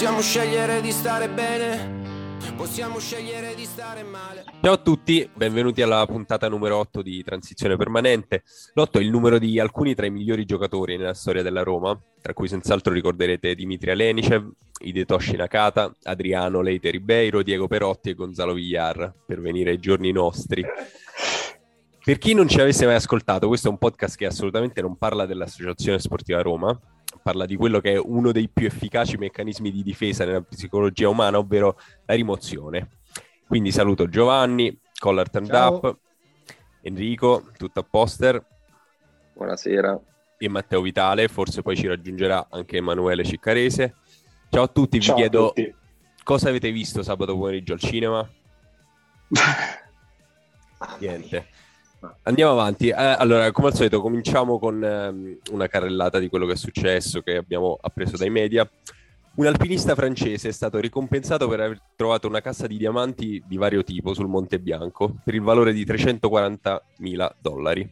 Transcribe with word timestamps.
Possiamo 0.00 0.22
scegliere 0.22 0.80
di 0.80 0.92
stare 0.92 1.28
bene 1.28 2.38
Possiamo 2.56 2.98
scegliere 2.98 3.54
di 3.54 3.66
stare 3.66 4.02
male. 4.02 4.44
Ciao 4.62 4.72
a 4.72 4.76
tutti, 4.78 5.28
benvenuti 5.34 5.82
alla 5.82 6.06
puntata 6.06 6.48
numero 6.48 6.78
8 6.78 7.02
di 7.02 7.22
Transizione 7.22 7.76
Permanente. 7.76 8.42
L'8 8.72 8.92
è 8.92 9.00
il 9.00 9.10
numero 9.10 9.38
di 9.38 9.60
alcuni 9.60 9.94
tra 9.94 10.06
i 10.06 10.10
migliori 10.10 10.46
giocatori 10.46 10.96
nella 10.96 11.12
storia 11.12 11.42
della 11.42 11.62
Roma, 11.62 12.00
tra 12.18 12.32
cui 12.32 12.48
senz'altro 12.48 12.94
ricorderete 12.94 13.54
Dimitri 13.54 13.90
Alenicev, 13.90 14.50
Hidetoshi 14.80 15.36
Nakata, 15.36 15.94
Adriano 16.04 16.62
Leite 16.62 16.88
Ribeiro, 16.88 17.42
Diego 17.42 17.66
Perotti 17.66 18.08
e 18.08 18.14
Gonzalo 18.14 18.54
Villar, 18.54 19.12
per 19.26 19.42
venire 19.42 19.68
ai 19.68 19.78
giorni 19.78 20.12
nostri. 20.12 20.64
Per 22.02 22.16
chi 22.16 22.32
non 22.32 22.48
ci 22.48 22.58
avesse 22.58 22.86
mai 22.86 22.94
ascoltato, 22.94 23.48
questo 23.48 23.68
è 23.68 23.70
un 23.70 23.76
podcast 23.76 24.16
che 24.16 24.24
assolutamente 24.24 24.80
non 24.80 24.96
parla 24.96 25.26
dell'Associazione 25.26 25.98
Sportiva 25.98 26.40
Roma, 26.40 26.74
parla 27.22 27.46
di 27.46 27.56
quello 27.56 27.80
che 27.80 27.92
è 27.92 27.98
uno 27.98 28.32
dei 28.32 28.48
più 28.48 28.66
efficaci 28.66 29.16
meccanismi 29.16 29.70
di 29.70 29.82
difesa 29.82 30.24
nella 30.24 30.42
psicologia 30.42 31.08
umana, 31.08 31.38
ovvero 31.38 31.78
la 32.06 32.14
rimozione. 32.14 32.88
Quindi 33.46 33.72
saluto 33.72 34.08
Giovanni, 34.08 34.78
Collar 34.98 35.28
Turned 35.28 35.52
Up, 35.52 35.98
Enrico, 36.82 37.50
tutto 37.56 37.80
a 37.80 37.86
poster. 37.88 38.44
Buonasera. 39.34 40.00
E 40.38 40.48
Matteo 40.48 40.80
Vitale, 40.80 41.28
forse 41.28 41.62
poi 41.62 41.76
ci 41.76 41.86
raggiungerà 41.86 42.46
anche 42.50 42.76
Emanuele 42.76 43.24
Ciccarese. 43.24 43.96
Ciao 44.48 44.62
a 44.64 44.68
tutti, 44.68 45.00
Ciao 45.00 45.14
vi 45.14 45.20
chiedo 45.20 45.48
tutti. 45.48 45.74
cosa 46.22 46.48
avete 46.48 46.70
visto 46.70 47.02
sabato 47.02 47.36
pomeriggio 47.36 47.72
al 47.74 47.80
cinema? 47.80 48.28
Niente. 50.98 51.48
Andiamo 52.22 52.52
avanti. 52.52 52.88
Eh, 52.88 52.94
allora, 52.94 53.50
come 53.52 53.68
al 53.68 53.74
solito, 53.74 54.00
cominciamo 54.00 54.58
con 54.58 54.82
ehm, 54.82 55.38
una 55.50 55.66
carrellata 55.66 56.18
di 56.18 56.28
quello 56.28 56.46
che 56.46 56.52
è 56.52 56.56
successo, 56.56 57.20
che 57.20 57.36
abbiamo 57.36 57.78
appreso 57.80 58.16
dai 58.16 58.30
media. 58.30 58.68
Un 59.36 59.46
alpinista 59.46 59.94
francese 59.94 60.48
è 60.48 60.52
stato 60.52 60.78
ricompensato 60.78 61.48
per 61.48 61.60
aver 61.60 61.80
trovato 61.96 62.26
una 62.26 62.40
cassa 62.40 62.66
di 62.66 62.76
diamanti 62.76 63.42
di 63.46 63.56
vario 63.56 63.84
tipo 63.84 64.12
sul 64.12 64.28
Monte 64.28 64.58
Bianco 64.58 65.14
per 65.24 65.34
il 65.34 65.40
valore 65.40 65.72
di 65.72 65.84
340.000 65.84 67.30
dollari, 67.38 67.90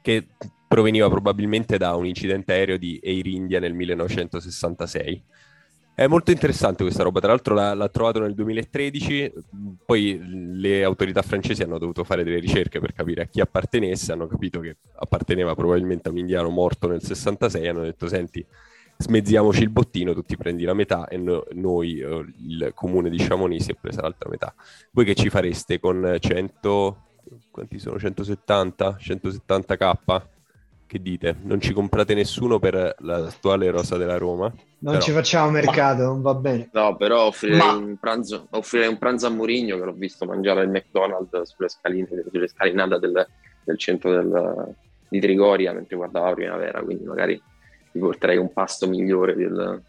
che 0.00 0.26
proveniva 0.66 1.08
probabilmente 1.08 1.76
da 1.76 1.94
un 1.94 2.06
incidente 2.06 2.52
aereo 2.52 2.78
di 2.78 2.98
Air 3.02 3.26
India 3.26 3.60
nel 3.60 3.74
1966. 3.74 5.22
È 5.96 6.08
molto 6.08 6.32
interessante 6.32 6.82
questa 6.82 7.04
roba, 7.04 7.20
tra 7.20 7.28
l'altro 7.28 7.54
l'ha, 7.54 7.72
l'ha 7.72 7.88
trovato 7.88 8.18
nel 8.18 8.34
2013, 8.34 9.32
poi 9.86 10.20
le 10.56 10.82
autorità 10.82 11.22
francesi 11.22 11.62
hanno 11.62 11.78
dovuto 11.78 12.02
fare 12.02 12.24
delle 12.24 12.40
ricerche 12.40 12.80
per 12.80 12.92
capire 12.92 13.22
a 13.22 13.26
chi 13.26 13.40
appartenesse, 13.40 14.10
hanno 14.10 14.26
capito 14.26 14.58
che 14.58 14.78
apparteneva 14.96 15.54
probabilmente 15.54 16.08
a 16.08 16.10
un 16.10 16.18
indiano 16.18 16.48
morto 16.48 16.88
nel 16.88 17.00
66, 17.00 17.68
hanno 17.68 17.82
detto 17.82 18.08
senti 18.08 18.44
smezziamoci 18.96 19.62
il 19.62 19.70
bottino, 19.70 20.14
tu 20.14 20.22
ti 20.22 20.36
prendi 20.36 20.64
la 20.64 20.74
metà 20.74 21.06
e 21.06 21.16
no, 21.16 21.44
noi, 21.52 22.00
eh, 22.00 22.24
il 22.38 22.72
comune 22.74 23.08
di 23.08 23.18
Chamonix, 23.18 23.62
si 23.62 23.70
è 23.70 23.76
presa 23.80 24.02
l'altra 24.02 24.28
metà. 24.28 24.52
Voi 24.90 25.04
che 25.04 25.14
ci 25.14 25.30
fareste 25.30 25.78
con 25.78 26.16
100, 26.18 26.96
quanti 27.52 27.78
sono? 27.78 28.00
170? 28.00 28.96
170k? 29.00 30.22
Che 30.86 31.02
dite? 31.02 31.36
Non 31.42 31.60
ci 31.60 31.72
comprate 31.72 32.14
nessuno 32.14 32.58
per 32.58 32.96
l'attuale 32.98 33.70
rosa 33.70 33.96
della 33.96 34.18
Roma? 34.18 34.52
Non 34.84 34.92
Però- 34.92 35.04
ci 35.04 35.12
facciamo 35.12 35.50
mercato, 35.50 36.02
non 36.02 36.20
va 36.20 36.34
bene. 36.34 36.68
No, 36.72 36.94
però 36.96 37.26
offrirei, 37.28 37.56
Ma- 37.56 37.72
un, 37.72 37.96
pranzo, 37.96 38.48
offrirei 38.50 38.88
un 38.88 38.98
pranzo 38.98 39.26
a 39.26 39.30
Mourinho 39.30 39.78
che 39.78 39.84
l'ho 39.84 39.92
visto 39.94 40.26
mangiare 40.26 40.60
al 40.60 40.68
McDonald's 40.68 41.40
sulle, 41.54 41.70
scaline, 41.70 42.06
sulle 42.30 42.48
scalinate 42.48 42.98
del, 42.98 43.26
del 43.64 43.78
centro 43.78 44.10
del- 44.10 44.74
di 45.08 45.20
Trigoria 45.20 45.72
mentre 45.72 45.96
guardava 45.96 46.28
la 46.28 46.34
primavera, 46.34 46.82
quindi 46.82 47.04
magari 47.04 47.40
gli 47.92 47.98
porterei 47.98 48.36
un 48.36 48.52
pasto 48.52 48.86
migliore 48.86 49.34
del, 49.34 49.80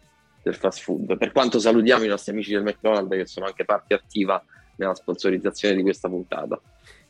del 0.42 0.54
fast 0.54 0.80
food. 0.80 1.18
Per 1.18 1.30
quanto 1.32 1.58
salutiamo 1.58 2.04
i 2.04 2.08
nostri 2.08 2.32
amici 2.32 2.52
del 2.52 2.62
McDonald's 2.62 3.14
che 3.16 3.26
sono 3.26 3.44
anche 3.44 3.66
parte 3.66 3.92
attiva 3.92 4.42
nella 4.76 4.94
sponsorizzazione 4.94 5.74
di 5.74 5.82
questa 5.82 6.08
puntata. 6.08 6.58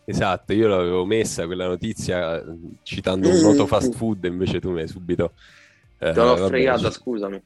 Esatto, 0.05 0.53
io 0.53 0.66
l'avevo 0.66 1.05
messa 1.05 1.47
quella 1.47 1.66
notizia 1.69 2.41
eh, 2.41 2.44
citando 2.82 3.28
un 3.28 3.37
Mm. 3.37 3.43
noto 3.43 3.66
fast 3.66 3.94
food, 3.94 4.25
invece 4.25 4.59
tu 4.59 4.72
mi 4.72 4.81
hai 4.81 4.88
subito... 4.88 5.34
eh, 5.99 6.11
Te 6.12 6.19
l'ho 6.21 6.34
vabbè, 6.34 6.47
fregata, 6.49 6.91
scusami. 6.91 7.41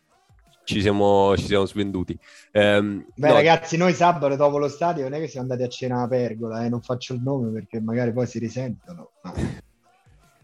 Ci 0.71 0.83
siamo, 0.83 1.37
ci 1.37 1.47
siamo 1.47 1.67
svenduti. 1.67 2.17
Ehm, 2.53 3.05
Beh, 3.17 3.27
no, 3.27 3.35
ragazzi, 3.35 3.77
noi 3.77 3.93
sabato 3.93 4.37
dopo 4.37 4.57
lo 4.57 4.69
stadio 4.69 5.03
non 5.03 5.15
è 5.15 5.19
che 5.19 5.27
siamo 5.27 5.51
andati 5.51 5.67
a 5.67 5.69
cena 5.69 6.03
a 6.03 6.07
Pergola, 6.07 6.65
eh, 6.65 6.69
non 6.69 6.81
faccio 6.81 7.13
il 7.13 7.23
nome 7.23 7.51
perché 7.51 7.81
magari 7.81 8.13
poi 8.13 8.29
si 8.29 8.39
risentono. 8.39 9.11
No. 9.23 9.33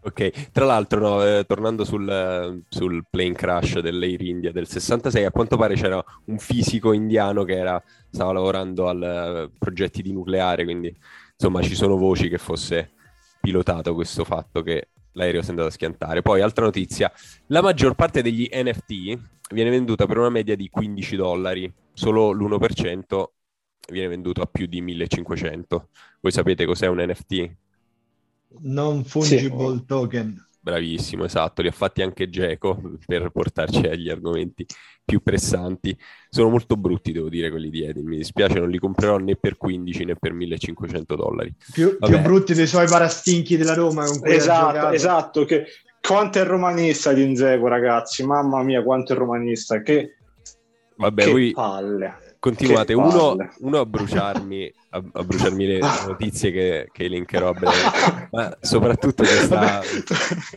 Ok, 0.06 0.53
tra 0.53 0.65
l'altro, 0.65 1.00
no, 1.00 1.25
eh, 1.25 1.44
tornando 1.48 1.84
sul, 1.84 2.62
sul 2.69 3.04
plane 3.10 3.32
crash 3.32 3.81
dell'Air 3.81 4.22
India 4.22 4.53
del 4.53 4.69
66, 4.69 5.25
a 5.25 5.32
quanto 5.32 5.56
pare 5.56 5.75
c'era 5.75 6.00
un 6.26 6.38
fisico 6.38 6.92
indiano 6.92 7.42
che 7.42 7.56
era- 7.56 7.82
stava 8.09 8.31
lavorando 8.31 8.86
al 8.86 9.03
eh, 9.03 9.50
progetti 9.59 10.03
di 10.03 10.12
nucleare, 10.12 10.62
quindi 10.62 10.97
insomma 11.32 11.60
ci 11.60 11.75
sono 11.75 11.97
voci 11.97 12.28
che 12.28 12.38
fosse 12.38 12.91
pilotato 13.41 13.94
questo 13.94 14.22
fatto 14.22 14.62
che 14.62 14.91
l'aereo 15.16 15.41
si 15.41 15.48
è 15.48 15.50
andato 15.50 15.69
a 15.69 15.72
schiantare. 15.72 16.22
Poi, 16.22 16.41
altra 16.41 16.65
notizia, 16.65 17.10
la 17.48 17.60
maggior 17.60 17.94
parte 17.94 18.22
degli 18.22 18.48
NFT 18.53 19.19
viene 19.51 19.71
venduta 19.71 20.07
per 20.07 20.19
una 20.19 20.31
media 20.31 20.57
di 20.57 20.69
15 20.69 21.17
dollari, 21.17 21.73
solo 21.93 22.33
l'1% 22.33 23.25
viene 23.91 24.09
venduto 24.09 24.43
a 24.43 24.47
più 24.47 24.67
di 24.67 24.81
1500. 24.81 25.89
Voi 26.21 26.33
sapete 26.33 26.67
cos'è 26.67 26.87
un 26.87 26.99
NFT? 27.01 27.57
Non 28.61 29.05
fungible 29.05 29.84
token. 29.87 30.45
Bravissimo, 30.67 31.25
esatto, 31.25 31.62
li 31.62 31.69
ha 31.69 31.73
fatti 31.73 32.03
anche 32.03 32.29
Geco 32.29 32.99
per 33.07 33.31
portarci 33.31 33.87
agli 33.87 34.11
argomenti 34.11 34.67
più 35.05 35.23
pressanti. 35.23 35.97
Sono 36.28 36.49
molto 36.49 36.77
brutti, 36.77 37.13
devo 37.13 37.28
dire, 37.28 37.51
quelli 37.51 37.71
di 37.71 37.84
Edin. 37.84 38.05
Mi 38.05 38.17
dispiace, 38.17 38.59
non 38.59 38.69
li 38.69 38.78
comprerò 38.81 39.19
né 39.19 39.37
per 39.37 39.57
15 39.57 40.05
né 40.05 40.17
per 40.17 40.33
1500 40.33 41.15
dollari. 41.15 41.55
Più, 41.73 41.97
più 41.97 42.19
brutti 42.19 42.53
dei 42.53 42.67
suoi 42.67 42.89
parastinchi 42.89 43.57
della 43.57 43.75
Roma 43.75 44.07
con 44.07 44.19
cui 44.19 44.33
Esatto, 44.33 44.91
esatto. 44.91 45.45
Che... 45.45 45.67
Quanto 46.06 46.39
è 46.39 46.44
romanista 46.44 47.12
di 47.12 47.25
Inzego, 47.25 47.67
ragazzi? 47.67 48.25
Mamma 48.25 48.62
mia, 48.62 48.83
quanto 48.84 49.12
è 49.12 49.17
romanista. 49.17 49.83
Che, 49.83 50.15
Vabbè, 50.94 51.25
che 51.25 51.31
voi 51.31 51.50
palle. 51.50 52.37
continuate 52.39 52.94
che 52.94 52.94
uno, 52.94 53.37
palle. 53.37 53.50
uno 53.59 53.81
a 53.81 53.87
bruciarmi, 53.87 54.72
a, 54.91 55.03
a 55.12 55.25
bruciarmi 55.25 55.66
le 55.66 55.78
notizie 56.06 56.53
che, 56.53 56.89
che 56.93 57.09
breve, 57.09 58.28
ma 58.31 58.56
soprattutto 58.61 59.25
questa, 59.25 59.83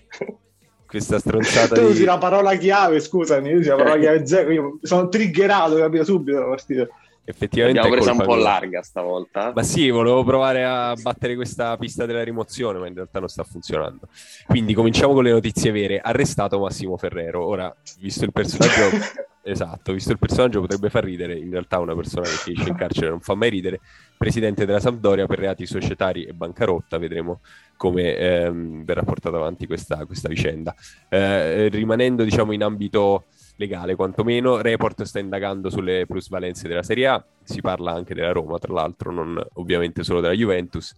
questa 0.86 1.18
stronzata 1.18 1.74
Tu 1.74 1.82
usi 1.82 2.00
di... 2.00 2.06
la 2.06 2.20
parola 2.20 2.56
chiave, 2.56 3.00
scusami, 3.00 3.52
usi 3.52 3.70
la 3.70 3.76
parola 3.76 3.98
chiave. 3.98 4.54
Io 4.54 4.78
sono 4.84 5.09
triggerato, 5.09 5.78
capito 5.78 6.04
subito 6.04 6.40
la 6.40 6.48
partita. 6.48 6.88
Effettivamente 7.29 7.79
L'abbiamo 7.79 8.01
è 8.01 8.06
presa 8.06 8.19
un 8.23 8.28
po' 8.28 8.35
mia. 8.35 8.44
larga 8.44 8.81
stavolta. 8.81 9.51
Ma 9.53 9.62
sì, 9.62 9.91
volevo 9.91 10.23
provare 10.23 10.66
a 10.66 10.95
battere 11.00 11.35
questa 11.35 11.78
pista 11.78 12.07
della 12.07 12.23
rimozione, 12.23 12.79
ma 12.79 12.88
in 12.88 12.95
realtà 12.95 13.19
non 13.19 13.28
sta 13.28 13.44
funzionando. 13.44 14.07
Quindi 14.47 14.73
cominciamo 14.73 15.13
con 15.13 15.23
le 15.23 15.31
notizie 15.31 15.69
vere. 15.69 16.00
Arrestato 16.00 16.57
Massimo 16.57 16.97
Ferrero. 16.97 17.45
Ora, 17.45 17.72
visto 18.00 18.25
il 18.25 18.31
personaggio, 18.31 18.97
esatto, 19.44 19.94
visto 19.94 20.12
il 20.12 20.17
personaggio 20.17 20.59
potrebbe 20.62 20.90
far 20.90 21.03
ridere, 21.03 21.38
in 21.38 21.51
realtà 21.51 21.78
una 21.78 21.94
persona 21.94 22.23
che 22.23 22.35
finisce 22.35 22.69
in 22.69 22.75
carcere 22.75 23.09
non 23.09 23.19
fa 23.19 23.35
mai 23.35 23.51
ridere. 23.51 23.79
Presidente 24.17 24.66
della 24.66 24.79
Sampdoria 24.79 25.28
per 25.28 25.38
reati 25.38 25.67
societari 25.67 26.23
e 26.23 26.34
bancarotta, 26.34 26.97
vedremo 26.97 27.41
come 27.78 28.16
ehm, 28.17 28.84
verrà 28.84 29.03
portata 29.03 29.38
avanti 29.38 29.67
questa, 29.67 30.03
questa 30.07 30.28
vicenda. 30.29 30.73
Eh, 31.07 31.67
rimanendo, 31.67 32.23
diciamo, 32.23 32.53
in 32.53 32.63
ambito 32.63 33.25
legale, 33.59 33.96
quantomeno, 33.96 34.62
Report 34.62 35.03
sta 35.03 35.20
indagando 35.20 35.70
sulle 35.70 36.06
plusvalenze 36.06 36.70
della 36.70 36.81
Serie 36.81 37.08
A, 37.08 37.25
si 37.44 37.59
parla 37.59 37.92
anche 37.92 38.14
della 38.14 38.31
Roma, 38.31 38.58
tra 38.58 38.72
l'altro, 38.72 39.12
non 39.12 39.38
ovviamente 39.56 40.02
solo 40.03 40.22
della 40.22 40.34
Juventus. 40.34 40.96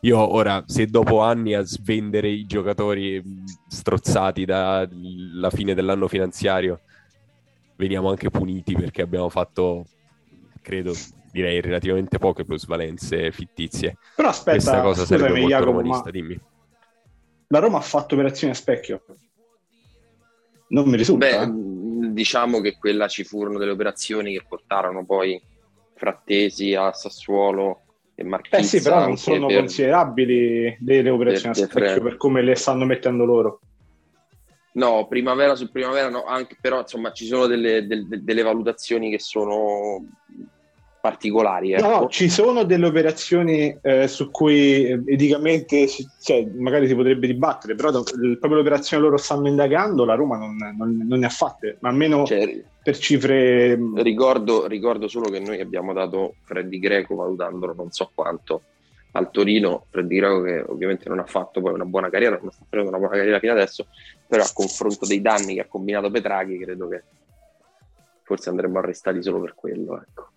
Io 0.00 0.18
ora, 0.18 0.62
se 0.66 0.86
dopo 0.86 1.20
anni 1.20 1.54
a 1.54 1.62
svendere 1.62 2.28
i 2.28 2.44
giocatori 2.44 3.18
mh, 3.24 3.44
strozzati 3.66 4.44
dalla 4.44 5.48
fine 5.50 5.74
dell'anno 5.74 6.06
finanziario, 6.06 6.80
veniamo 7.76 8.10
anche 8.10 8.28
puniti 8.28 8.74
perché 8.74 9.00
abbiamo 9.00 9.30
fatto, 9.30 9.86
credo, 10.60 10.92
direi 11.30 11.62
relativamente 11.62 12.18
poche 12.18 12.44
plusvalenze 12.44 13.32
fittizie. 13.32 13.96
Però 14.14 14.28
aspetta, 14.28 14.50
Questa 14.56 14.80
cosa 14.82 15.04
sarebbe 15.06 15.28
scusami, 15.28 15.40
molto 15.40 15.56
Jacopo, 15.56 15.70
romanista, 15.78 16.04
ma 16.04 16.10
dimmi. 16.10 16.40
la 17.46 17.58
Roma 17.58 17.78
ha 17.78 17.82
fatto 17.82 18.14
operazione 18.14 18.52
a 18.52 18.56
specchio. 18.56 19.02
Non 20.68 20.88
mi 20.88 20.96
risulta. 20.96 21.26
Beh, 21.26 21.42
eh. 21.42 21.71
Diciamo 22.12 22.60
che 22.60 22.76
quella 22.78 23.08
ci 23.08 23.24
furono 23.24 23.58
delle 23.58 23.72
operazioni 23.72 24.32
che 24.32 24.44
portarono 24.48 25.04
poi 25.04 25.40
Frattesi 25.94 26.74
a 26.74 26.92
Sassuolo 26.92 27.80
e 28.14 28.24
Marchizza 28.24 28.56
Eh 28.58 28.62
sì, 28.62 28.82
però 28.82 29.00
non 29.00 29.16
sono 29.16 29.46
per- 29.46 29.58
considerabili 29.58 30.76
delle 30.80 31.10
operazioni 31.10 31.54
per 31.54 31.64
a 31.64 31.66
specchio 31.68 32.02
per 32.02 32.16
come 32.16 32.42
le 32.42 32.54
stanno 32.54 32.84
mettendo 32.84 33.24
loro. 33.24 33.60
No, 34.74 35.06
primavera 35.06 35.54
su 35.54 35.70
primavera 35.70 36.08
no, 36.08 36.24
anche, 36.24 36.56
però 36.60 36.80
insomma 36.80 37.12
ci 37.12 37.26
sono 37.26 37.46
delle, 37.46 37.86
del- 37.86 38.06
delle 38.22 38.42
valutazioni 38.42 39.10
che 39.10 39.18
sono 39.18 40.02
particolari. 41.02 41.72
Ecco. 41.72 41.86
No, 41.88 42.08
ci 42.08 42.28
sono 42.30 42.62
delle 42.62 42.86
operazioni 42.86 43.76
eh, 43.82 44.06
su 44.06 44.30
cui 44.30 44.86
eh, 44.86 45.02
eticamente 45.04 45.88
si- 45.88 46.08
cioè, 46.22 46.46
magari 46.54 46.86
si 46.86 46.94
potrebbe 46.94 47.26
dibattere, 47.26 47.74
però 47.74 47.90
do- 47.90 48.04
proprio 48.04 48.54
l'operazione 48.54 49.02
loro 49.02 49.16
stanno 49.16 49.48
indagando, 49.48 50.04
la 50.04 50.14
Roma 50.14 50.38
non, 50.38 50.56
non- 50.56 51.04
non 51.04 51.18
ne 51.18 51.26
ha 51.26 51.28
fatte, 51.28 51.76
ma 51.80 51.88
almeno 51.88 52.24
Cioè, 52.24 52.62
per 52.80 52.96
cifre... 52.98 53.76
mh, 53.76 54.00
ricordo, 54.00 54.68
ricordo 54.68 55.08
solo 55.08 55.28
che 55.28 55.40
noi 55.40 55.60
abbiamo 55.60 55.92
dato 55.92 56.36
Freddy 56.44 56.78
Greco 56.78 57.16
valutandolo 57.16 57.74
non 57.74 57.90
so 57.90 58.12
quanto 58.14 58.62
al 59.14 59.32
Torino, 59.32 59.86
Freddy 59.90 60.16
Greco 60.18 60.40
che 60.42 60.64
ovviamente 60.68 61.08
non 61.08 61.18
ha 61.18 61.26
fatto 61.26 61.60
poi 61.60 61.72
una 61.72 61.84
buona 61.84 62.10
carriera, 62.10 62.38
non 62.40 62.52
sta 62.52 62.62
facendo 62.64 62.90
una 62.90 62.98
buona 62.98 63.16
carriera 63.16 63.40
fino 63.40 63.52
adesso, 63.52 63.88
però 64.28 64.44
a 64.44 64.50
confronto 64.54 65.04
dei 65.04 65.20
danni 65.20 65.54
che 65.54 65.62
ha 65.62 65.66
combinato 65.66 66.12
Petraghi 66.12 66.58
credo 66.60 66.86
che 66.86 67.02
forse 68.22 68.50
andremmo 68.50 68.78
arrestati 68.78 69.20
solo 69.20 69.40
per 69.40 69.54
quello. 69.56 70.00
Ecco. 70.00 70.28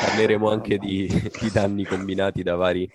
Parleremo 0.00 0.50
anche 0.50 0.78
di, 0.78 1.06
di 1.40 1.50
danni 1.52 1.84
combinati 1.84 2.42
da 2.42 2.56
vari, 2.56 2.90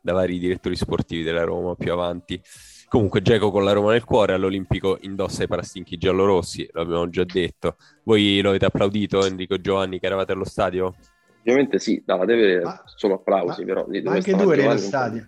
da 0.00 0.12
vari 0.12 0.38
direttori 0.38 0.76
sportivi 0.76 1.22
della 1.22 1.44
Roma 1.44 1.74
più 1.74 1.92
avanti. 1.92 2.40
Comunque, 2.88 3.22
Geco 3.22 3.50
con 3.50 3.64
la 3.64 3.72
Roma 3.72 3.92
nel 3.92 4.04
cuore 4.04 4.34
all'Olimpico 4.34 4.98
indossa 5.00 5.44
i 5.44 5.48
parastinchi 5.48 5.96
giallorossi, 5.96 6.68
l'abbiamo 6.72 7.08
già 7.08 7.24
detto. 7.24 7.76
Voi 8.04 8.40
lo 8.42 8.50
avete 8.50 8.66
applaudito, 8.66 9.24
Enrico 9.24 9.58
Giovanni, 9.58 9.98
che 9.98 10.06
eravate 10.06 10.32
allo 10.32 10.44
stadio? 10.44 10.94
Ovviamente 11.40 11.78
sì, 11.78 12.02
davate 12.04 12.34
vedere 12.34 12.64
Ma- 12.64 12.82
solo 12.84 13.14
applausi, 13.14 13.60
ma- 13.60 13.66
però... 13.66 13.86
Ma 14.04 14.12
anche 14.12 14.36
tu 14.36 14.50
eri 14.50 14.66
allo 14.66 14.76
stadio. 14.76 15.26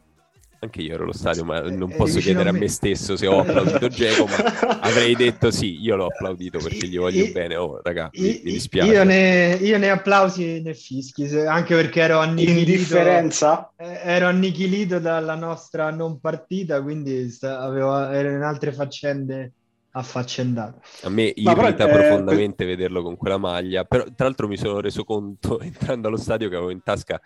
Anche 0.64 0.82
io 0.82 0.94
ero 0.94 1.04
allo 1.04 1.12
stadio, 1.12 1.44
ma 1.44 1.60
Eh, 1.66 1.70
non 1.70 1.94
eri 1.94 1.94
posso 1.94 2.20
vicino 2.20 2.40
chiedere 2.40 2.48
a 2.48 2.50
a 2.50 2.52
me. 2.52 2.62
me 2.62 2.68
stesso 2.68 3.16
se 3.16 3.26
ho 3.26 3.38
applaudito 3.40 3.90
Geco, 3.92 4.26
ma 4.26 4.42
avrei 4.78 5.14
detto 5.16 5.50
sì, 5.50 5.80
io 5.80 5.96
l'ho 5.96 6.06
applaudito 6.06 6.60
perché 6.60 6.86
gli 6.88 6.98
voglio 6.98 7.26
I- 7.26 7.28
bene. 7.28 7.56
Oh, 7.56 7.80
raga, 7.82 8.12
mi, 8.16 8.30
I- 8.30 8.42
mi 8.42 8.50
i- 8.50 8.52
dispiace. 8.52 8.92
Io 8.92 9.04
né, 9.04 9.58
io 9.60 9.78
né 9.78 9.90
applausi 9.90 10.60
né 10.62 10.74
fischi, 10.74 11.24
anche 11.36 11.74
perché 11.74 12.00
ero 12.02 12.18
annichilito, 12.20 13.28
Indifferenza? 13.28 13.72
eh, 13.76 14.00
ero 14.04 14.26
annichilito 14.28 14.98
dalla 15.00 15.34
nostra 15.34 15.90
non 15.90 16.20
partita, 16.20 16.80
quindi 16.82 17.28
avevo, 17.42 18.08
ero 18.08 18.30
in 18.30 18.42
altre 18.42 18.72
faccende 18.72 19.54
affaccendate. 19.90 20.80
A 21.04 21.10
me 21.10 21.30
però, 21.42 21.66
irrita 21.66 21.88
eh, 21.88 21.88
profondamente 21.88 22.64
vederlo 22.64 23.02
con 23.02 23.16
quella 23.16 23.36
maglia, 23.36 23.84
però 23.84 24.04
tra 24.14 24.24
l'altro 24.24 24.48
mi 24.48 24.56
sono 24.56 24.80
reso 24.80 25.04
conto 25.04 25.60
entrando 25.62 26.08
allo 26.08 26.16
stadio 26.16 26.48
che 26.48 26.56
avevo 26.56 26.70
in 26.70 26.82
tasca 26.82 27.20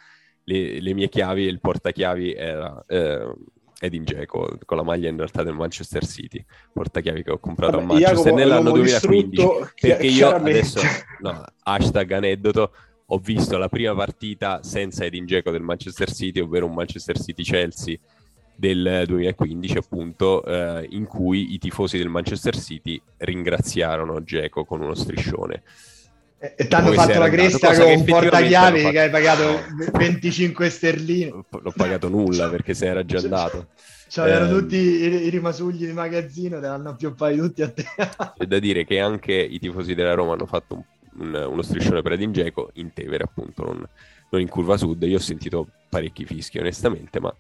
le, 0.49 0.81
le 0.81 0.95
mie 0.95 1.09
chiavi 1.09 1.47
e 1.47 1.51
il 1.51 1.61
portachiavi 1.61 2.33
era 2.33 2.83
eh, 2.89 3.33
Edin 3.81 4.03
Dzeko 4.03 4.59
con 4.65 4.77
la 4.79 4.83
maglia 4.83 5.09
in 5.09 5.17
realtà 5.17 5.43
del 5.43 5.55
Manchester 5.55 6.05
City, 6.05 6.45
portachiavi 6.73 7.23
che 7.23 7.31
ho 7.31 7.39
comprato 7.39 7.77
Vabbè, 7.77 7.85
a 7.85 7.87
Manchester 7.87 8.17
Jacopo, 8.17 8.37
nell'anno 8.37 8.71
uomo 8.71 8.83
2015, 8.83 9.29
distrutto, 9.29 9.71
chi- 9.75 9.89
perché 9.89 10.07
io 10.07 10.29
adesso, 10.31 10.81
no, 11.21 11.45
hashtag 11.63 12.13
aneddoto, 12.13 12.73
ho 13.11 13.19
visto 13.19 13.57
la 13.59 13.69
prima 13.69 13.95
partita 13.95 14.63
senza 14.63 15.05
Edin 15.05 15.27
Dzeko 15.27 15.51
del 15.51 15.63
Manchester 15.63 16.11
City, 16.11 16.41
ovvero 16.41 16.67
un 16.67 16.75
Manchester 16.75 17.19
City-Chelsea 17.19 17.97
del 18.57 19.05
2015 19.07 19.77
appunto 19.79 20.45
eh, 20.45 20.85
in 20.91 21.05
cui 21.05 21.53
i 21.55 21.59
tifosi 21.59 21.97
del 21.97 22.09
Manchester 22.09 22.57
City 22.57 23.01
ringraziarono 23.19 24.19
Dzeko 24.19 24.65
con 24.65 24.81
uno 24.81 24.95
striscione 24.95 25.63
E, 26.41 26.55
ti 26.69 26.75
hanno 26.75 26.91
Poi 26.91 26.99
si 26.99 27.05
fatto 27.05 27.19
la 27.19 27.29
cresta 27.31 27.75
con 27.77 27.91
un 27.91 28.05
portachiavi 28.05 28.91
che 28.91 29.01
hai 29.01 29.11
pagato 29.11 29.43
fatto. 29.59 29.99
25 29.99 30.71
sterline. 30.71 31.31
L'ho- 31.51 31.73
pagato 31.75 32.09
nulla 32.09 32.49
perché 32.49 32.75
se 32.75 32.87
era 32.87 33.05
già 33.05 33.19
andato 33.19 33.69
C'erano 34.09 34.47
Ehm. 34.55 34.59
tutti 34.59 34.77
i, 34.77 35.25
i 35.27 35.29
rimasugli 35.31 35.85
di 35.87 35.93
magazzino, 35.93 36.61
te 36.61 36.67
l'hanno 36.67 36.91
appioppati 36.91 37.37
tutti 37.37 37.63
a 37.63 37.71
te. 37.71 37.85
c'è 38.39 38.45
da 38.47 38.59
dire 38.59 38.85
che 38.87 39.01
anche 39.01 39.33
i 39.35 39.59
tifosi 39.59 39.95
della 39.95 40.15
Roma 40.15 40.33
hanno 40.35 40.47
fatto 40.47 40.75
un- 40.75 40.85
un- 41.35 41.47
uno 41.51 41.63
striscione 41.63 42.01
per 42.03 42.13
Edin 42.13 42.31
Dzeko 42.31 42.71
in 42.75 42.93
Tevere 42.95 43.25
appunto 43.25 43.65
non, 43.65 43.85
non 44.31 44.41
in 44.41 44.49
curva 44.49 44.77
sud 44.77 45.03
io 45.03 45.17
ho 45.17 45.21
sentito 45.21 45.67
parecchi 45.89 46.25
fischi 46.25 46.59
onestamente 46.59 47.19
ma 47.21 47.35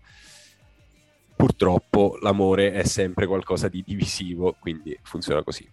purtroppo 1.37 2.19
l'amore 2.21 2.73
è 2.73 2.83
sempre 2.85 3.27
qualcosa 3.27 3.69
di 3.69 3.85
divisivo 3.87 4.57
quindi 4.59 4.99
funziona 5.03 5.43
così 5.45 5.67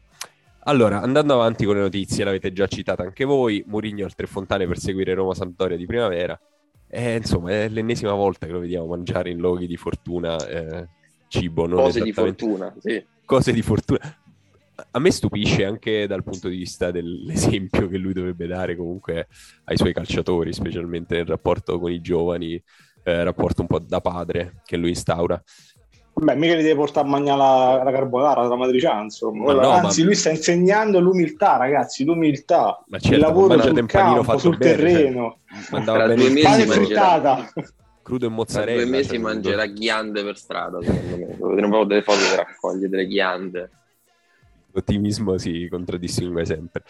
allora 0.65 1.01
andando 1.01 1.33
avanti 1.33 1.65
con 1.65 1.75
le 1.75 1.81
notizie 1.81 2.23
l'avete 2.23 2.53
già 2.53 2.67
citata 2.67 3.01
anche 3.01 3.25
voi 3.25 3.63
Mourinho 3.65 4.05
al 4.05 4.13
Tre 4.13 4.27
Fontane 4.27 4.67
per 4.67 4.77
seguire 4.77 5.13
Roma 5.15 5.33
Sampdoria 5.33 5.77
di 5.77 5.85
primavera 5.85 6.39
Eh, 6.87 7.15
insomma 7.15 7.51
è 7.51 7.67
l'ennesima 7.69 8.13
volta 8.13 8.45
che 8.45 8.51
lo 8.51 8.59
vediamo 8.59 8.85
mangiare 8.85 9.29
in 9.29 9.39
luoghi 9.39 9.67
di 9.67 9.75
fortuna 9.75 10.37
eh, 10.47 10.87
cibo 11.27 11.65
non 11.65 11.79
Cose 11.79 12.01
di 12.01 12.13
fortuna, 12.13 12.73
sì. 12.79 13.03
cose 13.25 13.51
di 13.51 13.61
fortuna. 13.61 13.99
A 14.91 14.99
me 14.99 15.11
stupisce 15.11 15.65
anche 15.65 16.05
dal 16.05 16.23
punto 16.23 16.47
di 16.47 16.57
vista 16.57 16.91
dell'esempio 16.91 17.87
che 17.87 17.97
lui 17.97 18.13
dovrebbe 18.13 18.45
dare 18.45 18.75
comunque 18.75 19.27
ai 19.65 19.77
suoi 19.77 19.93
calciatori, 19.93 20.53
specialmente 20.53 21.15
nel 21.15 21.25
rapporto 21.25 21.79
con 21.79 21.91
i 21.91 22.01
giovani, 22.01 22.61
eh, 23.03 23.23
rapporto 23.23 23.61
un 23.61 23.67
po' 23.67 23.79
da 23.79 24.01
padre 24.01 24.61
che 24.65 24.77
lui 24.77 24.89
instaura. 24.89 25.41
Beh, 26.17 26.35
mica 26.35 26.55
li 26.55 26.61
deve 26.63 26.75
portare 26.75 27.05
a 27.05 27.09
mangiare 27.09 27.37
la, 27.37 27.81
la 27.83 27.91
carbonara, 27.91 28.47
la 28.47 28.55
matriciana, 28.55 29.01
insomma. 29.01 29.53
Ma 29.53 29.61
no, 29.61 29.69
Anzi, 29.69 29.99
ma- 29.99 30.05
lui 30.05 30.15
sta 30.15 30.29
insegnando 30.29 30.99
l'umiltà, 30.99 31.57
ragazzi, 31.57 32.05
l'umiltà. 32.05 32.81
Ma 32.87 32.95
il 32.97 33.03
certo, 33.03 33.19
lavoro 33.19 33.47
mangiate 33.47 33.79
sul 33.79 33.85
campo, 33.87 34.23
fatto 34.23 34.37
sul 34.39 34.57
bene, 34.57 34.71
cioè, 34.75 34.81
terreno. 34.85 35.37
mandava 35.71 36.03
Tra 36.05 36.13
due 36.15 36.25
il 36.25 36.31
mesi 36.31 36.45
Pane 36.45 36.65
mangerà- 36.65 37.51
crudo 38.01 38.25
e 38.25 38.27
Tra 38.27 38.35
mozzarella. 38.37 38.81
due 38.81 38.91
mesi 38.91 39.09
cioè, 39.09 39.17
mangerà 39.17 39.65
ghiande 39.65 40.23
per 40.23 40.37
strada, 40.37 40.81
secondo 40.81 41.17
me. 41.17 41.25
Devo 41.25 41.47
vedere 41.49 41.65
un 41.65 41.71
po' 41.71 41.83
delle 41.85 42.01
foto 42.01 42.19
che 42.19 42.35
raccoglie 42.37 42.87
delle 42.89 43.07
ghiande. 43.07 43.69
L'ottimismo 44.71 45.37
si 45.37 45.67
contraddistingue 45.69 46.45
sempre. 46.45 46.83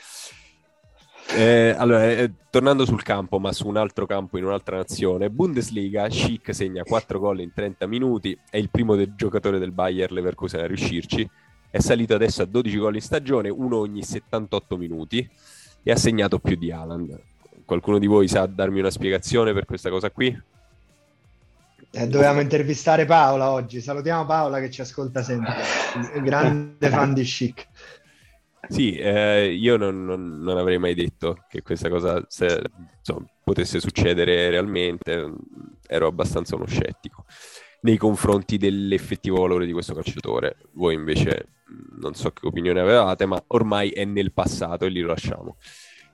Eh, 1.34 1.74
allora, 1.78 2.10
eh, 2.10 2.32
tornando 2.50 2.86
sul 2.86 3.04
campo, 3.04 3.40
ma 3.40 3.52
su 3.52 3.68
un 3.68 3.78
altro 3.78 4.06
campo 4.06 4.38
in 4.38 4.46
un'altra 4.46 4.78
nazione, 4.78 5.30
Bundesliga, 5.30 6.10
Schick 6.10 6.54
segna 6.54 6.84
4 6.84 7.20
gol 7.20 7.42
in 7.42 7.52
30 7.54 7.88
minuti, 7.88 8.38
è 8.50 8.58
il 8.58 8.70
primo 8.70 8.96
del 8.96 9.14
giocatore 9.16 9.60
del 9.60 9.72
Bayer 9.72 10.12
Leverkusen 10.12 10.62
a 10.62 10.68
riuscirci, 10.68 11.28
è 11.70 11.80
salito 11.80 12.14
adesso 12.14 12.42
a 12.42 12.46
12 12.46 12.78
gol 12.78 12.96
in 12.96 13.02
stagione, 13.02 13.50
uno 13.50 13.78
ogni 13.78 14.04
78 14.04 14.78
minuti 14.78 15.28
e 15.84 15.92
ha 15.92 15.98
segnato 15.98 16.40
più 16.40 16.56
di 16.56 16.72
Haaland. 16.72 17.20
Qualcuno 17.66 17.98
di 17.98 18.08
voi 18.08 18.28
sa 18.28 18.46
darmi 18.46 18.80
una 18.80 18.92
spiegazione 18.92 19.52
per 19.52 19.66
questa 19.66 19.90
cosa 19.90 20.12
qui? 20.12 20.42
Eh, 21.92 22.08
dovevamo 22.08 22.42
intervistare 22.42 23.06
Paola 23.06 23.52
oggi. 23.52 23.80
Salutiamo 23.80 24.26
Paola 24.26 24.60
che 24.60 24.70
ci 24.70 24.82
ascolta 24.82 25.24
sempre. 25.24 25.56
Grande 26.22 26.90
fan 26.90 27.14
di 27.14 27.24
Chic. 27.24 27.68
Sì, 28.68 28.96
eh, 28.96 29.54
io 29.54 29.78
non, 29.78 30.06
non- 30.06 30.40
non 30.40 30.58
avrei 30.58 30.78
mai 30.80 30.96
detto 30.96 31.46
che 31.48 31.62
questa 31.62 31.88
cosa 31.90 32.24
se- 32.28 32.62
insomma, 32.98 33.26
potesse 33.44 33.80
succedere 33.80 34.50
realmente, 34.50 35.32
ero 35.88 36.08
abbastanza 36.08 36.56
uno 36.56 36.66
scettico 36.66 37.26
nei 37.82 37.98
confronti 37.98 38.58
dell'effettivo 38.58 39.42
valore 39.42 39.66
di 39.68 39.72
questo 39.72 39.94
calciatore. 39.94 40.58
Voi 40.74 40.96
invece 40.96 41.50
mh, 41.68 42.00
non 42.02 42.16
so 42.16 42.32
che 42.32 42.48
opinione 42.48 42.80
avevate, 42.80 43.26
ma 43.28 43.42
ormai 43.48 43.90
è 43.92 44.04
nel 44.06 44.34
passato 44.34 44.86
e 44.86 44.90
lì 44.90 45.02
lo 45.02 45.10
lasciamo. 45.10 45.58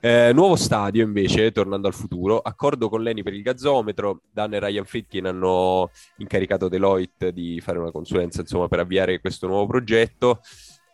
Eh, 0.04 0.32
nuovo 0.34 0.56
stadio 0.56 1.04
invece, 1.04 1.52
tornando 1.52 1.86
al 1.86 1.94
futuro, 1.94 2.40
accordo 2.40 2.88
con 2.88 3.02
l'Eni 3.02 3.22
per 3.22 3.34
il 3.34 3.42
gazzometro, 3.42 4.22
Dan 4.30 4.52
e 4.54 4.58
Ryan 4.58 4.84
Fritkin 4.84 5.26
hanno 5.26 5.90
incaricato 6.16 6.68
Deloitte 6.68 7.32
di 7.32 7.60
fare 7.60 7.78
una 7.78 7.92
consulenza 7.92 8.40
insomma, 8.40 8.66
per 8.68 8.80
avviare 8.80 9.20
questo 9.20 9.46
nuovo 9.46 9.66
progetto. 9.66 10.40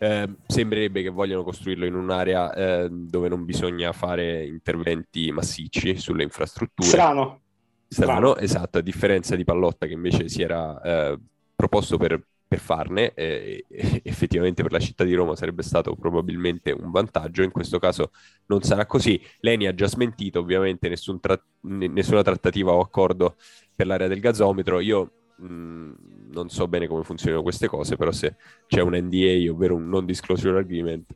Eh, 0.00 0.28
sembrerebbe 0.46 1.02
che 1.02 1.08
vogliano 1.08 1.42
costruirlo 1.42 1.84
in 1.84 1.94
un'area 1.94 2.54
eh, 2.54 2.88
dove 2.88 3.28
non 3.28 3.44
bisogna 3.44 3.92
fare 3.92 4.44
interventi 4.46 5.32
massicci 5.32 5.96
sulle 5.96 6.22
infrastrutture. 6.22 6.88
Strano. 6.88 7.40
Strano, 7.88 8.36
esatto, 8.36 8.78
a 8.78 8.80
differenza 8.82 9.34
di 9.34 9.44
Pallotta 9.44 9.86
che 9.86 9.94
invece 9.94 10.28
si 10.28 10.42
era 10.42 10.80
eh, 10.82 11.18
proposto 11.56 11.96
per, 11.96 12.22
per 12.46 12.58
farne, 12.58 13.12
effettivamente 13.16 14.62
per 14.62 14.72
la 14.72 14.78
città 14.78 15.04
di 15.04 15.14
Roma 15.14 15.34
sarebbe 15.34 15.62
stato 15.62 15.94
probabilmente 15.96 16.70
un 16.70 16.90
vantaggio, 16.90 17.42
in 17.42 17.50
questo 17.50 17.78
caso 17.78 18.10
non 18.46 18.62
sarà 18.62 18.86
così. 18.86 19.20
Leni 19.40 19.66
ha 19.66 19.74
già 19.74 19.88
smentito 19.88 20.38
ovviamente 20.38 20.88
nessun 20.88 21.18
tra- 21.18 21.40
n- 21.62 21.92
nessuna 21.92 22.22
trattativa 22.22 22.72
o 22.72 22.80
accordo 22.80 23.36
per 23.74 23.86
l'area 23.86 24.06
del 24.06 24.20
gazometro, 24.20 24.80
io 24.80 25.10
mh, 25.38 25.92
non 26.30 26.48
so 26.48 26.68
bene 26.68 26.86
come 26.86 27.04
funzionano 27.04 27.42
queste 27.42 27.66
cose, 27.68 27.96
però 27.96 28.10
se 28.12 28.36
c'è 28.66 28.80
un 28.80 28.94
NDA, 28.94 29.50
ovvero 29.50 29.74
un 29.76 29.88
non 29.88 30.04
disclosure 30.06 30.58
agreement, 30.60 31.12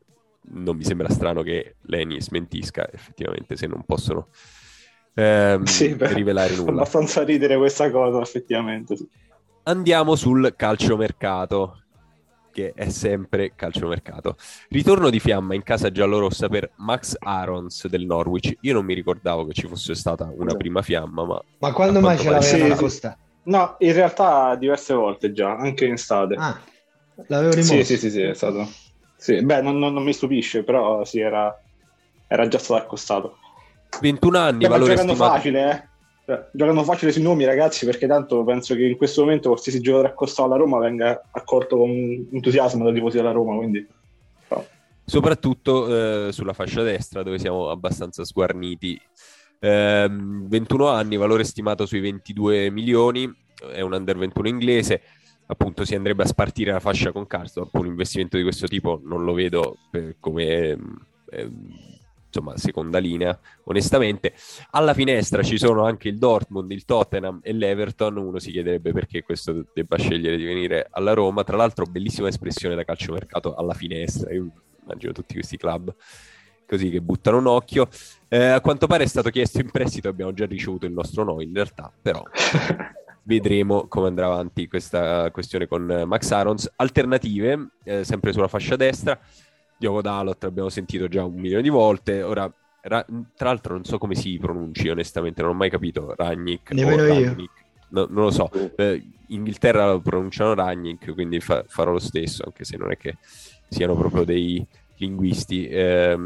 non 0.55 0.77
mi 0.77 0.85
sembra 0.85 1.09
strano 1.09 1.43
che 1.43 1.77
Leni 1.83 2.21
smentisca 2.21 2.91
effettivamente 2.93 3.57
se 3.57 3.67
non 3.67 3.85
possono 3.85 4.29
ehm, 5.15 5.63
Sì, 5.65 5.95
beh, 5.95 6.13
rivelare 6.15 6.55
fa 6.55 6.63
nulla. 6.63 6.71
abbastanza 6.73 7.23
ridere 7.23 7.57
questa 7.57 7.91
cosa, 7.91 8.21
effettivamente. 8.21 8.97
sì. 8.97 9.09
Andiamo 9.65 10.17
sul 10.17 10.55
calciomercato, 10.57 11.83
che 12.51 12.73
è 12.75 12.89
sempre 12.89 13.55
calciomercato. 13.55 14.37
Ritorno 14.69 15.09
di 15.09 15.21
fiamma 15.21 15.55
in 15.55 15.63
casa 15.63 15.91
giallorossa 15.91 16.49
per 16.49 16.73
Max 16.79 17.15
Arons 17.19 17.87
del 17.87 18.05
Norwich. 18.05 18.57
Io 18.63 18.73
non 18.75 18.85
mi 18.85 18.95
ricordavo 18.95 19.47
che 19.47 19.53
ci 19.53 19.69
fosse 19.69 19.95
stata 19.95 20.31
una 20.35 20.55
prima 20.57 20.83
fiamma, 20.83 21.25
ma 21.25 21.41
Ma 21.59 21.73
quando 21.73 22.01
mai 22.01 22.19
ce 22.19 22.31
l'avevano 22.31 22.75
sì, 22.75 22.89
sì. 22.89 23.09
No, 23.45 23.77
in 23.79 23.93
realtà 23.93 24.55
diverse 24.55 24.95
volte 24.95 25.33
già, 25.33 25.57
anche 25.57 25.85
in 25.85 25.93
estate. 25.93 26.35
Ah, 26.39 26.61
l'avevo 27.27 27.53
rimosso. 27.53 27.75
sì, 27.75 27.85
sì, 27.85 27.97
sì, 27.97 28.11
sì, 28.11 28.21
è 28.23 28.35
stato. 28.35 28.69
Sì, 29.17 29.43
beh, 29.43 29.63
non, 29.63 29.79
non- 29.79 29.93
non 29.93 30.03
mi 30.03 30.13
stupisce, 30.13 30.63
però 30.65 31.05
sì, 31.05 31.21
era, 31.21 31.57
era 32.27 32.49
già 32.49 32.59
stato 32.59 32.83
accostato. 32.83 33.39
21 34.01 34.39
anni, 34.39 34.59
Beh, 34.59 34.69
ma 34.69 34.75
valore 34.75 34.95
giocano 34.95 35.13
stimato... 35.13 35.35
facile, 35.35 35.71
eh. 35.71 35.91
Cioè, 36.25 36.49
giocano 36.53 36.85
facile 36.85 37.13
sui 37.13 37.23
nomi, 37.23 37.45
ragazzi, 37.45 37.85
perché 37.85 38.07
tanto 38.07 38.45
penso 38.45 38.75
che 38.75 38.85
in 38.85 38.97
questo 38.97 39.23
momento 39.23 39.49
qualsiasi 39.49 39.81
giocatore 39.81 40.09
accostato 40.09 40.49
alla 40.49 40.57
Roma 40.57 40.79
venga 40.79 41.21
accolto 41.33 41.77
con 41.77 41.91
entusiasmo 41.91 42.85
dai 42.85 42.95
tifosi 42.95 43.17
della 43.17 43.33
Roma. 43.33 43.57
Quindi, 43.57 43.87
no. 44.49 44.67
soprattutto 45.05 46.29
eh, 46.29 46.33
sulla 46.33 46.53
fascia 46.53 46.83
destra 46.83 47.23
dove 47.23 47.39
siamo 47.39 47.71
abbastanza 47.71 48.25
sguarniti. 48.25 49.01
Eh, 49.65 50.09
21 50.11 50.89
anni, 50.89 51.17
valore 51.17 51.45
stimato 51.45 51.87
sui 51.87 52.01
22 52.01 52.69
milioni, 52.71 53.33
è 53.73 53.81
un 53.81 53.93
under 53.93 54.19
21 54.19 54.49
inglese, 54.49 55.03
appunto 55.47 55.85
si 55.85 55.95
andrebbe 55.95 56.25
a 56.25 56.27
spartire 56.27 56.73
la 56.73 56.81
fascia 56.81 57.13
con 57.13 57.29
Karsdorp, 57.29 57.73
un 57.75 57.87
investimento 57.87 58.37
di 58.37 58.43
questo 58.43 58.67
tipo 58.67 59.01
non 59.05 59.23
lo 59.23 59.33
vedo 59.33 59.79
come 60.19 60.77
eh, 61.31 61.51
insomma 62.27 62.57
seconda 62.57 62.99
linea, 62.99 63.39
onestamente. 63.65 64.35
Alla 64.71 64.95
finestra 64.95 65.45
ci 65.45 65.59
sono 65.59 65.85
anche 65.85 66.09
il 66.09 66.19
Dortmund, 66.19 66.69
il 66.73 66.85
Tottenham 66.85 67.39
e 67.41 67.53
l'Everton, 67.53 68.17
uno 68.17 68.41
si 68.41 68.51
chiederebbe 68.51 68.91
perché 68.91 69.23
questo 69.23 69.67
debba 69.73 69.97
scegliere 69.97 70.37
di 70.37 70.45
venire 70.45 70.89
alla 70.91 71.13
Roma, 71.13 71.45
tra 71.45 71.57
l'altro 71.57 71.85
bellissima 71.85 72.27
espressione 72.27 72.75
da 72.75 72.83
calciomercato 72.83 73.55
alla 73.55 73.75
finestra, 73.75 74.33
io 74.33 74.51
immagino 74.83 75.13
tutti 75.13 75.35
questi 75.35 75.57
club 75.57 75.95
così 76.73 76.89
che 76.89 77.03
buttano 77.03 77.37
un 77.37 77.47
occhio. 77.49 77.87
Eh, 78.29 78.47
a 78.47 78.61
quanto 78.63 78.87
pare 78.87 79.05
è 79.05 79.07
stato 79.07 79.29
chiesto 79.29 79.61
in 79.61 79.71
prestito, 79.71 80.09
abbiamo 80.09 80.33
già 80.33 80.47
ricevuto 80.47 80.87
il 80.87 80.93
nostro 80.93 81.23
no 81.23 81.43
in 81.43 81.53
realtà, 81.53 81.93
però 82.01 82.23
vedremo 83.25 83.87
come 83.89 84.09
andrà 84.09 84.25
avanti 84.25 84.69
questa 84.69 85.31
questione 85.31 85.67
con 85.67 86.05
Max 86.07 86.31
Arons. 86.31 86.73
Alternative, 86.77 87.73
eh, 87.85 88.05
sempre 88.05 88.33
sulla 88.33 88.49
fascia 88.49 88.77
destra, 88.77 89.19
Diogo 89.77 90.01
Dalot 90.01 90.45
abbiamo 90.45 90.71
sentito 90.71 91.09
già 91.09 91.25
un 91.25 91.35
milione 91.35 91.63
di 91.63 91.69
volte, 91.69 92.23
ora 92.23 92.51
ra- 92.81 93.05
tra 93.37 93.49
l'altro 93.49 93.75
non 93.75 93.85
so 93.85 93.99
come 93.99 94.15
si 94.15 94.39
pronunci 94.39 94.89
onestamente, 94.89 95.43
non 95.43 95.51
ho 95.51 95.55
mai 95.55 95.69
capito 95.69 96.15
Ragnick 96.17 96.73
Nemmeno 96.73 97.05
io. 97.05 97.37
No, 97.91 98.07
non 98.09 98.25
lo 98.25 98.31
so, 98.31 98.51
eh, 98.77 98.95
in 98.95 99.41
Inghilterra 99.41 99.93
lo 99.93 100.01
pronunciano 100.01 100.55
Ragnick, 100.55 101.13
quindi 101.13 101.39
fa- 101.41 101.65
farò 101.67 101.93
lo 101.93 101.99
stesso, 101.99 102.45
anche 102.47 102.65
se 102.65 102.79
non 102.79 102.91
è 102.91 102.97
che 102.97 103.19
siano 103.69 103.95
proprio 103.95 104.25
dei 104.25 104.67
linguisti. 105.03 105.67
Eh, 105.69 106.17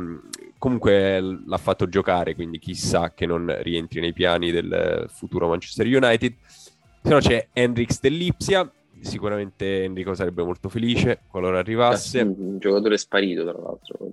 comunque 0.58 1.20
l'ha 1.20 1.58
fatto 1.58 1.88
giocare, 1.88 2.34
quindi 2.34 2.58
chissà 2.58 3.12
che 3.12 3.26
non 3.26 3.54
rientri 3.60 4.00
nei 4.00 4.12
piani 4.12 4.50
del 4.50 5.06
futuro 5.08 5.48
Manchester 5.48 5.86
United. 5.86 6.34
Se 6.46 7.10
no 7.10 7.18
c'è 7.18 7.48
Hendrix 7.52 8.00
dell'Ipsia, 8.00 8.70
sicuramente 9.00 9.84
Enrico 9.84 10.14
sarebbe 10.14 10.42
molto 10.42 10.68
felice 10.68 11.20
qualora 11.28 11.58
arrivasse. 11.58 12.20
Un 12.20 12.58
giocatore 12.58 12.98
sparito, 12.98 13.42
tra 13.42 13.58
l'altro, 13.58 14.10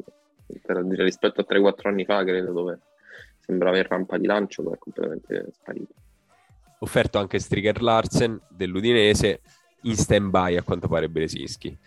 per 0.66 0.84
dire 0.86 1.04
rispetto 1.04 1.42
a 1.42 1.46
3-4 1.48 1.88
anni 1.88 2.06
fa, 2.06 2.24
credo, 2.24 2.52
dove 2.52 2.80
sembrava 3.40 3.78
in 3.78 3.88
rampa 3.88 4.18
di 4.18 4.26
lancio, 4.26 4.64
ma 4.64 4.74
è 4.74 4.78
completamente 4.78 5.48
sparito. 5.54 5.94
Offerto 6.80 7.18
anche 7.18 7.40
Striger 7.40 7.82
Larsen 7.82 8.40
dell'Udinese 8.50 9.42
in 9.84 9.96
stand-by 9.96 10.58
a 10.58 10.64
quanto 10.64 10.88
pare 10.88 11.10
Bresinski. 11.10 11.78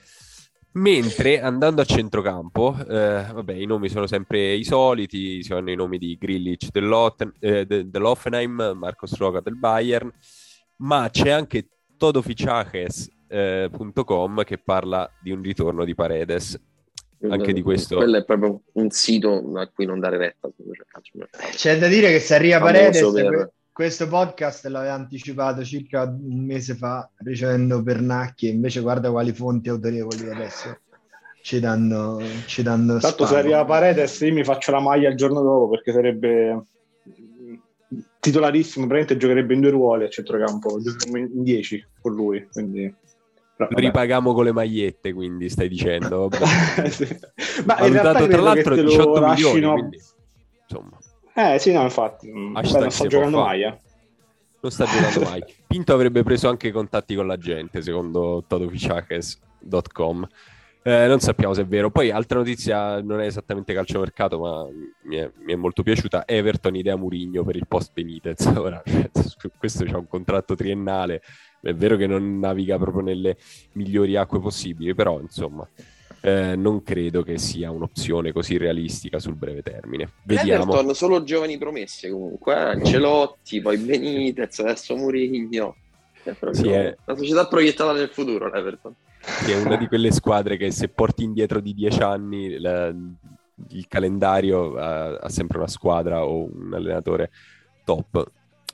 Mentre 0.77 1.41
andando 1.41 1.81
a 1.81 1.87
centrocampo, 1.87 2.77
eh, 2.87 3.25
vabbè, 3.33 3.55
i 3.55 3.65
nomi 3.65 3.89
sono 3.89 4.07
sempre 4.07 4.53
i 4.53 4.63
soliti, 4.63 5.43
sono 5.43 5.71
i 5.71 5.75
nomi 5.75 5.97
di 5.97 6.19
Grillich 6.21 6.69
eh, 7.41 7.65
dell'Offenheim, 7.65 8.75
Marcos 8.77 9.17
Roca 9.17 9.41
del 9.41 9.57
Bayern, 9.57 10.13
ma 10.79 11.09
c'è 11.11 11.31
anche 11.31 11.69
todofichajes.com 11.97 14.41
eh, 14.41 14.45
che 14.45 14.59
parla 14.59 15.11
di 15.23 15.31
un 15.31 15.41
ritorno 15.41 15.83
di 15.85 15.95
Paredes. 15.95 16.61
Anche 17.27 17.55
di 17.55 17.63
questo. 17.63 17.97
Quello 17.97 18.19
è 18.19 18.25
proprio 18.25 18.61
un 18.73 18.91
sito 18.91 19.51
a 19.55 19.67
cui 19.69 19.87
non 19.87 19.99
dare 19.99 20.19
retta. 20.19 20.51
C'è 21.53 21.79
da 21.79 21.89
dire 21.89 22.11
che 22.11 22.21
se 22.21 22.35
arriva 22.35 22.61
Paredes, 22.61 23.13
per... 23.13 23.51
questo 23.77 24.09
podcast 24.09 24.65
l'aveva 24.69 24.95
anticipato 24.95 25.63
circa 25.63 26.05
un 26.05 26.47
mese 26.47 26.75
fa 26.75 27.07
ricevendo 27.17 27.83
Pernacchi, 27.83 28.49
invece 28.49 28.81
guarda 28.81 29.11
quali 29.11 29.35
fonti 29.35 29.69
autorevoli 29.69 30.31
adesso 30.31 30.79
ci 31.43 31.61
danno, 31.61 32.19
ci 32.47 32.63
danno 32.63 32.97
Tanto 32.97 33.27
se 33.27 33.37
arriva 33.37 33.67
Paredes 33.67 34.19
io 34.21 34.33
mi 34.33 34.45
faccio 34.45 34.71
la 34.71 34.81
maglia 34.81 35.11
il 35.11 35.17
giorno 35.17 35.43
dopo 35.43 35.69
perché 35.69 35.93
sarebbe 35.93 36.65
titolarissimo, 38.19 38.87
praticamente 38.87 39.19
giocherebbe 39.19 39.53
in 39.53 39.61
due 39.61 39.71
ruoli 39.73 40.05
a 40.05 40.09
centrocampo, 40.09 40.79
in 41.15 41.43
10 41.43 41.87
con 42.01 42.15
lui, 42.15 42.49
quindi... 42.51 42.95
Però, 43.57 43.69
Ripaghiamo 43.71 44.33
con 44.33 44.45
le 44.45 44.53
magliette, 44.53 45.13
quindi 45.13 45.49
stai 45.51 45.69
dicendo. 45.69 46.29
sì. 46.89 47.07
Ma 47.65 47.75
Valutato 47.75 48.27
tra 48.27 48.41
l'altro 48.41 48.75
18 48.75 49.27
milioni, 49.27 49.73
quindi, 49.73 50.03
insomma. 50.69 50.99
Eh 51.39 51.59
sì, 51.59 51.71
no, 51.71 51.83
infatti. 51.83 52.29
Beh, 52.31 52.63
non 52.63 52.91
sta 52.91 53.07
giocando 53.07 53.43
mai, 53.43 53.63
eh. 53.63 53.79
Non 54.61 54.73
sta 54.73 54.87
giocando 54.89 55.29
mai. 55.29 55.45
Pinto 55.67 55.93
avrebbe 55.93 56.23
preso 56.23 56.49
anche 56.49 56.73
contatti 56.73 57.15
con 57.15 57.27
la 57.27 57.37
gente, 57.37 57.83
secondo 57.83 58.43
todofichakes.com. 58.47 60.29
Eh, 60.83 61.07
non 61.07 61.21
sappiamo 61.21 61.53
se 61.53 61.63
è 61.63 61.67
vero. 61.67 61.91
Poi, 61.91 62.11
altra 62.11 62.39
notizia, 62.39 63.03
non 63.03 63.21
è 63.21 63.27
esattamente 63.27 63.75
calciomercato, 63.75 64.39
ma 64.39 64.67
mi 65.03 65.17
è, 65.17 65.31
mi 65.45 65.53
è 65.53 65.57
molto 65.57 65.83
piaciuta. 65.83 66.27
Everton 66.27 66.75
idea 66.75 66.97
Murigno 66.97 67.45
per 67.45 67.57
il 67.57 67.67
post 67.67 67.93
Benitez. 67.93 68.47
Ora, 68.57 68.83
questo 69.59 69.85
c'è 69.85 69.95
un 69.95 70.09
contratto 70.09 70.55
triennale. 70.55 71.21
È 71.61 71.75
vero 71.75 71.97
che 71.97 72.07
non 72.07 72.39
naviga 72.39 72.79
proprio 72.79 73.03
nelle 73.03 73.37
migliori 73.73 74.17
acque 74.17 74.41
possibili, 74.41 74.95
però 74.95 75.21
insomma. 75.21 75.69
Eh, 76.21 76.57
non 76.57 76.83
credo 76.83 77.23
che 77.23 77.39
sia 77.39 77.71
un'opzione 77.71 78.33
così 78.33 78.57
realistica 78.57 79.19
sul 79.19 79.35
breve 79.35 79.63
termine. 79.63 80.11
Vediamo. 80.25 80.65
Everton 80.65 80.95
solo 80.95 81.23
giovani 81.23 81.57
promesse 81.59 82.11
comunque, 82.11 82.55
eh? 82.55 82.71
Ancelotti, 82.71 83.61
poi 83.61 83.77
Benitez, 83.79 84.59
adesso 84.61 84.97
Murigno. 84.97 85.77
È 86.23 86.35
sì, 86.51 86.69
è... 86.69 86.97
una 87.05 87.17
società 87.17 87.47
proiettata 87.47 87.93
nel 87.93 88.09
futuro 88.09 88.51
l'Everton 88.51 88.95
che 89.45 89.53
è 89.53 89.61
una 89.61 89.77
di 89.77 89.89
quelle 89.89 90.13
squadre 90.13 90.57
che 90.57 90.71
se 90.71 90.89
porti 90.89 91.25
indietro 91.25 91.61
di 91.61 91.75
dieci 91.75 92.01
anni 92.01 92.59
la, 92.59 92.89
il 92.89 93.87
calendario 93.89 94.77
ha, 94.77 95.17
ha, 95.17 95.29
sempre 95.29 95.59
una 95.59 95.69
squadra 95.69 96.25
o 96.25 96.49
un 96.53 96.73
allenatore 96.73 97.31
top 97.85 98.31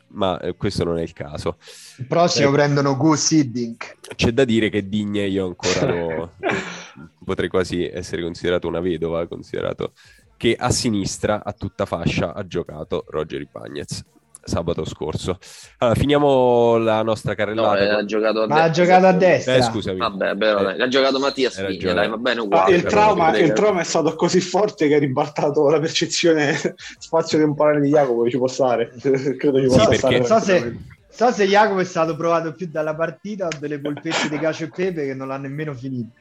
ma 0.09 0.39
eh, 0.41 0.55
questo 0.57 0.85
non 0.85 0.99
è 0.99 1.03
il 1.03 1.15
caso 1.15 1.57
il 1.97 2.07
prossimo 2.07 2.51
eh, 2.51 2.53
prendono 2.53 2.97
Gus 2.97 3.31
Hiddink 3.31 3.97
c'è 4.15 4.31
da 4.33 4.45
dire 4.45 4.69
che 4.69 4.87
Digne 4.89 5.27
io 5.27 5.47
ancora 5.47 5.87
lo 5.87 6.33
potrei 7.25 7.49
quasi 7.49 7.85
essere 7.85 8.23
considerato 8.23 8.69
una 8.69 8.81
vedova 8.81 9.27
considerato 9.27 9.93
che 10.37 10.57
a 10.59 10.71
sinistra 10.71 11.43
a 11.45 11.53
tutta 11.53 11.87
fascia 11.87 12.35
ha 12.35 12.47
giocato 12.47 13.05
Roger 13.09 13.41
Ibagnez 13.41 14.05
sabato 14.45 14.85
scorso. 14.85 15.39
Allora, 15.79 15.99
finiamo 15.99 16.77
la 16.79 17.03
nostra 17.03 17.35
carrellata. 17.35 17.93
No, 17.93 17.99
ha 17.99 18.05
giocato 18.05 18.43
a 18.43 18.47
Ma 18.47 18.55
destra. 18.55 18.65
ha 18.65 18.71
giocato 18.71 19.07
a 19.07 19.13
destra. 19.13 19.55
Eh, 19.55 19.63
scusami. 19.63 19.99
Vabbè, 19.99 20.35
beh, 20.35 20.53
vabbè. 20.53 20.83
ha 20.83 20.89
giocato 20.89 21.19
Mattia 21.19 21.51
Spigna, 21.51 21.93
dai, 21.93 22.09
va 22.09 22.17
bene 22.17 22.41
uguale. 22.41 22.73
Ah, 22.73 22.77
il, 22.77 22.83
trauma, 22.83 23.39
il 23.39 23.53
trauma 23.53 23.81
è 23.81 23.85
stato 23.85 24.15
così 24.15 24.41
forte 24.41 24.89
che 24.89 24.97
ha 24.97 24.99
ribaltato 24.99 25.69
la 25.69 25.79
percezione 25.79 26.57
spazio-temporale 26.99 27.81
di 27.81 27.91
Jacopo, 27.91 28.29
ci 28.29 28.37
può 28.37 28.49
stare. 28.49 28.93
Credo 29.01 29.61
ci 29.61 29.67
possa 29.67 29.85
so, 29.85 29.93
stare. 29.93 30.25
So 30.25 30.41
se, 30.41 30.77
so 31.13 31.31
se 31.31 31.47
Jacopo 31.47 31.81
è 31.81 31.85
stato 31.85 32.17
provato 32.17 32.55
più 32.55 32.69
dalla 32.69 32.95
partita 32.95 33.47
o 33.47 33.51
delle 33.59 33.79
polpette 33.79 34.31
di 34.31 34.39
cacio 34.39 34.65
e 34.65 34.71
pepe 34.71 35.05
che 35.05 35.15
non 35.15 35.29
l'ha 35.29 35.37
nemmeno 35.37 35.75
finito. 35.75 36.15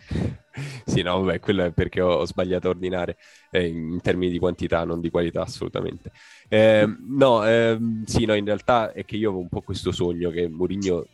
sì, 0.86 1.02
no, 1.02 1.22
vabbè, 1.22 1.40
quello 1.40 1.64
è 1.64 1.72
perché 1.72 2.02
ho, 2.02 2.12
ho 2.12 2.26
sbagliato 2.26 2.68
a 2.68 2.72
ordinare 2.72 3.18
eh, 3.52 3.68
in 3.68 4.02
termini 4.02 4.32
di 4.32 4.38
quantità, 4.38 4.84
non 4.84 5.00
di 5.00 5.10
qualità 5.10 5.44
assolutamente. 5.44 6.12
Eh, 6.50 6.86
no, 7.08 7.46
eh, 7.48 7.80
sì, 8.06 8.26
no, 8.26 8.34
in 8.34 8.44
realtà 8.44 8.92
è 8.92 9.06
che 9.06 9.16
io 9.16 9.30
avevo 9.30 9.42
un 9.42 9.50
po' 9.50 9.62
questo 9.62 9.94
sogno 9.94 10.30
che 10.30 10.50
Mourinho 10.50 11.08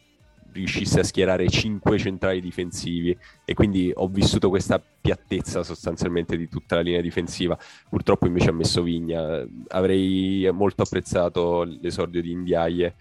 riuscisse 0.53 1.01
a 1.01 1.03
schierare 1.03 1.47
cinque 1.49 1.99
centrali 1.99 2.41
difensivi 2.41 3.15
e 3.45 3.53
quindi 3.53 3.91
ho 3.93 4.07
vissuto 4.07 4.49
questa 4.49 4.81
piattezza 5.01 5.61
sostanzialmente 5.61 6.35
di 6.35 6.49
tutta 6.49 6.75
la 6.75 6.81
linea 6.81 7.01
difensiva. 7.01 7.55
Purtroppo 7.87 8.25
invece 8.25 8.49
ha 8.49 8.53
messo 8.53 8.81
Vigna. 8.81 9.45
Avrei 9.67 10.49
molto 10.51 10.81
apprezzato 10.81 11.63
l'esordio 11.63 12.21
di 12.21 12.31
Indiaye 12.31 12.95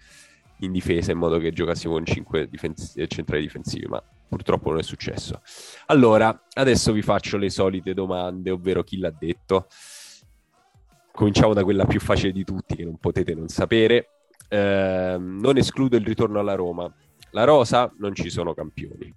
in 0.59 0.71
difesa 0.71 1.11
in 1.11 1.17
modo 1.17 1.37
che 1.37 1.51
giocassimo 1.51 1.93
con 1.93 2.05
cinque 2.05 2.47
difens- 2.47 3.01
centrali 3.07 3.43
difensivi, 3.43 3.85
ma 3.87 4.01
purtroppo 4.27 4.69
non 4.69 4.79
è 4.79 4.83
successo. 4.83 5.41
Allora, 5.87 6.45
adesso 6.53 6.91
vi 6.91 7.01
faccio 7.01 7.37
le 7.37 7.49
solite 7.49 7.93
domande, 7.93 8.49
ovvero 8.49 8.83
chi 8.83 8.97
l'ha 8.97 9.11
detto. 9.11 9.67
Cominciamo 11.11 11.53
da 11.53 11.63
quella 11.63 11.85
più 11.85 11.99
facile 11.99 12.31
di 12.31 12.43
tutti, 12.43 12.75
che 12.75 12.83
non 12.83 12.97
potete 12.97 13.33
non 13.33 13.47
sapere. 13.47 14.09
Eh, 14.49 15.17
non 15.19 15.57
escludo 15.57 15.97
il 15.97 16.05
ritorno 16.05 16.39
alla 16.39 16.55
Roma. 16.55 16.93
La 17.31 17.43
Rosa 17.43 17.91
non 17.97 18.13
ci 18.13 18.29
sono 18.29 18.53
campioni. 18.53 19.13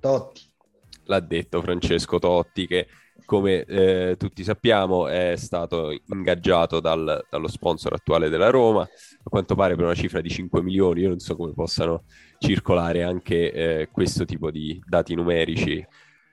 Totti. 0.00 0.42
L'ha 1.04 1.20
detto 1.20 1.60
Francesco 1.60 2.18
Totti 2.18 2.66
che 2.66 2.86
come 3.24 3.64
eh, 3.64 4.16
tutti 4.18 4.44
sappiamo 4.44 5.08
è 5.08 5.34
stato 5.36 5.90
ingaggiato 6.06 6.80
dal, 6.80 7.24
dallo 7.28 7.48
sponsor 7.48 7.92
attuale 7.94 8.28
della 8.28 8.50
Roma, 8.50 8.82
a 8.82 9.28
quanto 9.28 9.54
pare 9.54 9.74
per 9.74 9.84
una 9.84 9.94
cifra 9.94 10.20
di 10.20 10.28
5 10.28 10.62
milioni, 10.62 11.02
io 11.02 11.08
non 11.08 11.18
so 11.18 11.36
come 11.36 11.52
possano 11.52 12.04
circolare 12.38 13.02
anche 13.02 13.52
eh, 13.52 13.88
questo 13.90 14.24
tipo 14.24 14.50
di 14.50 14.80
dati 14.86 15.14
numerici, 15.14 15.84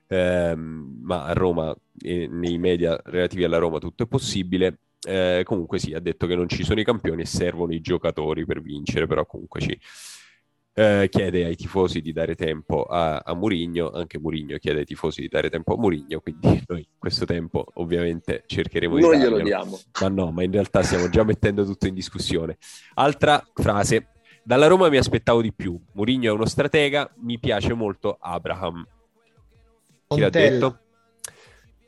eh, 0.07 0.55
ma 0.55 1.25
a 1.25 1.33
Roma 1.33 1.75
e 2.01 2.27
nei 2.27 2.57
media 2.57 2.99
relativi 3.05 3.43
alla 3.43 3.57
Roma 3.57 3.79
tutto 3.79 4.03
è 4.03 4.07
possibile. 4.07 4.79
Eh, 5.07 5.43
comunque 5.45 5.79
sì, 5.79 5.93
ha 5.93 5.99
detto 5.99 6.27
che 6.27 6.35
non 6.35 6.49
ci 6.49 6.63
sono 6.63 6.79
i 6.81 6.83
campioni 6.83 7.21
e 7.21 7.25
servono 7.25 7.73
i 7.73 7.79
giocatori 7.79 8.45
per 8.45 8.61
vincere, 8.61 9.07
però 9.07 9.25
comunque 9.25 9.61
ci 9.61 9.79
eh, 10.73 11.07
chiede 11.09 11.45
ai 11.45 11.55
tifosi 11.55 12.01
di 12.01 12.13
dare 12.13 12.35
tempo 12.35 12.83
a, 12.83 13.17
a 13.17 13.33
Murigno, 13.33 13.91
anche 13.91 14.19
Murigno 14.19 14.57
chiede 14.57 14.79
ai 14.79 14.85
tifosi 14.85 15.21
di 15.21 15.27
dare 15.27 15.49
tempo 15.49 15.73
a 15.73 15.77
Murigno, 15.77 16.19
quindi 16.21 16.63
noi 16.67 16.87
questo 16.97 17.25
tempo 17.25 17.65
ovviamente 17.75 18.43
cercheremo 18.45 18.95
di 18.95 19.01
Noi 19.01 19.19
glielo 19.19 19.39
diamo. 19.39 19.79
Ma 20.01 20.07
no, 20.07 20.31
ma 20.31 20.43
in 20.43 20.51
realtà 20.51 20.81
stiamo 20.81 21.09
già 21.09 21.23
mettendo 21.23 21.65
tutto 21.65 21.87
in 21.87 21.93
discussione. 21.93 22.57
Altra 22.95 23.45
frase, 23.53 24.11
dalla 24.43 24.67
Roma 24.67 24.89
mi 24.89 24.97
aspettavo 24.97 25.41
di 25.41 25.53
più, 25.53 25.79
Murigno 25.93 26.31
è 26.31 26.33
uno 26.33 26.45
stratega, 26.45 27.13
mi 27.17 27.39
piace 27.39 27.73
molto 27.73 28.17
Abraham. 28.19 28.85
Chi 30.07 30.19
l'ha 30.19 30.29
detto? 30.29 30.79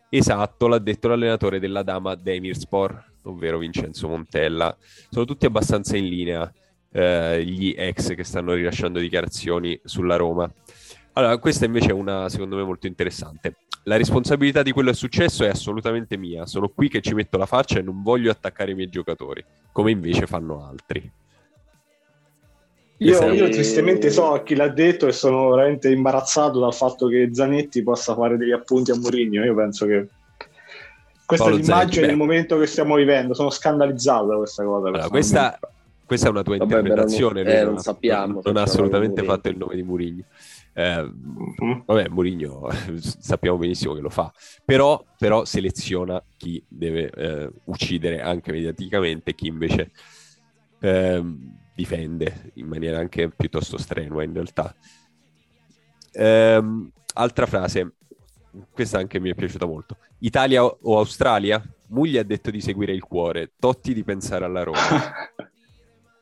Esatto, 0.10 0.68
l'ha 0.68 0.78
detto 0.78 1.08
l'allenatore 1.08 1.60
della 1.60 1.84
Dama 1.84 2.16
Demirspor, 2.16 3.12
ovvero 3.24 3.58
Vincenzo 3.58 4.10
Montella. 4.10 4.76
Sono 5.10 5.26
tutti 5.26 5.46
abbastanza 5.46 5.96
in 5.96 6.08
linea 6.08 6.52
eh, 6.92 7.44
gli 7.44 7.74
ex 7.78 8.16
che 8.16 8.24
stanno 8.24 8.54
rilasciando 8.54 9.00
dichiarazioni 9.00 9.80
sulla 9.84 10.16
Roma. 10.16 10.52
Allora, 11.14 11.38
questa 11.38 11.66
invece 11.66 11.90
è 11.90 11.94
una, 11.94 12.30
secondo 12.30 12.56
me, 12.56 12.64
molto 12.64 12.88
interessante. 12.88 13.56
La 13.84 13.98
responsabilità 13.98 14.62
di 14.62 14.72
quello 14.72 14.90
che 14.90 14.96
è 14.96 15.00
successo 15.00 15.44
è 15.44 15.50
assolutamente 15.50 16.16
mia. 16.18 16.46
Sono 16.46 16.70
qui 16.70 16.88
che 16.88 17.02
ci 17.02 17.14
metto 17.14 17.38
la 17.38 17.46
faccia 17.46 17.80
e 17.80 17.82
non 17.82 18.02
voglio 18.04 18.32
attaccare 18.32 18.72
i 18.72 18.76
miei 18.76 18.90
giocatori, 18.90 19.44
come 19.72 19.92
invece 19.92 20.28
fanno 20.28 20.66
altri. 20.66 21.12
Io, 22.98 23.32
io, 23.32 23.50
tristemente 23.50 24.12
so 24.12 24.44
chi 24.46 24.54
l'ha 24.54 24.68
detto 24.68 25.08
e 25.08 25.12
sono 25.12 25.50
veramente 25.50 25.90
imbarazzato 25.90 26.60
dal 26.60 26.74
fatto 26.74 27.08
che 27.08 27.32
Zanetti 27.34 27.82
possa 27.82 28.14
fare 28.14 28.38
degli 28.38 28.52
appunti 28.52 28.92
a 28.92 28.96
Mourinho. 28.96 29.44
Io 29.44 29.56
penso 29.56 29.88
che 29.88 30.08
questa 31.26 31.46
Paolo 31.46 31.58
è 31.58 31.62
l'immagine 31.62 31.94
Zanetti, 31.94 32.08
del 32.08 32.16
momento 32.16 32.60
che 32.60 32.68
stiamo 32.68 32.96
vivendo. 32.96 33.34
Sono 33.34 33.50
scandalizzato 33.50 34.28
da 34.28 34.36
questa 34.36 34.64
cosa. 34.64 34.88
Allora, 34.88 35.10
questa, 35.10 35.58
questa, 36.12 36.28
è 36.28 36.32
una 36.32 36.44
tua 36.44 36.58
Vabbè, 36.58 36.76
interpretazione. 36.76 37.42
Non, 37.42 37.54
eh, 37.54 37.64
non, 37.64 37.78
sappiamo. 37.78 38.34
Non, 38.34 38.42
non 38.44 38.58
ha 38.58 38.64
assolutamente 38.64 39.24
fatto 39.24 39.48
il 39.48 39.56
nome 39.56 39.76
di 39.76 39.84
Mourinho. 39.84 40.26
Eh, 40.74 41.04
mm-hmm. 41.04 41.80
Vabbè, 41.86 42.10
Mourinho 42.10 42.68
sappiamo 43.00 43.58
benissimo 43.58 43.94
che 43.94 44.02
lo 44.02 44.10
fa, 44.10 44.30
però, 44.66 45.02
però 45.18 45.46
seleziona 45.46 46.22
chi 46.36 46.62
deve 46.68 47.10
eh, 47.12 47.50
uccidere 47.64 48.22
anche 48.22 48.52
mediaticamente, 48.52 49.34
chi 49.34 49.48
invece 49.48 49.92
eh, 50.82 51.24
difende 51.74 52.52
in 52.56 52.68
maniera 52.68 53.00
anche 53.00 53.30
piuttosto 53.30 53.78
strenua 53.78 54.24
in 54.24 54.34
realtà. 54.34 54.76
Ehm, 56.12 56.92
altra 57.14 57.46
frase, 57.46 57.94
questa 58.70 58.98
anche 58.98 59.18
mi 59.22 59.30
è 59.30 59.34
piaciuta 59.34 59.66
molto. 59.66 59.96
Italia 60.20 60.62
o 60.62 60.98
Australia? 60.98 61.64
Mugli 61.88 62.18
ha 62.18 62.24
detto 62.24 62.52
di 62.52 62.60
seguire 62.60 62.92
il 62.92 63.04
cuore, 63.04 63.54
Totti 63.58 63.94
di 63.94 64.04
pensare 64.04 64.44
alla 64.44 64.64
Roma. 64.64 64.80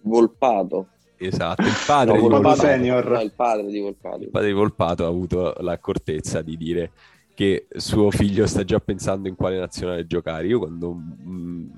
Volpato. 0.01 0.87
Esatto, 1.17 1.61
il 1.63 1.75
padre, 1.85 2.15
no, 2.17 2.21
di 2.21 2.27
Volpato, 2.27 2.61
senior. 2.61 3.09
No, 3.09 3.21
il 3.21 3.33
padre 3.33 3.67
di 3.67 3.79
Volpato. 3.79 4.23
Il 4.23 4.29
padre 4.29 4.47
di 4.47 4.53
Volpato 4.53 5.05
ha 5.05 5.07
avuto 5.07 5.53
l'accortezza 5.59 6.41
di 6.41 6.55
dire 6.57 6.91
che 7.33 7.67
suo 7.69 8.11
figlio 8.11 8.45
sta 8.47 8.63
già 8.63 8.79
pensando 8.79 9.27
in 9.27 9.35
quale 9.35 9.57
nazionale 9.57 10.05
giocare. 10.05 10.47
Io 10.47 10.59
quando 10.59 10.89
un, 10.89 11.69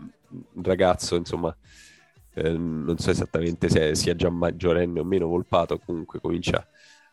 un 0.54 0.63
ragazzo, 0.63 1.16
insomma, 1.16 1.56
eh, 2.34 2.51
non 2.58 2.98
so 2.98 3.10
esattamente 3.10 3.70
se 3.70 3.96
sia 3.96 4.16
già 4.16 4.30
maggiorenne 4.30 5.00
o 5.00 5.04
meno 5.04 5.28
Volpato, 5.28 5.80
comunque 5.80 6.20
comincia 6.20 6.66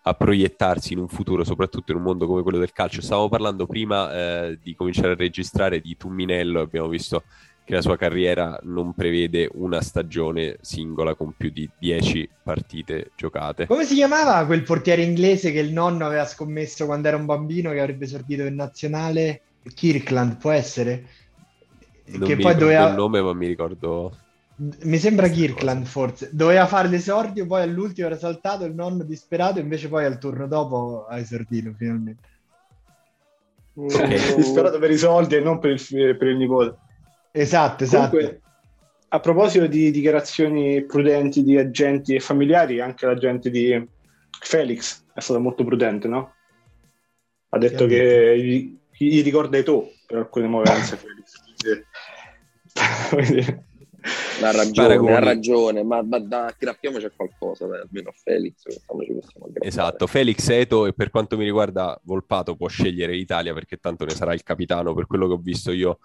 a 0.02 0.14
proiettarsi 0.14 0.94
in 0.94 1.00
un 1.00 1.08
futuro, 1.08 1.44
soprattutto 1.44 1.92
in 1.92 1.98
un 1.98 2.04
mondo 2.04 2.26
come 2.26 2.42
quello 2.42 2.58
del 2.58 2.72
calcio. 2.72 3.02
Stavamo 3.02 3.28
parlando 3.28 3.66
prima 3.66 4.12
eh, 4.12 4.58
di 4.62 4.74
cominciare 4.74 5.12
a 5.12 5.16
registrare 5.16 5.80
di 5.80 5.96
Tumminello, 5.96 6.60
abbiamo 6.60 6.88
visto 6.88 7.24
che 7.68 7.74
la 7.74 7.82
sua 7.82 7.98
carriera 7.98 8.58
non 8.62 8.94
prevede 8.94 9.46
una 9.52 9.82
stagione 9.82 10.56
singola 10.62 11.14
con 11.14 11.34
più 11.36 11.50
di 11.50 11.68
10 11.78 12.26
partite 12.42 13.10
giocate. 13.14 13.66
Come 13.66 13.84
si 13.84 13.94
chiamava 13.94 14.46
quel 14.46 14.62
portiere 14.62 15.02
inglese 15.02 15.52
che 15.52 15.58
il 15.58 15.70
nonno 15.70 16.06
aveva 16.06 16.24
scommesso 16.24 16.86
quando 16.86 17.08
era 17.08 17.18
un 17.18 17.26
bambino 17.26 17.70
che 17.70 17.80
avrebbe 17.80 18.06
esordito 18.06 18.44
in 18.44 18.54
nazionale? 18.54 19.42
Kirkland, 19.74 20.38
può 20.38 20.50
essere? 20.50 21.04
Non 22.06 22.26
che 22.26 22.38
poi 22.38 22.54
doveva... 22.54 22.88
il 22.88 22.94
nome, 22.94 23.20
ma 23.20 23.34
mi 23.34 23.46
ricordo 23.46 24.16
mi 24.84 24.96
sembra 24.96 25.28
Kirkland 25.28 25.84
forse. 25.84 26.30
Doveva 26.32 26.66
fare 26.66 26.88
l'esordio, 26.88 27.46
poi 27.46 27.60
all'ultimo 27.60 28.06
era 28.06 28.16
saltato 28.16 28.64
il 28.64 28.72
nonno 28.72 29.04
disperato, 29.04 29.58
invece 29.58 29.90
poi 29.90 30.06
al 30.06 30.18
turno 30.18 30.46
dopo 30.46 31.04
ha 31.06 31.18
esordito 31.18 31.74
finalmente. 31.76 32.22
Okay. 33.74 34.36
disperato 34.36 34.78
per 34.78 34.90
i 34.90 34.96
soldi 34.96 35.34
e 35.34 35.40
non 35.40 35.58
per 35.58 35.72
il, 35.72 36.16
per 36.16 36.28
il 36.28 36.36
nipote. 36.38 36.86
Esatto, 37.40 37.84
esatto. 37.84 38.16
Comunque, 38.16 38.40
a 39.10 39.20
proposito 39.20 39.66
di 39.66 39.90
dichiarazioni 39.90 40.84
prudenti 40.84 41.42
di 41.42 41.56
agenti 41.56 42.14
e 42.14 42.20
familiari, 42.20 42.80
anche 42.80 43.06
l'agente 43.06 43.48
di 43.48 43.86
Felix 44.40 45.04
è 45.14 45.20
stato 45.20 45.40
molto 45.40 45.64
prudente, 45.64 46.08
no? 46.08 46.34
Ha 47.50 47.58
detto 47.58 47.86
che 47.86 48.38
gli, 48.38 48.76
gli 48.90 49.22
ricorda 49.22 49.56
i 49.56 49.62
tu 49.62 49.88
per 50.06 50.18
alcune 50.18 50.48
movenze 50.48 50.96
Felix. 50.98 51.32
Ha 54.42 54.50
ragione, 54.52 55.14
ha 55.14 55.18
ragione, 55.20 55.82
ma, 55.82 56.02
ma 56.02 56.18
da 56.18 56.54
Grappiamo 56.56 56.98
c'è 56.98 57.12
qualcosa, 57.14 57.66
dai, 57.66 57.80
almeno 57.80 58.12
Felix. 58.12 58.64
Esatto, 59.60 60.06
Felix 60.06 60.48
Eto 60.48 60.86
e 60.86 60.92
per 60.92 61.10
quanto 61.10 61.36
mi 61.36 61.44
riguarda 61.44 61.98
Volpato 62.02 62.56
può 62.56 62.66
scegliere 62.68 63.12
l'Italia 63.12 63.54
perché 63.54 63.76
tanto 63.76 64.04
ne 64.04 64.10
sarà 64.10 64.34
il 64.34 64.42
capitano 64.42 64.92
per 64.92 65.06
quello 65.06 65.28
che 65.28 65.34
ho 65.34 65.40
visto 65.40 65.72
io 65.72 65.98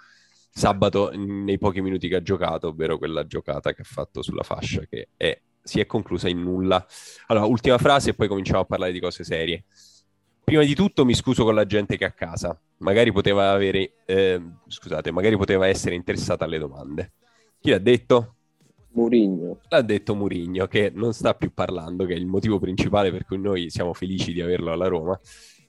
sabato 0.54 1.12
nei 1.16 1.58
pochi 1.58 1.82
minuti 1.82 2.08
che 2.08 2.18
ha 2.18 2.22
giocato, 2.22 2.68
ovvero 2.68 3.00
quella 3.00 3.26
giocata 3.26 3.74
che 3.74 3.82
ha 3.82 3.86
fatto 3.86 4.22
sulla 4.22 4.44
fascia 4.44 4.82
che 4.88 5.10
è, 5.18 5.40
si 5.64 5.80
è 5.80 5.86
conclusa 5.88 6.30
in 6.30 6.42
nulla. 6.42 6.86
Allora, 7.28 7.46
ultima 7.46 7.78
frase 7.80 8.12
e 8.12 8.14
poi 8.14 8.28
cominciamo 8.28 8.60
a 8.60 8.66
parlare 8.66 8.92
di 8.92 9.00
cose 9.00 9.24
serie. 9.24 9.64
Prima 10.44 10.64
di 10.64 10.76
tutto 10.76 11.06
mi 11.06 11.16
scuso 11.16 11.44
con 11.44 11.56
la 11.56 11.66
gente 11.66 11.98
che 11.98 12.06
è 12.06 12.10
a 12.10 12.12
casa, 12.12 12.60
magari 12.80 13.12
poteva 13.12 13.52
avere, 13.52 13.94
eh, 14.06 14.42
scusate, 14.68 15.12
magari 15.12 15.38
poteva 15.38 15.68
essere 15.68 15.96
interessata 15.96 16.46
alle 16.46 16.60
domande. 16.60 17.14
Chi 17.60 17.72
l'ha 17.72 17.80
detto? 17.80 18.36
Murigno. 18.92 19.60
L'ha 19.70 19.82
detto 19.82 20.14
Murigno, 20.14 20.68
che 20.68 20.92
non 20.94 21.14
sta 21.14 21.34
più 21.34 21.52
parlando, 21.54 22.06
che 22.06 22.14
è 22.14 22.18
il 22.18 22.28
motivo 22.28 22.60
principale 22.60 23.10
per 23.10 23.26
cui 23.26 23.40
noi 23.40 23.70
siamo 23.72 23.94
felici 23.94 24.34
di 24.34 24.42
averlo 24.42 24.72
alla 24.72 24.88
Roma. 24.88 25.20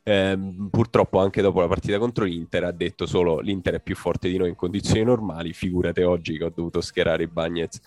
Eh, 0.07 0.39
purtroppo 0.71 1.19
anche 1.19 1.41
dopo 1.41 1.61
la 1.61 1.67
partita 1.67 1.99
contro 1.99 2.25
l'Inter 2.25 2.65
ha 2.65 2.73
detto 2.73 3.07
solo 3.07 3.41
l'Inter 3.41 3.77
è 3.77 3.81
più 3.81 3.97
forte 3.97 4.29
di 4.29 4.37
noi 4.37 4.51
in 4.51 4.55
condizioni 4.55 5.03
normali, 5.03 5.55
figurate 5.55 6.05
oggi 6.05 6.37
che 6.37 6.45
ho 6.45 6.53
dovuto 6.55 6.83
schierare 6.83 7.23
i 7.23 7.27
Bagnets 7.27 7.81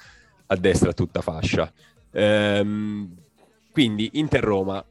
a 0.47 0.55
destra 0.55 0.89
a 0.89 0.93
tutta 0.93 1.21
fascia. 1.21 1.71
Eh, 2.11 2.65
quindi 3.71 4.09
Inter-Roma, 4.13 4.83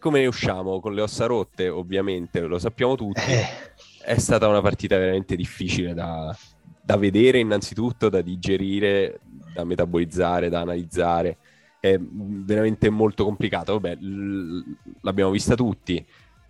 come 0.00 0.20
ne 0.20 0.26
usciamo? 0.26 0.80
Con 0.80 0.94
le 0.94 1.02
ossa 1.02 1.26
rotte, 1.26 1.68
ovviamente, 1.68 2.40
lo 2.40 2.58
sappiamo 2.58 2.96
tutti. 2.96 3.20
Eh. 3.20 3.46
È 4.04 4.18
stata 4.18 4.48
una 4.48 4.60
partita 4.60 4.98
veramente 4.98 5.36
difficile 5.36 5.94
da, 5.94 6.36
da 6.82 6.96
vedere 6.96 7.38
innanzitutto, 7.38 8.08
da 8.08 8.20
digerire, 8.20 9.20
da 9.54 9.64
metabolizzare, 9.64 10.48
da 10.48 10.60
analizzare. 10.60 11.36
È 11.78 11.96
veramente 11.98 12.90
molto 12.90 13.24
complicato. 13.24 13.74
Vabbè, 13.74 13.94
l- 13.94 14.76
l'abbiamo 15.02 15.30
vista 15.30 15.54
tutti. 15.54 16.04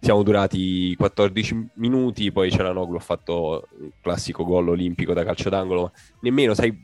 Siamo 0.05 0.23
durati 0.23 0.95
14 0.97 1.71
minuti, 1.77 2.31
poi 2.31 2.51
Celanoglu 2.51 2.97
ha 2.97 3.01
fatto 3.01 3.69
il 3.81 3.91
classico 4.03 4.45
gol 4.45 4.69
olimpico 4.69 5.15
da 5.15 5.25
calcio 5.25 5.49
d'angolo. 5.49 5.93
Nemmeno, 6.21 6.53
sai, 6.53 6.79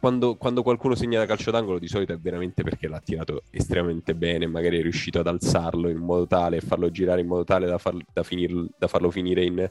quando, 0.00 0.36
quando, 0.36 0.62
qualcuno 0.62 0.94
segna 0.94 1.18
da 1.18 1.26
calcio 1.26 1.50
d'angolo 1.50 1.78
di 1.78 1.86
solito 1.86 2.14
è 2.14 2.18
veramente 2.18 2.62
perché 2.62 2.88
l'ha 2.88 3.02
tirato 3.04 3.42
estremamente 3.50 4.14
bene, 4.14 4.46
magari 4.46 4.78
è 4.78 4.80
riuscito 4.80 5.18
ad 5.18 5.26
alzarlo 5.26 5.90
in 5.90 5.98
modo 5.98 6.26
tale 6.26 6.62
farlo 6.62 6.90
girare 6.90 7.20
in 7.20 7.26
modo 7.26 7.44
tale 7.44 7.66
da, 7.66 7.76
far, 7.76 7.94
da, 8.10 8.22
finir, 8.22 8.68
da 8.78 8.86
farlo 8.86 9.10
finire 9.10 9.44
in, 9.44 9.70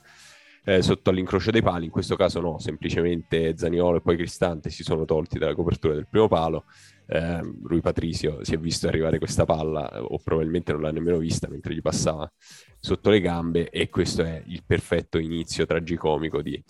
eh, 0.65 0.81
sotto 0.83 1.09
all'incrocio 1.09 1.49
dei 1.49 1.63
pali, 1.63 1.85
in 1.85 1.91
questo 1.91 2.15
caso 2.15 2.39
no, 2.39 2.59
semplicemente 2.59 3.57
Zaniolo 3.57 3.97
e 3.97 4.01
poi 4.01 4.15
Cristante 4.15 4.69
si 4.69 4.83
sono 4.83 5.05
tolti 5.05 5.39
dalla 5.39 5.55
copertura 5.55 5.95
del 5.95 6.05
primo 6.07 6.27
palo, 6.27 6.65
eh, 7.07 7.41
Rui 7.63 7.81
Patricio 7.81 8.43
si 8.43 8.53
è 8.53 8.57
visto 8.57 8.87
arrivare 8.87 9.19
questa 9.19 9.45
palla 9.45 10.01
o 10.01 10.19
probabilmente 10.23 10.71
non 10.71 10.81
l'ha 10.81 10.91
nemmeno 10.91 11.17
vista 11.17 11.47
mentre 11.49 11.73
gli 11.73 11.81
passava 11.81 12.31
sotto 12.79 13.09
le 13.09 13.21
gambe 13.21 13.69
e 13.69 13.89
questo 13.89 14.23
è 14.23 14.41
il 14.47 14.63
perfetto 14.65 15.17
inizio 15.17 15.65
tragicomico 15.65 16.41
di 16.41 16.61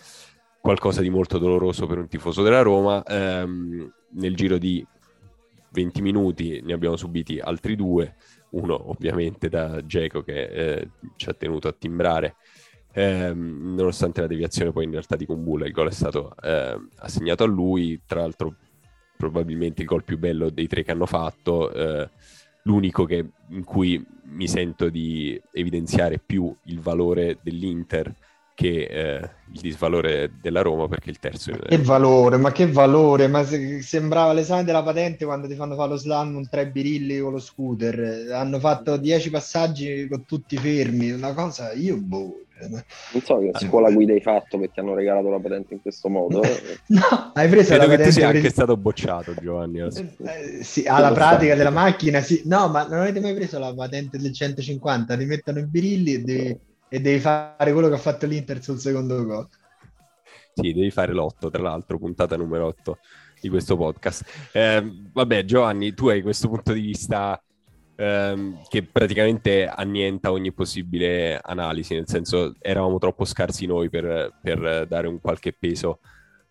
qualcosa 0.60 1.00
di 1.00 1.10
molto 1.10 1.38
doloroso 1.38 1.86
per 1.86 1.98
un 1.98 2.08
tifoso 2.08 2.42
della 2.42 2.62
Roma. 2.62 3.02
Ehm, 3.04 3.92
nel 4.12 4.34
giro 4.34 4.58
di 4.58 4.84
20 5.72 6.02
minuti 6.02 6.60
ne 6.62 6.72
abbiamo 6.72 6.96
subiti 6.96 7.38
altri 7.38 7.76
due, 7.76 8.16
uno 8.50 8.90
ovviamente 8.90 9.48
da 9.48 9.84
Geco 9.84 10.22
che 10.22 10.44
eh, 10.44 10.88
ci 11.16 11.28
ha 11.28 11.34
tenuto 11.34 11.68
a 11.68 11.74
timbrare 11.78 12.36
ehm, 12.96 13.74
nonostante 13.74 14.22
la 14.22 14.26
deviazione 14.26 14.72
poi 14.72 14.84
in 14.84 14.90
realtà 14.90 15.16
di 15.16 15.26
Kumbulla, 15.26 15.66
il 15.66 15.72
gol 15.72 15.88
è 15.88 15.92
stato 15.92 16.34
eh, 16.42 16.80
assegnato 16.96 17.44
a 17.44 17.46
lui, 17.46 18.00
tra 18.06 18.20
l'altro 18.20 18.56
probabilmente 19.16 19.82
il 19.82 19.88
gol 19.88 20.04
più 20.04 20.18
bello 20.18 20.50
dei 20.50 20.66
tre 20.66 20.82
che 20.82 20.92
hanno 20.92 21.06
fatto, 21.06 21.72
eh, 21.72 22.08
l'unico 22.62 23.04
che, 23.04 23.24
in 23.48 23.64
cui 23.64 24.04
mi 24.24 24.48
sento 24.48 24.88
di 24.88 25.40
evidenziare 25.52 26.18
più 26.24 26.54
il 26.64 26.80
valore 26.80 27.38
dell'Inter 27.42 28.12
che 28.56 28.84
eh, 28.84 29.30
il 29.52 29.60
disvalore 29.60 30.32
della 30.40 30.62
Roma 30.62 30.88
perché 30.88 31.10
il 31.10 31.18
terzo... 31.18 31.50
Ma 31.50 31.58
che 31.58 31.76
valore, 31.76 32.36
ma 32.38 32.52
che 32.52 32.66
valore, 32.66 33.28
ma 33.28 33.44
se, 33.44 33.82
sembrava 33.82 34.32
l'esame 34.32 34.64
della 34.64 34.82
patente 34.82 35.26
quando 35.26 35.46
ti 35.46 35.54
fanno 35.54 35.74
fare 35.76 35.90
lo 35.90 35.96
slalom 35.96 36.36
un 36.36 36.48
tre 36.48 36.66
birilli 36.68 37.18
con 37.18 37.32
lo 37.32 37.38
scooter, 37.38 38.32
hanno 38.32 38.58
fatto 38.58 38.96
dieci 38.96 39.28
passaggi 39.28 40.08
con 40.08 40.24
tutti 40.24 40.56
fermi, 40.56 41.10
una 41.10 41.34
cosa, 41.34 41.72
io 41.72 41.98
boh... 41.98 42.40
Non 42.58 43.22
so 43.22 43.38
che 43.38 43.50
scuola 43.54 43.90
guida 43.90 44.14
hai 44.14 44.20
fatto 44.20 44.58
perché 44.58 44.80
hanno 44.80 44.94
regalato 44.94 45.28
la 45.28 45.38
patente 45.38 45.74
in 45.74 45.82
questo 45.82 46.08
modo. 46.08 46.40
no, 46.88 47.32
hai 47.34 47.48
preso 47.48 47.74
Credo 47.74 47.82
la 47.82 47.90
che 47.90 47.96
patente 47.96 48.04
tu 48.04 48.10
sia 48.12 48.28
anche 48.28 48.50
stato 48.50 48.76
bocciato, 48.76 49.34
Giovanni. 49.34 49.80
Eh, 49.80 50.62
sì, 50.62 50.84
alla 50.86 51.12
pratica 51.12 51.54
della 51.54 51.70
macchina, 51.70 52.20
sì. 52.20 52.42
No, 52.46 52.68
ma 52.68 52.86
non 52.86 53.00
avete 53.00 53.20
mai 53.20 53.34
preso 53.34 53.58
la 53.58 53.74
patente 53.74 54.18
del 54.18 54.32
150? 54.32 55.16
Ti 55.16 55.24
mettono 55.26 55.58
i 55.58 55.66
birilli 55.66 56.14
e 56.14 56.22
devi, 56.22 56.58
e 56.88 57.00
devi 57.00 57.20
fare 57.20 57.72
quello 57.72 57.88
che 57.88 57.94
ha 57.94 57.98
fatto 57.98 58.24
l'Inter 58.26 58.62
sul 58.62 58.78
secondo 58.78 59.22
gol. 59.24 59.48
Sì, 60.54 60.72
devi 60.72 60.90
fare 60.90 61.12
l'otto, 61.12 61.50
tra 61.50 61.60
l'altro, 61.60 61.98
puntata 61.98 62.36
numero 62.36 62.66
8 62.66 62.98
di 63.38 63.50
questo 63.50 63.76
podcast. 63.76 64.24
Eh, 64.52 64.82
vabbè, 65.12 65.44
Giovanni, 65.44 65.92
tu 65.92 66.08
hai 66.08 66.22
questo 66.22 66.48
punto 66.48 66.72
di 66.72 66.80
vista 66.80 67.38
ehm, 67.96 68.62
che 68.68 68.82
praticamente 68.84 69.66
annienta 69.66 70.30
ogni 70.32 70.52
possibile 70.52 71.38
analisi, 71.42 71.94
nel 71.94 72.06
senso 72.08 72.54
eravamo 72.60 72.98
troppo 72.98 73.24
scarsi 73.24 73.66
noi 73.66 73.88
per, 73.90 74.38
per 74.40 74.86
dare 74.86 75.08
un 75.08 75.20
qualche 75.20 75.52
peso 75.52 76.00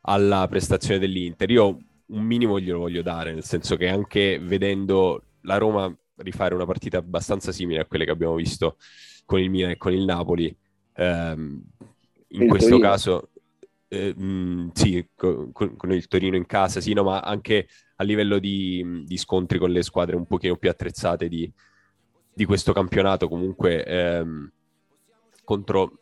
alla 0.02 0.48
prestazione 0.48 1.00
dell'Inter. 1.00 1.50
Io 1.52 1.78
un 2.08 2.24
minimo 2.24 2.60
glielo 2.60 2.80
voglio 2.80 3.02
dare, 3.02 3.34
nel 3.34 3.44
senso 3.44 3.76
che 3.78 3.88
anche 3.88 4.40
vedendo 4.40 5.24
la 5.42 5.58
Roma 5.58 5.94
rifare 6.18 6.54
una 6.56 6.66
partita 6.66 6.98
abbastanza 6.98 7.52
simile 7.52 7.82
a 7.82 7.86
quelle 7.86 8.06
che 8.06 8.12
abbiamo 8.12 8.36
visto 8.36 8.78
con 9.26 9.40
il 9.40 9.50
Milan 9.50 9.72
e 9.72 9.78
con 9.78 9.94
il 9.94 10.06
Napoli, 10.06 10.56
ehm, 10.94 11.64
in 12.30 12.42
Il 12.44 12.48
questo 12.50 12.70
Torino. 12.70 12.90
caso 12.90 13.30
eh, 13.88 14.14
mh, 14.16 14.72
sì, 14.74 15.08
co- 15.16 15.50
con, 15.52 15.76
con 15.76 15.92
il 15.92 16.08
Torino 16.08 16.36
in 16.36 16.46
casa, 16.46 16.82
sì, 16.82 16.94
no, 16.94 17.04
ma 17.04 17.20
anche 17.20 17.68
a 17.98 18.04
livello 18.04 18.40
di, 18.40 19.04
di 19.06 19.18
scontri 19.18 19.58
con 19.60 19.72
le 19.72 19.82
squadre 19.84 20.16
un 20.16 20.26
pochino 20.26 20.58
più 20.58 20.70
attrezzate 20.70 21.28
di, 21.28 21.52
di 22.34 22.46
questo 22.46 22.74
campionato, 22.74 23.28
comunque 23.28 23.84
ehm, 23.86 24.52
contro 25.44 26.00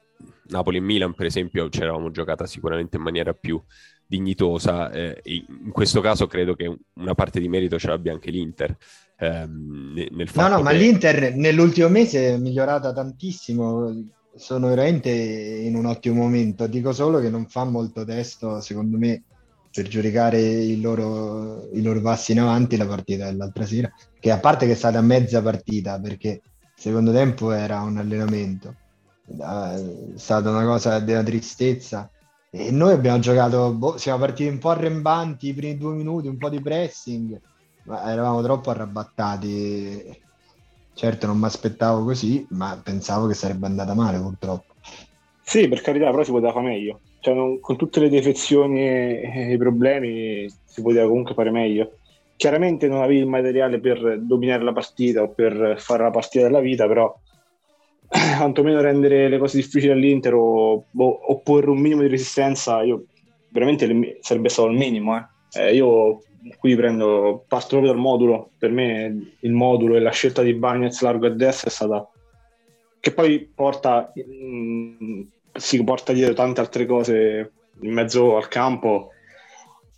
Napoli 0.47 0.77
e 0.77 0.81
Milan, 0.81 1.13
per 1.13 1.25
esempio, 1.25 1.69
ci 1.69 1.81
eravamo 1.81 2.09
giocata 2.11 2.45
sicuramente 2.45 2.97
in 2.97 3.03
maniera 3.03 3.33
più 3.33 3.61
dignitosa. 4.05 4.91
eh, 4.91 5.21
in 5.23 5.71
questo 5.71 6.01
caso 6.01 6.27
credo 6.27 6.55
che 6.55 6.73
una 6.95 7.13
parte 7.13 7.39
di 7.39 7.47
merito 7.49 7.77
ce 7.79 7.87
l'abbia 7.87 8.13
anche 8.13 8.31
l'Inter. 8.31 8.75
ehm, 9.17 9.93
ne- 9.93 10.07
nel 10.11 10.25
No, 10.25 10.31
fatto 10.31 10.55
no, 10.57 10.61
ma 10.63 10.71
che- 10.71 10.77
l'Inter 10.77 11.35
nell'ultimo 11.35 11.87
mese 11.87 12.33
è 12.33 12.37
migliorata 12.37 12.91
tantissimo. 12.93 14.09
Sono 14.35 14.67
veramente 14.69 15.09
in 15.11 15.75
un 15.75 15.85
ottimo 15.85 16.15
momento. 16.23 16.67
Dico 16.67 16.91
solo 16.91 17.19
che 17.19 17.29
non 17.29 17.47
fa 17.47 17.63
molto 17.63 18.03
testo, 18.03 18.59
secondo 18.59 18.97
me, 18.97 19.23
per 19.73 19.87
giudicare 19.87 20.39
i 20.39 20.79
loro, 20.79 21.67
i 21.73 21.81
loro 21.81 21.99
passi 21.99 22.31
in 22.31 22.41
avanti 22.41 22.77
la 22.77 22.85
partita 22.85 23.25
dell'altra 23.25 23.65
sera. 23.65 23.91
Che 24.19 24.29
a 24.31 24.37
parte 24.37 24.67
che 24.67 24.73
è 24.73 24.75
stata 24.75 25.01
mezza 25.01 25.41
partita, 25.41 25.99
perché 25.99 26.29
il 26.29 26.41
secondo 26.75 27.11
tempo 27.11 27.51
era 27.51 27.81
un 27.81 27.97
allenamento, 27.97 28.75
è 29.25 29.83
stata 30.15 30.51
una 30.51 30.63
cosa 30.63 30.99
della 30.99 31.23
tristezza. 31.23 32.07
E 32.51 32.69
noi 32.69 32.93
abbiamo 32.93 33.17
giocato, 33.17 33.73
boh, 33.73 33.97
siamo 33.97 34.19
partiti 34.19 34.47
un 34.47 34.59
po' 34.59 34.69
arrembanti 34.69 35.47
i 35.47 35.53
primi 35.55 35.75
due 35.75 35.95
minuti, 35.95 36.27
un 36.27 36.37
po' 36.37 36.49
di 36.49 36.61
pressing, 36.61 37.41
ma 37.85 38.11
eravamo 38.11 38.43
troppo 38.43 38.69
arrabattati. 38.69 40.21
Certo, 40.93 41.25
non 41.25 41.39
mi 41.39 41.45
aspettavo 41.45 42.03
così, 42.03 42.45
ma 42.51 42.79
pensavo 42.83 43.25
che 43.25 43.33
sarebbe 43.33 43.65
andata 43.65 43.95
male 43.95 44.19
purtroppo. 44.19 44.75
Sì, 45.41 45.67
per 45.67 45.81
carità, 45.81 46.11
però 46.11 46.23
si 46.23 46.29
poteva 46.29 46.51
fare 46.53 46.67
meglio. 46.67 47.01
Cioè, 47.23 47.33
non- 47.33 47.61
con 47.61 47.77
tutte 47.77 48.01
le 48.01 48.09
defezioni 48.09 48.81
e 48.85 49.53
i 49.53 49.57
problemi 49.57 50.45
si 50.65 50.81
poteva 50.81 51.07
comunque 51.07 51.33
fare 51.33 51.51
meglio. 51.51 51.99
Chiaramente 52.35 52.89
non 52.89 53.01
avevi 53.01 53.19
il 53.19 53.27
materiale 53.27 53.79
per 53.79 54.19
dominare 54.19 54.61
la 54.61 54.73
partita 54.73 55.21
o 55.21 55.29
per 55.29 55.75
fare 55.77 56.03
la 56.03 56.09
partita 56.09 56.43
della 56.43 56.59
vita, 56.59 56.85
però 56.85 57.17
quantomeno 58.37 58.81
rendere 58.81 59.29
le 59.29 59.37
cose 59.37 59.55
difficili 59.55 59.93
all'Inter 59.93 60.33
o 60.33 60.83
boh, 60.91 61.31
opporre 61.31 61.69
un 61.69 61.79
minimo 61.79 62.01
di 62.01 62.09
resistenza, 62.09 62.83
io 62.83 63.05
veramente 63.47 63.85
il- 63.85 64.17
sarebbe 64.19 64.49
stato 64.49 64.67
il 64.67 64.77
minimo. 64.77 65.15
eh. 65.15 65.23
Eh, 65.61 65.75
io 65.75 66.23
qui 66.59 66.75
prendo, 66.75 67.45
parto 67.47 67.67
proprio 67.77 67.93
dal 67.93 68.01
modulo. 68.01 68.49
Per 68.57 68.69
me 68.69 69.35
il 69.39 69.51
modulo 69.53 69.95
e 69.95 70.01
la 70.01 70.11
scelta 70.11 70.41
di 70.41 70.53
Bagnets 70.55 71.01
largo 71.01 71.27
a 71.27 71.29
destra 71.29 71.69
è 71.69 71.71
stata 71.71 72.05
che 72.99 73.13
poi 73.13 73.49
porta, 73.55 74.11
mm, 74.19 75.21
si 75.53 75.83
porta 75.83 76.13
dietro 76.13 76.33
tante 76.33 76.61
altre 76.61 76.85
cose 76.85 77.51
in 77.81 77.93
mezzo 77.93 78.35
al 78.37 78.47
campo. 78.47 79.09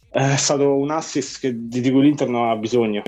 È 0.10 0.36
stato 0.36 0.76
un 0.76 0.92
assist 0.92 1.40
che, 1.40 1.54
di 1.54 1.92
cui 1.92 2.02
l'Inter 2.02 2.30
non 2.30 2.50
ha 2.50 2.56
bisogno, 2.56 3.04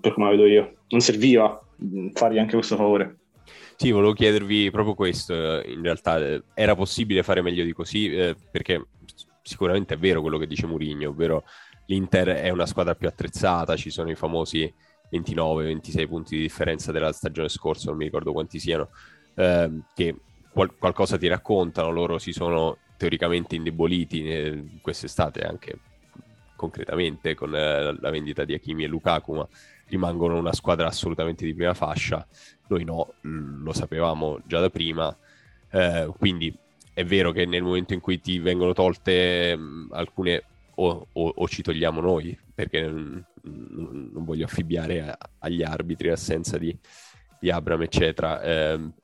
per 0.00 0.14
come 0.14 0.26
la 0.26 0.32
vedo 0.32 0.46
io. 0.46 0.76
Non 0.88 1.00
serviva 1.00 1.60
fargli 2.12 2.38
anche 2.38 2.54
questo 2.54 2.76
favore. 2.76 3.18
Sì, 3.76 3.90
volevo 3.90 4.14
chiedervi 4.14 4.70
proprio 4.70 4.94
questo. 4.94 5.60
eh, 5.60 5.70
In 5.70 5.82
realtà 5.82 6.18
eh, 6.18 6.42
era 6.54 6.74
possibile 6.74 7.22
fare 7.22 7.42
meglio 7.42 7.64
di 7.64 7.72
così, 7.72 8.10
eh, 8.14 8.34
perché 8.50 8.86
sicuramente 9.42 9.94
è 9.94 9.98
vero 9.98 10.22
quello 10.22 10.38
che 10.38 10.46
dice 10.46 10.66
Mourinho, 10.66 11.10
ovvero 11.10 11.44
l'Inter 11.86 12.28
è 12.28 12.48
una 12.48 12.66
squadra 12.66 12.94
più 12.94 13.06
attrezzata, 13.06 13.76
ci 13.76 13.90
sono 13.90 14.10
i 14.10 14.14
famosi 14.14 14.72
29-26 15.12 16.08
punti 16.08 16.36
di 16.36 16.42
differenza 16.42 16.90
della 16.90 17.12
stagione 17.12 17.48
scorsa, 17.48 17.90
non 17.90 17.98
mi 17.98 18.04
ricordo 18.04 18.32
quanti 18.32 18.58
siano, 18.58 18.88
ehm, 19.34 19.84
che 19.94 20.16
qual- 20.56 20.74
qualcosa 20.78 21.18
ti 21.18 21.26
raccontano, 21.26 21.90
loro 21.90 22.16
si 22.16 22.32
sono 22.32 22.78
teoricamente 22.96 23.56
indeboliti 23.56 24.26
eh, 24.26 24.64
quest'estate 24.80 25.42
anche 25.42 25.78
concretamente 26.56 27.34
con 27.34 27.54
eh, 27.54 27.94
la 28.00 28.08
vendita 28.10 28.46
di 28.46 28.54
Hakimi 28.54 28.84
e 28.84 28.86
Lukaku, 28.86 29.34
ma 29.34 29.46
rimangono 29.88 30.38
una 30.38 30.54
squadra 30.54 30.86
assolutamente 30.86 31.44
di 31.44 31.52
prima 31.52 31.74
fascia. 31.74 32.26
Noi 32.68 32.84
no, 32.84 33.12
l- 33.20 33.62
lo 33.64 33.72
sapevamo 33.74 34.40
già 34.46 34.58
da 34.60 34.70
prima, 34.70 35.14
eh, 35.72 36.10
quindi 36.16 36.56
è 36.94 37.04
vero 37.04 37.32
che 37.32 37.44
nel 37.44 37.62
momento 37.62 37.92
in 37.92 38.00
cui 38.00 38.18
ti 38.22 38.38
vengono 38.38 38.72
tolte 38.72 39.54
mh, 39.54 39.88
alcune 39.92 40.42
o, 40.76 41.06
o- 41.12 41.32
o 41.36 41.48
ci 41.48 41.60
togliamo 41.60 42.00
noi, 42.00 42.34
perché 42.54 42.88
mm, 42.88 43.16
mm, 43.46 44.08
non 44.14 44.24
voglio 44.24 44.46
affibbiare 44.46 45.02
a- 45.02 45.18
agli 45.40 45.62
arbitri 45.62 46.08
l'assenza 46.08 46.56
di, 46.56 46.74
di 47.38 47.50
Abram, 47.50 47.82
eccetera, 47.82 48.40
ehm, 48.40 48.94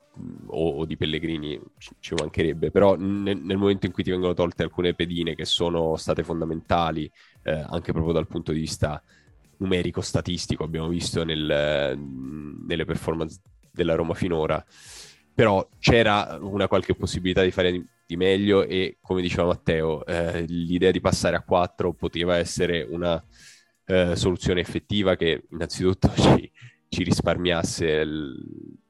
o, 0.47 0.69
o 0.77 0.85
di 0.85 0.97
Pellegrini, 0.97 1.59
ci, 1.77 1.91
ci 1.99 2.13
mancherebbe, 2.13 2.71
però 2.71 2.95
nel, 2.95 3.37
nel 3.37 3.57
momento 3.57 3.85
in 3.85 3.91
cui 3.91 4.03
ti 4.03 4.11
vengono 4.11 4.33
tolte 4.33 4.63
alcune 4.63 4.93
pedine 4.93 5.35
che 5.35 5.45
sono 5.45 5.95
state 5.97 6.23
fondamentali, 6.23 7.09
eh, 7.43 7.51
anche 7.51 7.91
proprio 7.91 8.13
dal 8.13 8.27
punto 8.27 8.51
di 8.51 8.59
vista 8.59 9.01
numerico, 9.57 10.01
statistico, 10.01 10.63
abbiamo 10.63 10.87
visto 10.87 11.23
nel- 11.23 11.97
nelle 11.97 12.85
performance 12.85 13.39
della 13.71 13.95
Roma 13.95 14.13
finora, 14.13 14.63
però 15.33 15.67
c'era 15.79 16.37
una 16.41 16.67
qualche 16.67 16.95
possibilità 16.95 17.41
di 17.41 17.51
fare 17.51 17.71
di, 17.71 17.83
di 18.05 18.15
meglio 18.17 18.63
e 18.63 18.97
come 19.01 19.21
diceva 19.21 19.45
Matteo, 19.47 20.05
eh, 20.05 20.43
l'idea 20.47 20.91
di 20.91 20.99
passare 21.01 21.35
a 21.35 21.41
4 21.43 21.93
poteva 21.93 22.37
essere 22.37 22.83
una 22.83 23.23
eh, 23.85 24.15
soluzione 24.15 24.61
effettiva 24.61 25.15
che 25.15 25.43
innanzitutto 25.51 26.11
ci, 26.15 26.51
ci 26.89 27.03
risparmiasse 27.03 27.85
il- 27.87 28.81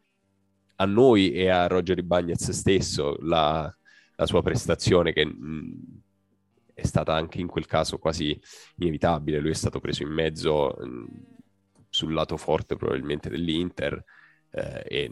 a 0.76 0.86
noi 0.86 1.32
e 1.32 1.50
a 1.50 1.68
Roger 1.68 1.98
Ibagnez 1.98 2.50
stesso 2.52 3.18
la, 3.22 3.74
la 4.16 4.26
sua 4.26 4.42
prestazione 4.42 5.14
che 5.14 5.26
mh, 5.26 6.02
è 6.74 6.86
stata 6.86 7.14
anche 7.14 7.40
in 7.40 7.48
quel 7.48 7.66
caso 7.66 7.98
quasi 7.98 8.40
inevitabile. 8.78 9.40
Lui 9.40 9.52
è 9.52 9.56
stato 9.56 9.80
preso 9.80 10.04
in 10.04 10.10
mezzo 10.10 10.76
mh, 10.80 11.06
sul 11.90 12.14
lato 12.14 12.38
forte 12.38 12.76
probabilmente 12.76 13.30
dell'Inter 13.30 14.04
eh, 14.50 14.84
e 14.88 15.12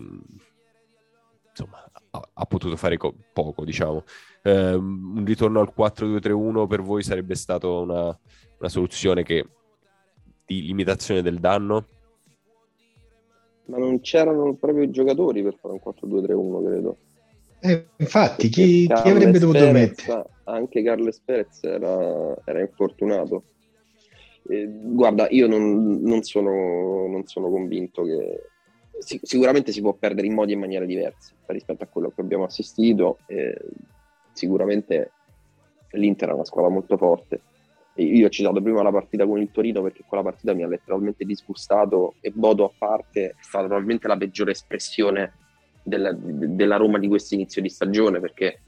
insomma 1.49 1.83
ha, 2.11 2.29
ha 2.33 2.45
potuto 2.45 2.75
fare 2.75 2.97
co- 2.97 3.15
poco, 3.33 3.63
diciamo. 3.63 4.03
Eh, 4.41 4.73
un 4.73 5.23
ritorno 5.25 5.59
al 5.59 5.73
4-2-3-1 5.75 6.67
per 6.67 6.81
voi 6.81 7.03
sarebbe 7.03 7.35
stato 7.35 7.81
una, 7.81 8.19
una 8.57 8.69
soluzione 8.69 9.23
che 9.23 9.47
di 10.45 10.63
limitazione 10.63 11.21
del 11.21 11.39
danno? 11.39 11.85
Ma 13.65 13.77
non 13.77 14.01
c'erano 14.01 14.55
proprio 14.55 14.83
i 14.83 14.91
giocatori 14.91 15.43
per 15.43 15.55
fare 15.59 15.73
un 15.73 15.79
4-2-3-1, 15.81 16.65
credo. 16.65 16.97
Eh, 17.59 17.85
infatti, 17.97 18.49
chi, 18.49 18.87
chi 18.87 18.91
avrebbe 18.91 19.39
dovuto 19.39 19.59
Perez, 19.59 19.73
mettere? 19.73 20.25
Anche 20.45 20.83
Carles 20.83 21.21
Perez 21.23 21.63
era, 21.63 22.35
era 22.43 22.59
infortunato. 22.59 23.43
Eh, 24.49 24.67
guarda, 24.67 25.27
io 25.29 25.47
non, 25.47 26.01
non 26.01 26.23
sono, 26.23 27.07
non 27.07 27.25
sono 27.27 27.49
convinto 27.49 28.03
che... 28.03 28.41
si- 28.99 29.19
sicuramente 29.21 29.71
si 29.71 29.81
può 29.81 29.93
perdere 29.93 30.27
in 30.27 30.33
modi 30.33 30.53
e 30.53 30.57
maniere 30.57 30.87
diversi 30.87 31.33
rispetto 31.45 31.83
a 31.83 31.87
quello 31.87 32.11
che 32.13 32.21
abbiamo 32.21 32.45
assistito. 32.45 33.19
eh, 33.27 33.55
sicuramente 34.33 35.11
l'Inter 35.91 36.29
è 36.29 36.33
una 36.33 36.45
squadra 36.45 36.71
molto 36.71 36.97
forte. 36.97 37.41
Io 37.95 38.27
ho 38.27 38.29
citato 38.29 38.61
prima 38.61 38.81
la 38.81 38.91
partita 38.91 39.25
con 39.25 39.39
il 39.41 39.51
Torino 39.51 39.81
perché 39.81 40.03
quella 40.07 40.23
partita 40.23 40.53
mi 40.53 40.63
ha 40.63 40.67
letteralmente 40.67 41.25
disgustato 41.25 42.15
e 42.21 42.31
Bodo 42.31 42.65
a 42.65 42.71
parte 42.75 43.29
è 43.29 43.35
stata 43.41 43.65
probabilmente 43.65 44.07
la 44.07 44.15
peggiore 44.15 44.51
espressione 44.51 45.33
della, 45.83 46.13
della 46.13 46.77
Roma 46.77 46.99
di 46.99 47.07
questo 47.07 47.33
inizio 47.33 47.61
di 47.61 47.69
stagione 47.69 48.19
perché 48.19 48.61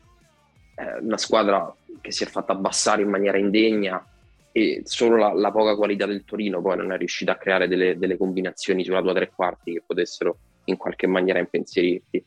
eh, 0.76 1.00
una 1.02 1.18
squadra 1.18 1.74
che 2.02 2.12
si 2.12 2.24
è 2.24 2.28
fatta 2.28 2.52
abbassare 2.52 3.02
in 3.02 3.10
maniera 3.10 3.38
indegna 3.38 4.06
e 4.52 4.82
solo 4.84 5.16
la, 5.16 5.34
la, 5.34 5.52
poca 5.52 5.76
qualità 5.76 6.06
del 6.06 6.26
Torino 6.26 6.62
poi 6.62 6.78
non 6.78 6.92
è 6.92 6.98
riuscita 6.98 7.32
a 7.32 7.38
creare 7.38 7.68
delle, 7.68 7.98
delle, 7.98 8.18
combinazioni 8.18 8.84
sulla 8.84 9.02
tua 9.02 9.14
tre 9.14 9.32
quarti 9.34 9.74
che 9.74 9.84
potessero 9.86 10.38
in 10.66 10.78
qualche 10.78 11.08
maniera 11.08 11.40
impensierirti. 11.40 12.24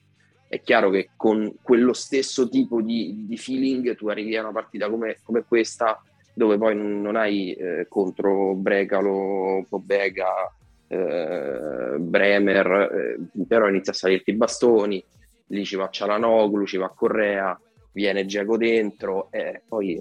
È 0.48 0.60
chiaro 0.60 0.90
che 0.90 1.10
con 1.16 1.54
quello 1.62 1.92
stesso 1.92 2.48
tipo 2.48 2.80
di, 2.80 3.26
di 3.28 3.36
feeling 3.36 3.94
tu 3.94 4.08
arrivi 4.08 4.36
a 4.36 4.42
una 4.42 4.52
partita 4.52 4.88
come, 4.88 5.18
come 5.22 5.44
questa 5.46 6.02
dove 6.36 6.58
poi 6.58 6.76
non, 6.76 7.16
hai 7.16 7.54
eh, 7.54 7.86
contro 7.88 8.52
Brecalo, 8.54 9.64
Pobega, 9.66 10.54
eh, 10.86 11.96
Bremer, 11.98 12.66
eh, 12.92 13.44
però 13.48 13.70
inizia 13.70 13.92
a 13.92 13.94
salirti 13.94 14.32
i 14.32 14.36
bastoni, 14.36 15.02
lì 15.46 15.64
ci 15.64 15.76
va 15.76 15.88
Cialanoglu, 15.88 16.66
ci 16.66 16.76
va 16.76 16.92
Correa, 16.94 17.58
viene 17.92 18.26
Giacomo 18.26 18.58
dentro 18.58 19.28
e 19.30 19.62
poi 19.66 19.98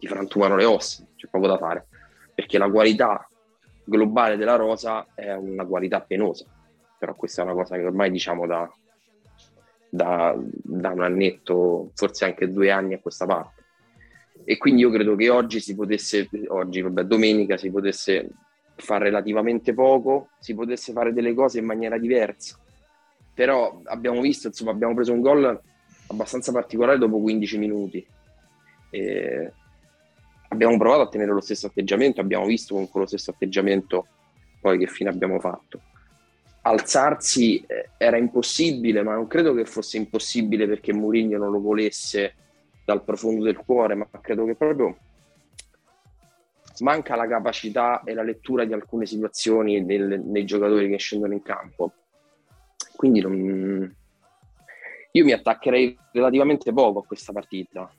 ti 0.00 0.08
frantumano 0.08 0.56
le 0.56 0.64
ossa, 0.64 1.06
c'è 1.14 1.28
poco 1.30 1.46
da 1.46 1.58
fare, 1.58 1.86
perché 2.34 2.58
la 2.58 2.68
qualità 2.68 3.28
globale 3.84 4.36
della 4.36 4.56
rosa 4.56 5.06
è 5.14 5.32
una 5.32 5.64
qualità 5.64 6.00
penosa, 6.00 6.44
però 6.98 7.14
questa 7.14 7.42
è 7.42 7.44
una 7.44 7.54
cosa 7.54 7.76
che 7.76 7.84
ormai 7.84 8.10
diciamo 8.10 8.48
da, 8.48 8.68
da, 9.88 10.36
da 10.36 10.90
un 10.90 11.02
annetto, 11.04 11.92
forse 11.94 12.24
anche 12.24 12.50
due 12.50 12.72
anni 12.72 12.94
a 12.94 12.98
questa 12.98 13.26
parte. 13.26 13.55
E 14.48 14.58
quindi 14.58 14.82
io 14.82 14.90
credo 14.90 15.16
che 15.16 15.28
oggi 15.28 15.58
si 15.58 15.74
potesse, 15.74 16.28
oggi, 16.46 16.80
vabbè, 16.80 17.02
domenica 17.02 17.56
si 17.56 17.68
potesse 17.68 18.28
fare 18.76 19.06
relativamente 19.06 19.74
poco, 19.74 20.28
si 20.38 20.54
potesse 20.54 20.92
fare 20.92 21.12
delle 21.12 21.34
cose 21.34 21.58
in 21.58 21.64
maniera 21.64 21.98
diversa. 21.98 22.56
Però 23.34 23.80
abbiamo 23.86 24.20
visto, 24.20 24.46
insomma, 24.46 24.70
abbiamo 24.70 24.94
preso 24.94 25.12
un 25.12 25.20
gol 25.20 25.60
abbastanza 26.06 26.52
particolare 26.52 26.96
dopo 26.96 27.18
15 27.18 27.58
minuti. 27.58 28.06
E 28.90 29.52
abbiamo 30.50 30.78
provato 30.78 31.02
a 31.02 31.08
tenere 31.08 31.32
lo 31.32 31.40
stesso 31.40 31.66
atteggiamento, 31.66 32.20
abbiamo 32.20 32.46
visto 32.46 32.76
con 32.76 32.88
quello 32.88 33.06
stesso 33.06 33.32
atteggiamento 33.32 34.06
poi 34.60 34.78
che 34.78 34.86
fine 34.86 35.10
abbiamo 35.10 35.40
fatto. 35.40 35.80
Alzarsi 36.62 37.64
eh, 37.66 37.88
era 37.98 38.16
impossibile, 38.16 39.02
ma 39.02 39.14
non 39.14 39.26
credo 39.26 39.54
che 39.54 39.64
fosse 39.64 39.96
impossibile 39.96 40.68
perché 40.68 40.92
Mourinho 40.92 41.36
non 41.36 41.50
lo 41.50 41.60
volesse 41.60 42.34
dal 42.86 43.02
profondo 43.02 43.42
del 43.42 43.56
cuore, 43.56 43.96
ma 43.96 44.08
credo 44.20 44.46
che 44.46 44.54
proprio 44.54 44.96
manca 46.78 47.16
la 47.16 47.26
capacità 47.26 48.02
e 48.04 48.14
la 48.14 48.22
lettura 48.22 48.64
di 48.64 48.72
alcune 48.72 49.06
situazioni 49.06 49.84
del, 49.84 50.20
nei 50.20 50.44
giocatori 50.44 50.88
che 50.88 50.96
scendono 50.96 51.32
in 51.32 51.42
campo. 51.42 51.92
Quindi 52.94 53.20
non, 53.20 53.94
io 55.10 55.24
mi 55.24 55.32
attaccherei 55.32 55.98
relativamente 56.12 56.72
poco 56.72 57.00
a 57.00 57.04
questa 57.04 57.32
partita. 57.32 57.90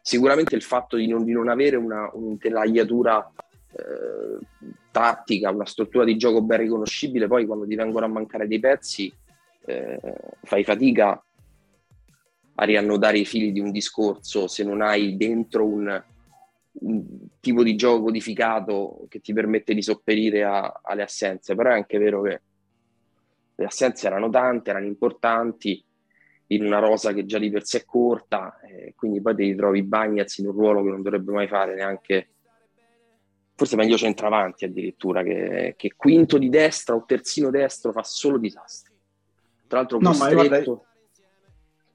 Sicuramente 0.00 0.54
il 0.54 0.62
fatto 0.62 0.96
di 0.96 1.06
non, 1.06 1.24
di 1.24 1.32
non 1.32 1.50
avere 1.50 1.76
una, 1.76 2.08
un'intelaiatura 2.14 3.30
eh, 3.72 4.38
tattica, 4.90 5.50
una 5.50 5.66
struttura 5.66 6.04
di 6.04 6.16
gioco 6.16 6.40
ben 6.40 6.60
riconoscibile, 6.60 7.26
poi 7.26 7.44
quando 7.44 7.66
ti 7.66 7.74
vengono 7.74 8.06
a 8.06 8.08
mancare 8.08 8.48
dei 8.48 8.58
pezzi 8.58 9.12
eh, 9.66 10.00
fai 10.44 10.64
fatica 10.64 11.22
a 12.54 12.64
riannodare 12.64 13.18
i 13.18 13.24
fili 13.24 13.52
di 13.52 13.60
un 13.60 13.70
discorso 13.70 14.46
se 14.46 14.64
non 14.64 14.82
hai 14.82 15.16
dentro 15.16 15.66
un, 15.66 16.02
un 16.72 17.04
tipo 17.40 17.62
di 17.62 17.74
gioco 17.74 18.04
codificato 18.04 19.06
che 19.08 19.20
ti 19.20 19.32
permette 19.32 19.74
di 19.74 19.82
sopperire 19.82 20.44
a, 20.44 20.80
alle 20.82 21.02
assenze, 21.02 21.54
però 21.54 21.70
è 21.70 21.74
anche 21.74 21.98
vero 21.98 22.22
che 22.22 22.40
le 23.54 23.64
assenze 23.64 24.06
erano 24.06 24.30
tante, 24.30 24.70
erano 24.70 24.86
importanti 24.86 25.82
in 26.48 26.64
una 26.64 26.78
rosa 26.78 27.12
che 27.12 27.26
già 27.26 27.38
di 27.38 27.50
per 27.50 27.64
sé 27.64 27.78
è 27.78 27.84
corta, 27.84 28.58
eh, 28.60 28.94
quindi 28.96 29.20
poi 29.20 29.34
ti 29.36 29.44
ritrovi 29.44 29.82
Bagnaz 29.82 30.38
in 30.38 30.46
un 30.46 30.52
ruolo 30.52 30.82
che 30.82 30.90
non 30.90 31.02
dovrebbe 31.02 31.32
mai 31.32 31.46
fare 31.46 31.74
neanche, 31.74 32.28
forse 33.54 33.76
meglio 33.76 33.96
centravanti 33.96 34.64
addirittura, 34.64 35.22
che, 35.22 35.74
che 35.76 35.92
quinto 35.96 36.38
di 36.38 36.48
destra 36.48 36.94
o 36.96 37.04
terzino 37.06 37.50
destro 37.50 37.92
fa 37.92 38.02
solo 38.02 38.38
disastri. 38.38 38.94
Tra 39.66 39.78
l'altro 39.78 39.98
no, 40.00 40.08
costretto... 40.08 40.86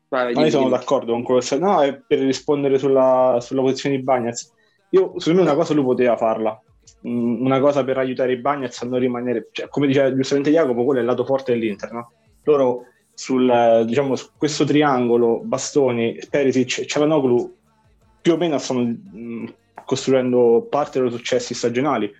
Ma 0.09 0.29
io 0.29 0.49
sono 0.49 0.69
d'accordo 0.69 1.11
con 1.13 1.23
quello 1.23 1.41
che 1.41 1.57
No, 1.57 1.81
è 1.81 1.95
per 1.95 2.19
rispondere 2.19 2.77
sulla, 2.77 3.37
sulla 3.41 3.61
posizione 3.61 3.97
di 3.97 4.03
Bagnaz. 4.03 4.53
Io, 4.91 5.19
secondo 5.19 5.41
me 5.41 5.47
una 5.49 5.57
cosa 5.57 5.73
lui 5.73 5.83
poteva 5.83 6.15
farla, 6.15 6.57
una 7.01 7.59
cosa 7.59 7.83
per 7.83 7.97
aiutare 7.97 8.33
i 8.33 8.37
Bagnets 8.37 8.81
a 8.81 8.87
non 8.87 8.99
rimanere, 8.99 9.49
cioè, 9.51 9.67
come 9.67 9.87
diceva 9.87 10.13
giustamente 10.13 10.51
Jacopo, 10.51 10.83
quello 10.83 10.99
è 10.99 11.03
il 11.03 11.09
lato 11.09 11.25
forte 11.25 11.53
dell'Inter, 11.53 11.91
no? 11.91 12.11
Loro 12.43 12.83
sul, 13.13 13.83
diciamo, 13.85 14.15
su 14.15 14.29
questo 14.37 14.63
triangolo, 14.63 15.41
Bastoni, 15.43 16.19
Perisic 16.29 16.79
e 16.79 16.85
Cialanoglu 16.85 17.55
più 18.21 18.33
o 18.33 18.37
meno 18.37 18.57
stanno 18.57 18.81
mh, 18.81 19.53
costruendo 19.85 20.67
parte 20.69 21.01
dei 21.01 21.11
successi 21.11 21.53
stagionali. 21.53 22.11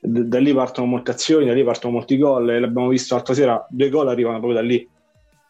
D- 0.00 0.22
da 0.24 0.38
lì 0.38 0.52
partono 0.52 0.86
molte 0.86 1.12
azioni, 1.12 1.46
da 1.46 1.52
lì 1.52 1.64
partono 1.64 1.94
molti 1.94 2.18
gol, 2.18 2.44
l'abbiamo 2.44 2.88
visto 2.88 3.14
l'altra 3.14 3.34
sera, 3.34 3.66
due 3.68 3.88
gol 3.88 4.08
arrivano 4.08 4.38
proprio 4.38 4.60
da 4.60 4.66
lì, 4.66 4.86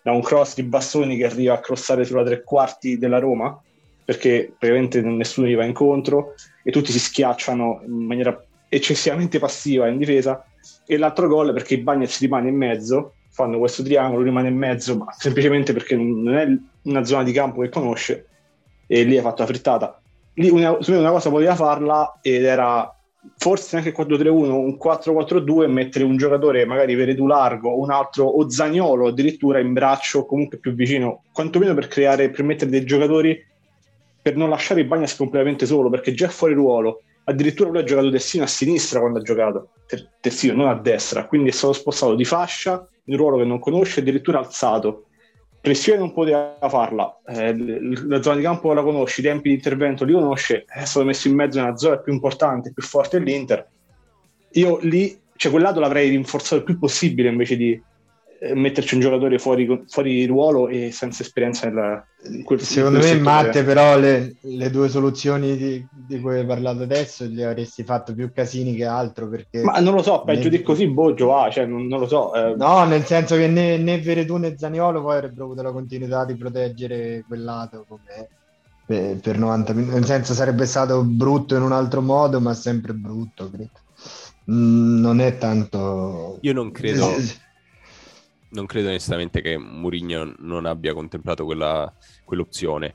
da 0.04 0.12
un 0.12 0.20
cross 0.20 0.54
di 0.54 0.64
Bastoni 0.64 1.16
che 1.16 1.24
arriva 1.24 1.54
a 1.54 1.60
crossare 1.60 2.04
sulla 2.04 2.22
tre 2.22 2.42
quarti 2.42 2.98
della 2.98 3.18
Roma, 3.18 3.58
perché 4.04 4.52
praticamente 4.58 5.00
nessuno 5.00 5.46
gli 5.46 5.56
va 5.56 5.64
incontro 5.64 6.34
e 6.62 6.70
tutti 6.70 6.92
si 6.92 6.98
schiacciano 6.98 7.80
in 7.86 8.04
maniera 8.04 8.38
eccessivamente 8.68 9.38
passiva 9.38 9.88
in 9.88 9.96
difesa. 9.96 10.44
E 10.86 10.98
l'altro 10.98 11.26
gol 11.26 11.54
perché 11.54 11.78
Bagnets 11.78 12.20
rimane 12.20 12.50
in 12.50 12.56
mezzo 12.56 13.14
fanno 13.30 13.58
questo 13.58 13.82
triangolo, 13.82 14.22
rimane 14.22 14.48
in 14.48 14.58
mezzo 14.58 14.94
ma 14.98 15.10
semplicemente 15.16 15.72
perché 15.72 15.96
non 15.96 16.36
è 16.36 16.54
una 16.82 17.04
zona 17.04 17.22
di 17.22 17.32
campo 17.32 17.62
che 17.62 17.70
conosce 17.70 18.26
e 18.86 19.04
lì 19.04 19.16
ha 19.16 19.22
fatto 19.22 19.40
la 19.40 19.48
frittata. 19.48 20.02
Lì 20.34 20.50
una, 20.50 20.76
una 20.86 21.10
cosa 21.10 21.30
poteva 21.30 21.54
farla 21.54 22.18
ed 22.20 22.44
era 22.44 22.93
forse 23.36 23.76
anche 23.76 23.94
4-3-1 23.94 24.28
un 24.28 24.78
4-4-2 24.82 25.62
e 25.64 25.66
mettere 25.66 26.04
un 26.04 26.16
giocatore 26.16 26.64
magari 26.64 26.94
Veredu 26.94 27.26
largo 27.26 27.78
un 27.78 27.90
altro 27.90 28.24
o 28.24 28.48
Zagnolo 28.48 29.08
addirittura 29.08 29.58
in 29.58 29.72
braccio 29.72 30.26
comunque 30.26 30.58
più 30.58 30.74
vicino 30.74 31.24
quantomeno 31.32 31.74
per 31.74 31.88
creare 31.88 32.30
per 32.30 32.44
mettere 32.44 32.70
dei 32.70 32.84
giocatori 32.84 33.42
per 34.22 34.36
non 34.36 34.48
lasciare 34.48 34.80
il 34.80 34.86
Bagnas 34.86 35.16
completamente 35.16 35.66
solo 35.66 35.90
perché 35.90 36.14
già 36.14 36.26
è 36.26 36.30
fuori 36.30 36.54
ruolo 36.54 37.00
addirittura 37.24 37.70
lui 37.70 37.80
ha 37.80 37.84
giocato 37.84 38.10
terzino 38.10 38.44
a 38.44 38.48
sinistra 38.48 39.00
quando 39.00 39.18
ha 39.18 39.22
giocato, 39.22 39.70
ter- 39.86 40.08
terzino 40.20 40.54
non 40.54 40.68
a 40.68 40.74
destra, 40.74 41.26
quindi 41.26 41.48
è 41.50 41.52
stato 41.52 41.72
spostato 41.72 42.14
di 42.14 42.24
fascia 42.24 42.86
in 43.04 43.16
ruolo 43.16 43.38
che 43.38 43.44
non 43.44 43.58
conosce, 43.58 44.00
addirittura 44.00 44.38
alzato. 44.38 45.06
Pressione 45.64 45.98
non 45.98 46.12
poteva 46.12 46.58
farla, 46.68 47.22
eh, 47.24 47.56
la 48.06 48.20
zona 48.20 48.36
di 48.36 48.42
campo 48.42 48.74
la 48.74 48.82
conosce, 48.82 49.22
i 49.22 49.24
tempi 49.24 49.48
di 49.48 49.54
intervento 49.54 50.04
li 50.04 50.12
conosce, 50.12 50.66
è 50.66 50.84
stato 50.84 51.06
messo 51.06 51.26
in 51.26 51.34
mezzo 51.34 51.58
nella 51.58 51.78
zona 51.78 51.96
più 51.96 52.12
importante, 52.12 52.70
più 52.70 52.82
forte 52.82 53.18
dell'Inter. 53.18 53.66
Io 54.50 54.78
lì, 54.82 55.18
cioè 55.36 55.50
quel 55.50 55.64
lato 55.64 55.80
l'avrei 55.80 56.10
rinforzato 56.10 56.56
il 56.56 56.64
più 56.64 56.78
possibile 56.78 57.30
invece 57.30 57.56
di 57.56 57.70
eh, 57.72 57.82
metterci 58.52 58.94
un 58.94 59.00
giocatore 59.00 59.38
fuori, 59.38 59.84
fuori 59.88 60.26
ruolo 60.26 60.68
e 60.68 60.90
senza 60.92 61.22
esperienza 61.22 61.66
nella, 61.66 62.04
in 62.28 62.42
quel 62.42 62.60
Secondo 62.60 62.98
me, 62.98 63.18
Matte, 63.18 63.64
però 63.64 63.98
le, 63.98 64.36
le 64.40 64.70
due 64.70 64.88
soluzioni 64.88 65.56
di, 65.56 65.86
di, 65.90 66.20
cui 66.20 66.38
hai 66.38 66.46
parlato 66.46 66.82
adesso 66.82 67.24
gli 67.24 67.42
avresti 67.42 67.84
fatto 67.84 68.12
più 68.12 68.32
casini 68.32 68.74
che 68.74 68.84
altro. 68.84 69.28
Perché 69.28 69.62
Ma 69.62 69.78
non 69.78 69.94
lo 69.94 70.02
so, 70.02 70.22
peggio 70.22 70.48
di 70.48 70.62
così 70.62 70.86
Boggio 70.88 71.28
va, 71.28 71.48
cioè, 71.50 71.64
non, 71.64 71.86
non, 71.86 72.00
lo 72.00 72.06
so. 72.06 72.34
Eh. 72.34 72.54
No, 72.56 72.84
nel 72.84 73.04
senso 73.04 73.36
che 73.36 73.46
né, 73.46 73.78
né 73.78 73.98
Veretù 73.98 74.36
né 74.36 74.56
Zaniolo 74.58 75.00
poi 75.00 75.16
avrebbero 75.16 75.44
avuto 75.44 75.62
la 75.62 75.72
continuità 75.72 76.24
di 76.24 76.34
proteggere 76.34 77.24
quel 77.26 77.44
lato 77.44 77.84
come 77.88 78.28
per, 78.86 79.16
per 79.16 79.38
90 79.38 79.72
minuti. 79.72 79.94
Nel 79.94 80.04
senso 80.04 80.34
sarebbe 80.34 80.66
stato 80.66 81.02
brutto 81.02 81.56
in 81.56 81.62
un 81.62 81.72
altro 81.72 82.02
modo, 82.02 82.40
ma 82.40 82.52
sempre 82.54 82.92
brutto, 82.92 83.50
credo. 83.50 83.70
Mm, 84.50 85.00
non 85.00 85.20
è 85.20 85.38
tanto... 85.38 86.38
Io 86.42 86.52
non 86.52 86.70
credo 86.70 87.14
non 88.54 88.66
credo 88.66 88.88
onestamente 88.88 89.40
che 89.40 89.58
Mourinho 89.58 90.34
non 90.38 90.64
abbia 90.64 90.94
contemplato 90.94 91.44
quella, 91.44 91.92
quell'opzione. 92.24 92.94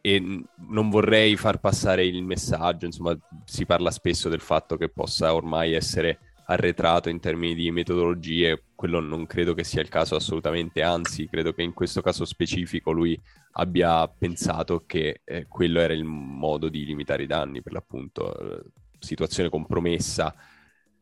E 0.00 0.44
non 0.68 0.90
vorrei 0.90 1.34
far 1.36 1.58
passare 1.58 2.04
il 2.04 2.22
messaggio, 2.22 2.84
insomma, 2.84 3.18
si 3.46 3.64
parla 3.64 3.90
spesso 3.90 4.28
del 4.28 4.40
fatto 4.40 4.76
che 4.76 4.90
possa 4.90 5.34
ormai 5.34 5.72
essere 5.72 6.18
arretrato 6.46 7.08
in 7.08 7.20
termini 7.20 7.54
di 7.54 7.70
metodologie, 7.70 8.64
quello 8.74 9.00
non 9.00 9.24
credo 9.24 9.54
che 9.54 9.64
sia 9.64 9.80
il 9.80 9.88
caso 9.88 10.14
assolutamente, 10.14 10.82
anzi 10.82 11.26
credo 11.26 11.54
che 11.54 11.62
in 11.62 11.72
questo 11.72 12.02
caso 12.02 12.26
specifico 12.26 12.90
lui 12.90 13.18
abbia 13.52 14.06
pensato 14.08 14.84
che 14.84 15.22
eh, 15.24 15.46
quello 15.48 15.80
era 15.80 15.94
il 15.94 16.04
modo 16.04 16.68
di 16.68 16.84
limitare 16.84 17.22
i 17.22 17.26
danni, 17.26 17.62
per 17.62 17.72
l'appunto, 17.72 18.62
situazione 18.98 19.48
compromessa, 19.48 20.34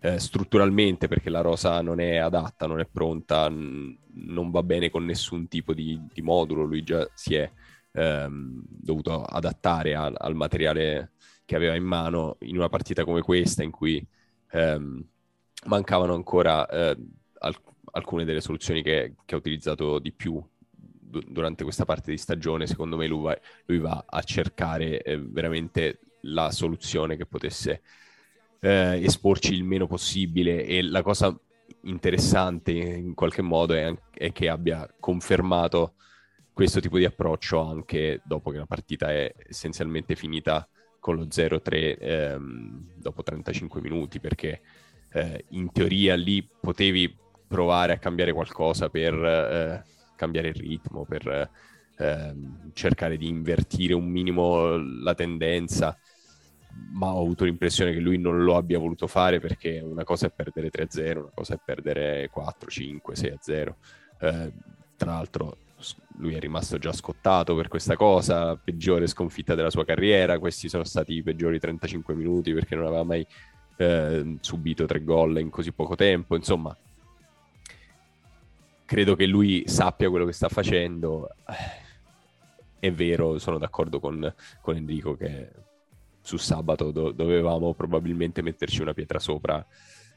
eh, 0.04 0.18
strutturalmente 0.18 1.06
perché 1.06 1.30
la 1.30 1.42
rosa 1.42 1.80
non 1.80 2.00
è 2.00 2.16
adatta, 2.16 2.66
non 2.66 2.80
è 2.80 2.86
pronta, 2.86 3.48
n- 3.48 3.96
non 4.14 4.50
va 4.50 4.64
bene 4.64 4.90
con 4.90 5.04
nessun 5.04 5.46
tipo 5.46 5.72
di, 5.72 6.00
di 6.12 6.22
modulo, 6.22 6.64
lui 6.64 6.82
già 6.82 7.08
si 7.14 7.36
è 7.36 7.48
ehm, 7.92 8.64
dovuto 8.66 9.22
adattare 9.22 9.94
al, 9.94 10.14
al, 10.18 10.34
materiale 10.34 11.12
che 11.44 11.54
aveva 11.54 11.76
in 11.76 11.84
mano 11.84 12.36
in 12.40 12.56
una 12.56 12.68
partita 12.68 13.04
come 13.04 13.22
questa 13.22 13.62
in 13.62 13.70
cui 13.70 14.04
ehm, 14.50 15.04
mancavano 15.66 16.14
ancora 16.14 16.66
eh, 16.68 16.96
al- 17.38 17.60
alcune 17.92 18.24
delle 18.24 18.40
soluzioni 18.40 18.82
che, 18.82 19.14
che, 19.24 19.34
ha 19.36 19.38
utilizzato 19.38 20.00
di 20.00 20.10
più 20.10 20.42
durante 20.98 21.62
questa 21.62 21.84
parte 21.84 22.10
di 22.10 22.18
stagione, 22.18 22.66
secondo 22.66 22.96
me 22.96 23.06
lui 23.06 23.22
va, 23.22 23.38
lui 23.66 23.78
va 23.78 24.04
a 24.04 24.22
cercare 24.22 25.00
eh, 25.02 25.16
veramente 25.18 26.00
la 26.22 26.50
soluzione 26.50 27.16
che 27.16 27.26
potesse 27.26 27.82
eh, 28.62 29.02
esporci 29.02 29.52
il 29.52 29.64
meno 29.64 29.86
possibile. 29.86 30.64
E 30.64 30.82
la 30.82 31.02
cosa 31.02 31.36
interessante 31.82 32.70
in 32.70 33.14
qualche 33.14 33.42
modo 33.42 33.74
è, 33.74 33.92
è, 34.12 34.32
che 34.32 34.48
abbia 34.48 34.88
confermato 35.00 35.94
questo 36.52 36.80
tipo 36.80 36.98
di 36.98 37.04
approccio 37.04 37.60
anche 37.60 38.20
dopo 38.24 38.50
che 38.50 38.58
la 38.58 38.66
partita 38.66 39.10
è 39.10 39.34
essenzialmente 39.48 40.14
finita 40.14 40.68
con 41.00 41.16
lo 41.16 41.24
0-3 41.24 41.96
ehm, 41.98 42.90
dopo 42.98 43.22
35 43.22 43.80
minuti 43.80 44.20
perché 44.20 44.60
eh, 45.12 45.46
in 45.50 45.72
teoria 45.72 46.14
lì 46.14 46.46
potevi 46.60 47.16
provare 47.48 47.94
a 47.94 47.98
cambiare 47.98 48.32
qualcosa 48.32 48.88
per 48.88 49.14
eh, 49.14 49.84
cambiare 50.14 50.48
il 50.48 50.54
ritmo, 50.54 51.04
per 51.04 51.50
eh, 51.98 52.34
cercare 52.74 53.16
di 53.16 53.28
invertire 53.28 53.94
un 53.94 54.08
minimo 54.08 54.76
la 54.76 55.14
tendenza, 55.14 55.98
ma 56.92 57.12
ho 57.12 57.20
avuto 57.20 57.44
l'impressione 57.44 57.92
che 57.92 58.00
lui 58.00 58.18
non 58.18 58.42
lo 58.42 58.56
abbia 58.56 58.78
voluto 58.78 59.06
fare 59.06 59.40
perché 59.40 59.80
una 59.80 60.04
cosa 60.04 60.26
è 60.26 60.30
perdere 60.30 60.70
3-0, 60.70 61.18
una 61.18 61.30
cosa 61.34 61.54
è 61.54 61.60
perdere 61.64 62.28
4, 62.30 62.70
5, 62.70 63.14
6-0. 63.14 63.74
Eh, 64.20 64.52
tra 64.96 65.12
l'altro 65.12 65.56
lui 66.18 66.34
è 66.34 66.38
rimasto 66.38 66.78
già 66.78 66.92
scottato 66.92 67.56
per 67.56 67.68
questa 67.68 67.96
cosa, 67.96 68.56
peggiore 68.56 69.06
sconfitta 69.06 69.54
della 69.54 69.70
sua 69.70 69.84
carriera, 69.84 70.38
questi 70.38 70.68
sono 70.68 70.84
stati 70.84 71.14
i 71.14 71.22
peggiori 71.22 71.58
35 71.58 72.14
minuti 72.14 72.52
perché 72.52 72.76
non 72.76 72.86
aveva 72.86 73.02
mai 73.02 73.26
eh, 73.76 74.36
subito 74.40 74.86
tre 74.86 75.02
gol 75.02 75.40
in 75.40 75.50
così 75.50 75.72
poco 75.72 75.96
tempo, 75.96 76.36
insomma 76.36 76.76
credo 78.92 79.16
che 79.16 79.24
lui 79.24 79.62
sappia 79.66 80.10
quello 80.10 80.26
che 80.26 80.32
sta 80.32 80.50
facendo. 80.50 81.30
È 82.78 82.92
vero, 82.92 83.38
sono 83.38 83.56
d'accordo 83.56 84.00
con, 84.00 84.34
con 84.60 84.76
Enrico 84.76 85.16
che 85.16 85.48
su 86.22 86.36
sabato 86.36 86.90
do- 86.90 87.12
dovevamo 87.12 87.74
probabilmente 87.74 88.42
metterci 88.42 88.80
una 88.80 88.94
pietra 88.94 89.18
sopra 89.18 89.64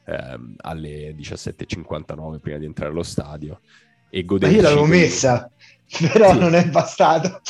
ehm, 0.06 0.56
alle 0.58 1.14
17.59 1.16 2.40
prima 2.40 2.58
di 2.58 2.66
entrare 2.66 2.92
allo 2.92 3.04
stadio 3.04 3.60
e 4.10 4.24
goderci. 4.24 4.56
Ma 4.56 4.62
io 4.62 4.68
l'avevo 4.68 4.86
messa, 4.86 5.52
però 6.14 6.32
sì. 6.32 6.40
non 6.40 6.56
è 6.56 6.70
bastato. 6.70 7.42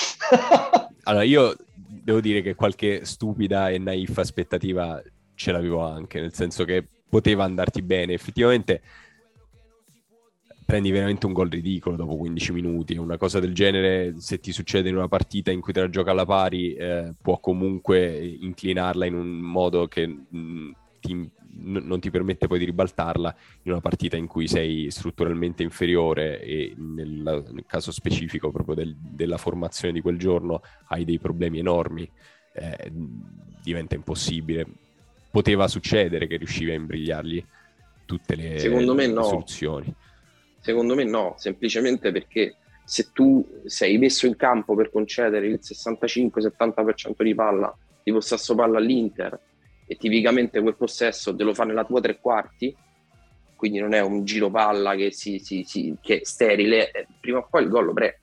allora, 1.04 1.24
io 1.24 1.56
devo 1.76 2.22
dire 2.22 2.42
che 2.42 2.56
qualche 2.56 3.06
stupida 3.06 3.70
e 3.70 3.78
naif 3.78 4.18
aspettativa 4.18 5.02
ce 5.36 5.52
l'avevo 5.52 5.82
anche, 5.86 6.20
nel 6.22 6.34
senso 6.34 6.64
che 6.64 6.88
poteva 7.08 7.44
andarti 7.44 7.82
bene. 7.82 8.14
Effettivamente 8.14 8.82
prendi 10.66 10.90
veramente 10.90 11.28
un 11.28 11.34
gol 11.34 11.50
ridicolo 11.50 11.96
dopo 11.96 12.18
15 12.18 12.52
minuti. 12.52 12.98
Una 12.98 13.18
cosa 13.18 13.40
del 13.40 13.54
genere, 13.54 14.16
se 14.18 14.40
ti 14.40 14.52
succede 14.52 14.90
in 14.90 14.96
una 14.96 15.08
partita 15.08 15.52
in 15.52 15.62
cui 15.62 15.72
te 15.72 15.82
la 15.82 15.90
gioca 15.90 16.12
alla 16.12 16.26
pari, 16.26 16.74
eh, 16.74 17.14
può 17.22 17.40
comunque 17.40 18.18
inclinarla 18.42 19.06
in 19.06 19.14
un 19.14 19.28
modo 19.28 19.88
che 19.88 20.08
mh, 20.08 20.38
mm, 20.38 20.72
ti, 21.00 21.14
n- 21.14 21.32
non 21.84 22.00
ti 22.00 22.10
permette 22.10 22.48
poi 22.48 22.58
di 22.58 22.66
ribaltarla 22.66 23.36
in 23.62 23.72
una 23.72 23.82
partita 23.82 24.18
in 24.18 24.26
cui 24.26 24.48
sei 24.48 24.90
strutturalmente 24.90 25.62
inferiore 25.62 26.42
e 26.42 26.74
nel, 26.78 27.46
nel 27.52 27.66
caso 27.68 27.92
specifico 27.92 28.52
proprio 28.52 28.74
del, 28.74 28.96
della 28.98 29.38
formazione 29.38 29.94
di 29.94 30.02
quel 30.02 30.18
giorno 30.18 30.62
hai 30.88 31.06
dei 31.06 31.20
problemi 31.20 31.60
enormi. 31.60 32.10
Eh, 32.54 32.92
diventa 33.62 33.94
impossibile. 33.94 34.66
Poteva 35.30 35.68
succedere 35.68 36.26
che 36.26 36.38
riuscivi 36.38 36.72
a 36.72 36.76
imbrigliargli 36.76 37.46
tutte 38.06 38.36
le, 38.36 38.60
Secondo 38.60 38.96
me 38.96 39.06
no. 39.08 39.24
soluzioni. 39.24 39.94
Secondo 40.66 40.96
me 40.96 41.04
no, 41.04 41.36
semplicemente 41.38 42.12
perché 42.12 42.56
se 42.84 43.12
tu 43.14 43.62
sei 43.66 44.00
messo 44.00 44.26
in 44.26 44.36
campo 44.36 44.74
per 44.74 44.90
concedere 44.90 45.46
il 45.46 45.60
65-70% 45.62 47.22
di 47.22 47.36
palla, 47.36 47.78
di 48.02 48.12
possesso 48.12 48.56
palla 48.56 48.80
all'Inter, 48.80 49.40
e 49.86 49.96
tipicamente 49.96 50.60
quel 50.62 50.76
possesso 50.76 51.36
te 51.36 51.44
lo 51.44 51.54
fa 51.54 51.66
nella 51.66 51.86
tua 51.86 52.02
tre 52.02 52.20
quarti, 52.20 52.76
quindi 53.56 53.78
non 53.78 53.94
è 53.94 54.02
un 54.02 54.26
giro 54.26 54.50
palla 54.50 54.96
che, 54.96 55.12
si, 55.12 55.38
si, 55.38 55.64
si, 55.68 55.96
che 56.02 56.22
è 56.22 56.24
sterile, 56.24 56.90
eh, 56.90 57.06
prima 57.22 57.38
o 57.38 57.48
poi 57.48 57.62
il 57.62 57.70
gol 57.70 57.86
lo 57.86 57.94
pre. 57.94 58.22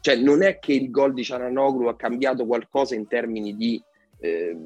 Cioè 0.00 0.14
non 0.14 0.44
è 0.44 0.60
che 0.60 0.72
il 0.72 0.88
gol 0.88 1.14
di 1.14 1.24
Ciananoglu 1.24 1.88
ha 1.88 1.96
cambiato 1.96 2.46
qualcosa 2.46 2.94
in 2.94 3.08
termini 3.08 3.56
di 3.56 3.82
eh, 4.20 4.56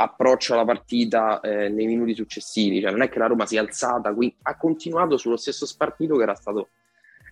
approccio 0.00 0.54
alla 0.54 0.64
partita 0.64 1.40
eh, 1.40 1.68
nei 1.68 1.86
minuti 1.86 2.14
successivi, 2.14 2.80
cioè 2.80 2.92
non 2.92 3.02
è 3.02 3.08
che 3.08 3.18
la 3.18 3.26
Roma 3.26 3.46
si 3.46 3.56
è 3.56 3.58
alzata, 3.58 4.14
quindi 4.14 4.36
ha 4.42 4.56
continuato 4.56 5.16
sullo 5.16 5.36
stesso 5.36 5.66
spartito 5.66 6.16
che 6.16 6.22
era 6.22 6.34
stato, 6.34 6.68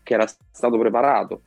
che 0.02 0.14
era 0.14 0.26
stato 0.26 0.76
preparato. 0.76 1.42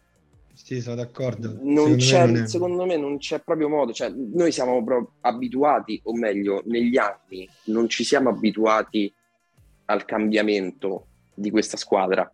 Sì, 0.54 0.80
sono 0.82 0.96
d'accordo. 0.96 1.58
Non 1.62 2.00
secondo, 2.00 2.32
me, 2.32 2.40
non 2.40 2.48
secondo 2.48 2.86
me 2.86 2.98
non 2.98 3.18
c'è 3.18 3.40
proprio 3.40 3.68
modo, 3.68 3.92
cioè, 3.92 4.10
noi 4.10 4.54
siamo 4.54 4.82
proprio 4.84 5.12
abituati, 5.22 6.00
o 6.06 6.16
meglio, 6.16 6.62
negli 6.66 6.98
anni 6.98 7.50
non 7.66 7.90
ci 7.90 8.06
siamo 8.06 8.30
abituati 8.30 9.14
al 9.86 10.06
cambiamento 10.06 11.08
di 11.34 11.52
questa 11.52 11.76
squadra. 11.76 12.32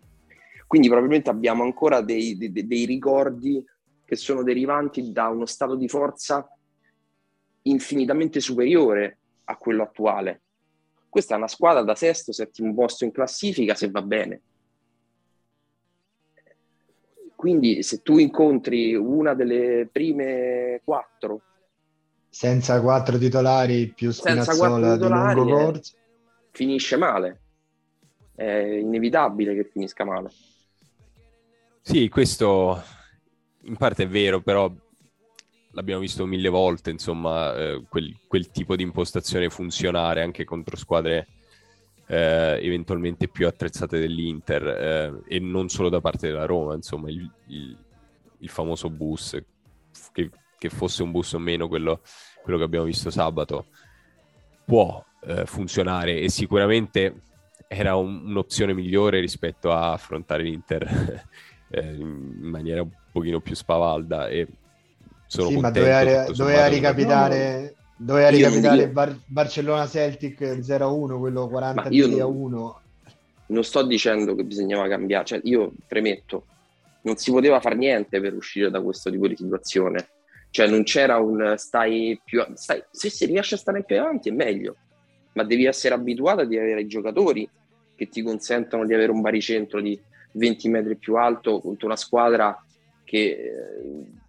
Quindi 0.67 0.87
probabilmente 0.87 1.31
abbiamo 1.31 1.63
ancora 1.63 2.01
dei, 2.01 2.37
dei, 2.37 2.51
dei 2.51 2.85
ricordi 2.85 3.63
che 4.03 4.15
sono 4.15 4.43
derivanti 4.43 5.11
da 5.11 5.27
uno 5.29 5.47
stato 5.47 5.75
di 5.75 5.87
forza 5.87 6.47
infinitamente 7.67 8.39
superiore 8.39 9.17
a 9.45 9.55
quello 9.57 9.83
attuale. 9.83 10.41
Questa 11.09 11.35
è 11.35 11.37
una 11.37 11.47
squadra 11.47 11.83
da 11.83 11.95
sesto, 11.95 12.31
settimo 12.31 12.73
posto 12.73 13.05
in 13.05 13.11
classifica 13.11 13.75
se 13.75 13.89
va 13.89 14.01
bene. 14.01 14.41
Quindi 17.35 17.83
se 17.83 18.01
tu 18.01 18.17
incontri 18.17 18.95
una 18.95 19.33
delle 19.33 19.87
prime 19.91 20.81
quattro 20.83 21.41
senza 22.35 22.81
quattro 22.81 23.17
titolari 23.17 23.93
più 23.93 24.11
Spinazzola 24.11 24.97
di 24.97 25.07
lungo 25.07 25.45
corso 25.45 25.95
finisce 26.51 26.97
male 26.97 27.39
è 28.35 28.43
inevitabile 28.81 29.55
che 29.55 29.69
finisca 29.71 30.03
male 30.03 30.31
sì 31.79 32.09
questo 32.09 32.83
in 33.61 33.77
parte 33.77 34.03
è 34.03 34.07
vero 34.09 34.41
però 34.41 34.69
l'abbiamo 35.75 36.01
visto 36.01 36.25
mille 36.25 36.49
volte, 36.49 36.89
insomma, 36.89 37.53
eh, 37.55 37.83
quel, 37.87 38.17
quel, 38.27 38.49
tipo 38.49 38.75
di 38.75 38.83
impostazione 38.83 39.49
funzionare 39.49 40.21
anche 40.21 40.45
contro 40.45 40.77
squadre 40.77 41.27
eh, 42.07 42.59
eventualmente 42.61 43.27
più 43.27 43.45
attrezzate 43.45 43.99
dell'Inter 43.99 44.67
eh, 44.67 45.35
e 45.35 45.39
non 45.39 45.67
solo 45.67 45.89
da 45.89 45.99
parte 45.99 46.27
della 46.27 46.45
Roma, 46.45 46.75
insomma, 46.75 47.09
il, 47.09 47.29
il, 47.47 47.77
il 48.39 48.49
famoso 48.49 48.89
bus, 48.89 49.37
che, 50.13 50.29
che, 50.57 50.69
fosse 50.69 51.03
un 51.03 51.11
bus 51.11 51.33
o 51.33 51.39
meno 51.39 51.67
quello, 51.67 52.01
quello 52.41 52.57
che 52.57 52.63
abbiamo 52.63 52.85
visto 52.85 53.09
sabato, 53.09 53.67
può 54.63 55.03
eh, 55.23 55.45
funzionare 55.45 56.21
e 56.21 56.29
sicuramente 56.29 57.21
era 57.67 57.95
un, 57.95 58.27
un'opzione 58.27 58.73
migliore 58.73 59.19
rispetto 59.19 59.73
a 59.73 59.91
affrontare 59.91 60.43
l'Inter 60.43 61.25
eh, 61.69 61.93
in 61.95 62.37
maniera 62.39 62.81
un 62.81 62.91
pochino 63.11 63.41
più 63.41 63.55
spavalda 63.55 64.29
e 64.29 64.47
sono 65.35 65.49
sì, 65.49 65.57
ma 65.57 65.69
doveva, 65.69 66.31
doveva 66.31 66.65
ricapitare, 66.67 67.75
doveva 67.97 68.29
ricapitare 68.29 68.87
Bar- 68.87 69.19
Barcellona-Celtic 69.25 70.41
0-1, 70.41 71.19
quello 71.19 71.47
40 71.47 71.81
a 71.83 72.25
1. 72.25 72.79
Non 73.47 73.63
sto 73.63 73.83
dicendo 73.83 74.33
che 74.33 74.43
bisognava 74.43 74.87
cambiare, 74.87 75.25
cioè 75.25 75.39
io 75.43 75.71
premetto, 75.85 76.45
non 77.01 77.17
si 77.17 77.31
poteva 77.31 77.59
fare 77.59 77.75
niente 77.75 78.19
per 78.19 78.33
uscire 78.33 78.71
da 78.71 78.81
questo 78.81 79.11
tipo 79.11 79.27
di 79.27 79.35
situazione. 79.35 80.07
Cioè 80.49 80.67
non 80.67 80.83
c'era 80.83 81.17
un 81.17 81.55
stai 81.57 82.19
più... 82.23 82.41
Stai, 82.53 82.81
se 82.89 83.09
si 83.09 83.25
riesce 83.25 83.55
a 83.55 83.57
stare 83.57 83.83
più 83.83 83.99
avanti 83.99 84.29
è 84.29 84.31
meglio, 84.31 84.77
ma 85.33 85.43
devi 85.43 85.65
essere 85.65 85.93
abituato 85.93 86.41
ad 86.41 86.47
avere 86.47 86.81
i 86.81 86.87
giocatori 86.87 87.47
che 87.95 88.07
ti 88.07 88.21
consentono 88.21 88.85
di 88.85 88.93
avere 88.93 89.11
un 89.11 89.21
baricentro 89.21 89.81
di 89.81 89.99
20 90.31 90.69
metri 90.69 90.95
più 90.95 91.15
alto 91.15 91.59
contro 91.59 91.87
una 91.87 91.95
squadra 91.95 92.57
che 93.03 93.17
eh, 93.17 94.23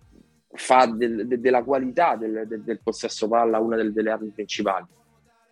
fa 0.57 0.87
del, 0.87 1.27
de, 1.27 1.41
della 1.41 1.63
qualità 1.63 2.17
del, 2.17 2.45
del, 2.47 2.63
del, 2.63 2.81
possesso 2.83 3.29
palla 3.29 3.59
una 3.59 3.77
delle 3.83 4.11
armi 4.11 4.31
principali. 4.31 4.87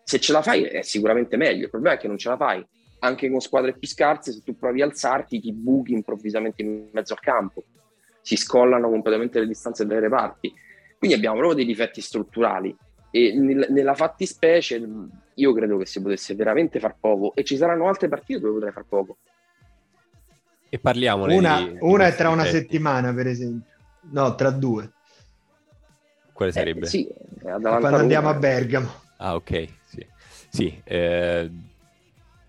Se 0.02 0.18
ce 0.20 0.32
la 0.32 0.42
fai 0.42 0.64
è 0.64 0.82
sicuramente 0.82 1.36
meglio, 1.36 1.64
il 1.64 1.70
problema 1.70 1.96
è 1.96 1.98
che 1.98 2.08
non 2.08 2.18
ce 2.18 2.28
la 2.28 2.36
fai. 2.36 2.64
Anche 3.00 3.30
con 3.30 3.40
squadre 3.40 3.76
più 3.76 3.86
scarse, 3.86 4.32
se 4.32 4.42
tu 4.42 4.56
provi 4.56 4.82
a 4.82 4.86
alzarti, 4.86 5.40
ti 5.40 5.52
buchi 5.52 5.92
improvvisamente 5.92 6.62
in 6.62 6.88
mezzo 6.90 7.12
al 7.12 7.20
campo, 7.20 7.64
si 8.20 8.36
scollano 8.36 8.88
completamente 8.88 9.38
le 9.40 9.46
distanze 9.46 9.86
delle 9.86 10.00
reparti. 10.00 10.52
Quindi 10.98 11.16
abbiamo 11.16 11.36
proprio 11.36 11.56
dei 11.56 11.66
difetti 11.66 12.00
strutturali 12.00 12.74
e 13.10 13.32
nel, 13.38 13.66
nella 13.70 13.94
fattispecie 13.94 14.82
io 15.34 15.52
credo 15.52 15.76
che 15.76 15.86
si 15.86 16.00
potesse 16.00 16.34
veramente 16.34 16.80
far 16.80 16.96
poco 16.98 17.34
e 17.34 17.44
ci 17.44 17.56
saranno 17.56 17.86
altre 17.88 18.08
partite 18.08 18.40
dove 18.40 18.54
potrai 18.54 18.72
far 18.72 18.84
poco. 18.88 19.18
E 20.68 20.78
parliamo 20.80 21.26
una, 21.26 21.62
di, 21.62 21.76
una 21.80 22.06
è 22.06 22.14
tra 22.16 22.30
una 22.30 22.44
settimana, 22.44 23.14
per 23.14 23.28
esempio. 23.28 23.70
No, 24.10 24.34
tra 24.34 24.50
due. 24.50 24.90
Quale 26.34 26.50
eh, 26.50 26.54
sarebbe? 26.54 26.86
Eh, 26.86 26.88
sì, 26.88 27.08
quando 27.40 27.96
andiamo 27.96 28.28
a 28.28 28.34
Bergamo. 28.34 28.90
Ah, 29.18 29.36
ok, 29.36 29.68
sì. 29.86 30.06
sì 30.50 30.80
eh, 30.82 31.48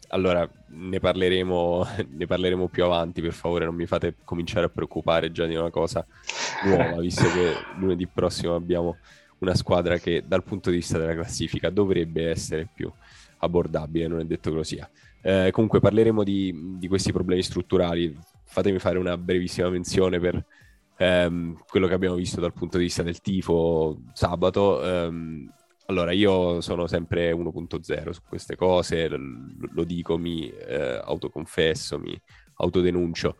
allora 0.09 0.49
ne 0.69 0.99
parleremo, 0.99 1.87
ne 2.09 2.25
parleremo 2.25 2.67
più 2.67 2.83
avanti, 2.83 3.21
per 3.21 3.33
favore 3.33 3.65
non 3.65 3.75
mi 3.75 3.85
fate 3.85 4.15
cominciare 4.23 4.65
a 4.65 4.69
preoccupare 4.69 5.31
già 5.31 5.45
di 5.45 5.55
una 5.55 5.69
cosa 5.69 6.03
nuova, 6.63 6.99
visto 6.99 7.23
che 7.31 7.53
lunedì 7.77 8.07
prossimo 8.07 8.55
abbiamo 8.55 8.97
una 9.39 9.53
squadra 9.53 9.99
che 9.99 10.23
dal 10.25 10.43
punto 10.43 10.71
di 10.71 10.77
vista 10.77 10.97
della 10.97 11.13
classifica 11.13 11.69
dovrebbe 11.69 12.29
essere 12.29 12.67
più 12.73 12.91
abbordabile, 13.37 14.07
non 14.07 14.19
è 14.19 14.25
detto 14.25 14.49
che 14.49 14.55
lo 14.55 14.63
sia. 14.63 14.89
Eh, 15.21 15.49
comunque 15.51 15.79
parleremo 15.79 16.23
di, 16.23 16.77
di, 16.79 16.87
questi 16.87 17.11
problemi 17.11 17.43
strutturali, 17.43 18.17
fatemi 18.45 18.79
fare 18.79 18.97
una 18.97 19.17
brevissima 19.17 19.69
menzione 19.69 20.19
per 20.19 20.43
ehm, 20.97 21.63
quello 21.67 21.87
che 21.87 21.93
abbiamo 21.93 22.15
visto 22.15 22.39
dal 22.39 22.53
punto 22.53 22.77
di 22.77 22.85
vista 22.85 23.03
del 23.03 23.21
tifo 23.21 23.99
sabato. 24.13 24.83
Ehm, 24.83 25.51
allora, 25.87 26.11
io 26.11 26.61
sono 26.61 26.87
sempre 26.87 27.31
1.0 27.31 28.09
su 28.09 28.21
queste 28.27 28.55
cose, 28.55 29.07
lo, 29.07 29.19
lo 29.71 29.83
dico, 29.83 30.17
mi 30.17 30.49
eh, 30.49 30.99
autoconfesso, 31.03 31.99
mi 31.99 32.19
autodenuncio. 32.55 33.35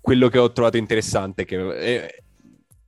Quello 0.00 0.28
che 0.28 0.38
ho 0.38 0.52
trovato 0.52 0.76
interessante 0.76 1.42
è 1.42 1.44
che 1.44 1.76
è, 1.76 2.22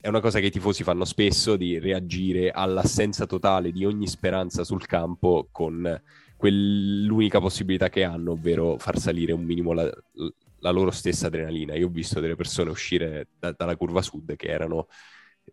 è 0.01 0.09
una 0.09 0.21
cosa 0.21 0.41
che 0.41 0.47
i 0.47 0.51
tifosi 0.51 0.83
fanno 0.83 1.05
spesso 1.05 1.57
di 1.57 1.79
reagire 1.79 2.51
all'assenza 2.51 3.27
totale 3.27 3.73
di 3.73 3.85
ogni 3.85 4.07
speranza 4.07 4.65
sul 4.65 4.87
campo 4.87 5.49
con 5.51 6.01
quell'unica 6.37 7.39
possibilità 7.39 7.91
che 7.91 8.05
hanno, 8.05 8.33
ovvero 8.33 8.79
far 8.79 8.99
salire 8.99 9.33
un 9.33 9.45
minimo 9.45 9.75
la, 9.75 9.91
la 10.61 10.71
loro 10.71 10.91
stessa 10.91 11.27
adrenalina. 11.27 11.75
Io 11.75 11.87
ho 11.87 11.91
visto 11.91 12.21
delle 12.21 12.37
persone 12.37 12.71
uscire 12.71 13.29
da, 13.39 13.53
dalla 13.53 13.77
curva 13.77 14.03
sud 14.03 14.37
che 14.37 14.49
erano 14.49 14.87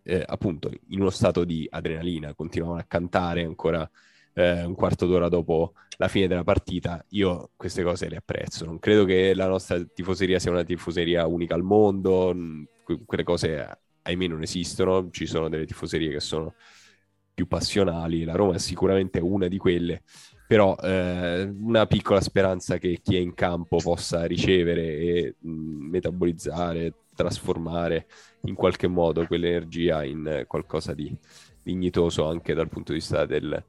eh, 0.03 0.23
appunto 0.25 0.69
in 0.89 1.01
uno 1.01 1.09
stato 1.09 1.43
di 1.43 1.67
adrenalina, 1.69 2.33
continuavano 2.33 2.79
a 2.79 2.85
cantare 2.87 3.43
ancora 3.43 3.89
eh, 4.33 4.63
un 4.63 4.75
quarto 4.75 5.05
d'ora 5.07 5.29
dopo 5.29 5.73
la 5.97 6.07
fine 6.07 6.27
della 6.27 6.43
partita. 6.43 7.03
Io 7.09 7.51
queste 7.55 7.83
cose 7.83 8.07
le 8.07 8.17
apprezzo. 8.17 8.65
Non 8.65 8.79
credo 8.79 9.05
che 9.05 9.33
la 9.33 9.47
nostra 9.47 9.83
tifoseria 9.83 10.39
sia 10.39 10.51
una 10.51 10.63
tifoseria 10.63 11.25
unica 11.25 11.55
al 11.55 11.63
mondo, 11.63 12.35
que- 12.83 13.01
quelle 13.05 13.23
cose 13.23 13.79
ahimè 14.03 14.27
non 14.27 14.41
esistono, 14.41 15.09
ci 15.11 15.25
sono 15.25 15.49
delle 15.49 15.65
tifoserie 15.65 16.11
che 16.11 16.19
sono 16.19 16.53
più 17.33 17.45
passionali, 17.47 18.23
la 18.23 18.33
Roma 18.33 18.55
è 18.55 18.57
sicuramente 18.57 19.19
una 19.19 19.47
di 19.47 19.59
quelle, 19.59 20.01
però 20.47 20.75
eh, 20.77 21.43
una 21.43 21.85
piccola 21.85 22.21
speranza 22.21 22.77
che 22.77 22.99
chi 23.03 23.17
è 23.17 23.19
in 23.19 23.33
campo 23.33 23.77
possa 23.77 24.25
ricevere 24.25 24.81
e 24.97 25.35
mh, 25.39 25.49
metabolizzare, 25.89 26.93
trasformare 27.13 28.07
in 28.41 28.55
qualche 28.55 28.87
modo 28.87 29.25
quell'energia 29.27 30.03
in 30.03 30.45
qualcosa 30.47 30.93
di 30.93 31.15
dignitoso 31.61 32.25
anche 32.25 32.53
dal 32.53 32.69
punto 32.69 32.93
di 32.93 32.99
vista 32.99 33.25
del, 33.25 33.61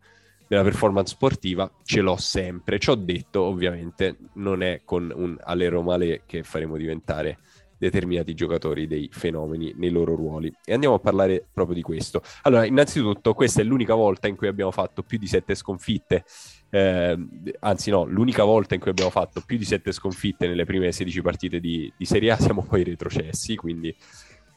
della 0.46 0.62
performance 0.62 1.14
sportiva, 1.14 1.70
ce 1.82 2.00
l'ho 2.00 2.16
sempre. 2.16 2.78
Ci 2.78 2.90
ho 2.90 2.94
detto, 2.94 3.42
ovviamente, 3.42 4.16
non 4.34 4.62
è 4.62 4.82
con 4.84 5.12
un 5.14 5.36
alle 5.42 5.68
Romale 5.68 6.22
che 6.26 6.44
faremo 6.44 6.76
diventare 6.76 7.38
determinati 7.78 8.34
giocatori 8.34 8.86
dei 8.86 9.08
fenomeni 9.10 9.72
nei 9.76 9.90
loro 9.90 10.14
ruoli. 10.14 10.52
E 10.64 10.74
andiamo 10.74 10.96
a 10.96 10.98
parlare 10.98 11.46
proprio 11.52 11.74
di 11.74 11.82
questo. 11.82 12.22
Allora, 12.42 12.66
innanzitutto, 12.66 13.34
questa 13.34 13.60
è 13.60 13.64
l'unica 13.64 13.94
volta 13.94 14.28
in 14.28 14.36
cui 14.36 14.48
abbiamo 14.48 14.70
fatto 14.70 15.02
più 15.02 15.18
di 15.18 15.26
sette 15.26 15.54
sconfitte. 15.54 16.24
Eh, 16.70 17.16
anzi, 17.60 17.90
no, 17.90 18.04
l'unica 18.04 18.44
volta 18.44 18.74
in 18.74 18.80
cui 18.80 18.90
abbiamo 18.90 19.10
fatto 19.10 19.42
più 19.46 19.56
di 19.56 19.64
sette 19.64 19.92
sconfitte 19.92 20.46
nelle 20.46 20.64
prime 20.64 20.92
16 20.92 21.22
partite 21.22 21.60
di, 21.60 21.90
di 21.96 22.04
Serie 22.04 22.32
A 22.32 22.36
siamo 22.40 22.62
poi 22.62 22.82
retrocessi. 22.84 23.56
Quindi, 23.56 23.94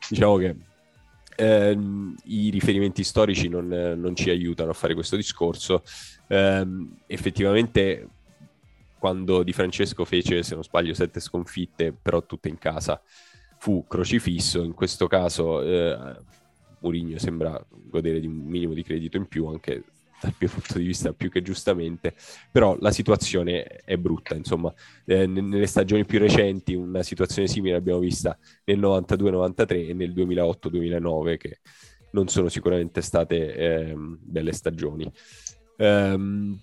diciamo 0.09 0.37
che 0.37 0.55
eh, 1.35 1.77
i 2.25 2.49
riferimenti 2.49 3.03
storici 3.03 3.47
non, 3.47 3.67
non, 3.67 4.15
ci 4.15 4.29
aiutano 4.29 4.71
a 4.71 4.73
fare 4.73 4.93
questo 4.93 5.15
discorso. 5.15 5.83
Eh, 6.27 6.67
effettivamente 7.07 8.07
quando 9.01 9.41
Di 9.41 9.51
Francesco 9.51 10.05
fece, 10.05 10.43
se 10.43 10.53
non 10.53 10.63
sbaglio, 10.63 10.93
sette 10.93 11.19
sconfitte, 11.19 11.91
però 11.91 12.23
tutte 12.23 12.49
in 12.49 12.59
casa, 12.59 13.01
fu 13.57 13.87
crocifisso. 13.87 14.61
In 14.61 14.75
questo 14.75 15.07
caso 15.07 15.59
eh, 15.63 15.97
Mourinho 16.81 17.17
sembra 17.17 17.59
godere 17.67 18.19
di 18.19 18.27
un 18.27 18.35
minimo 18.35 18.75
di 18.75 18.83
credito 18.83 19.17
in 19.17 19.25
più, 19.25 19.47
anche 19.47 19.85
dal 20.21 20.35
mio 20.37 20.49
punto 20.53 20.77
di 20.77 20.85
vista 20.85 21.13
più 21.13 21.31
che 21.31 21.41
giustamente, 21.41 22.13
però 22.51 22.77
la 22.79 22.91
situazione 22.91 23.63
è 23.63 23.97
brutta, 23.97 24.35
insomma, 24.35 24.71
eh, 25.05 25.25
nelle 25.25 25.65
stagioni 25.65 26.05
più 26.05 26.19
recenti 26.19 26.75
una 26.75 27.01
situazione 27.01 27.47
simile 27.47 27.73
l'abbiamo 27.73 28.01
vista 28.01 28.37
nel 28.65 28.77
92-93 28.79 29.89
e 29.89 29.93
nel 29.95 30.13
2008-2009 30.13 31.37
che 31.37 31.59
non 32.11 32.27
sono 32.27 32.49
sicuramente 32.49 33.01
state 33.01 33.55
eh, 33.55 33.95
belle 33.95 34.51
stagioni. 34.51 35.11
Um, 35.77 36.61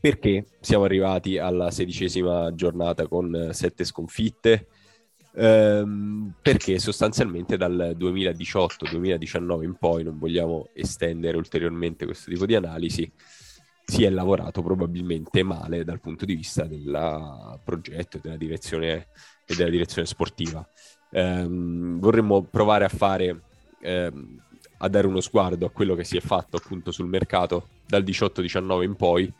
perché 0.00 0.46
siamo 0.60 0.84
arrivati 0.84 1.38
alla 1.38 1.70
sedicesima 1.70 2.54
giornata 2.54 3.06
con 3.06 3.34
eh, 3.34 3.52
sette 3.52 3.84
sconfitte? 3.84 4.66
Ehm, 5.34 6.34
perché 6.42 6.78
sostanzialmente 6.78 7.56
dal 7.56 7.94
2018-2019 7.98 9.62
in 9.62 9.74
poi, 9.74 10.02
non 10.02 10.18
vogliamo 10.18 10.68
estendere 10.72 11.36
ulteriormente 11.36 12.06
questo 12.06 12.30
tipo 12.30 12.46
di 12.46 12.54
analisi, 12.54 13.10
si 13.84 14.04
è 14.04 14.10
lavorato 14.10 14.62
probabilmente 14.62 15.42
male 15.42 15.84
dal 15.84 16.00
punto 16.00 16.24
di 16.24 16.34
vista 16.34 16.64
del 16.64 17.58
progetto 17.64 18.16
e 18.16 18.20
della 18.22 18.36
direzione, 18.36 19.08
e 19.44 19.54
della 19.54 19.70
direzione 19.70 20.06
sportiva. 20.06 20.66
Ehm, 21.12 21.98
vorremmo 21.98 22.42
provare 22.42 22.84
a 22.84 22.88
fare 22.88 23.42
ehm, 23.82 24.42
a 24.82 24.88
dare 24.88 25.06
uno 25.06 25.20
sguardo 25.20 25.66
a 25.66 25.70
quello 25.70 25.94
che 25.94 26.04
si 26.04 26.16
è 26.16 26.20
fatto 26.20 26.56
appunto 26.56 26.90
sul 26.90 27.06
mercato 27.06 27.68
dal 27.86 28.02
18-19 28.02 28.82
in 28.82 28.94
poi 28.94 29.32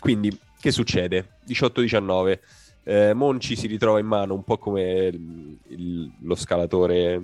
quindi, 0.00 0.36
che 0.60 0.70
succede? 0.70 1.36
18-19. 1.46 2.38
Eh, 2.82 3.14
Monci 3.14 3.54
si 3.54 3.66
ritrova 3.66 3.98
in 3.98 4.06
mano 4.06 4.34
un 4.34 4.42
po' 4.42 4.58
come 4.58 4.82
il, 4.82 5.58
il, 5.68 6.10
lo 6.22 6.34
scalatore 6.34 7.22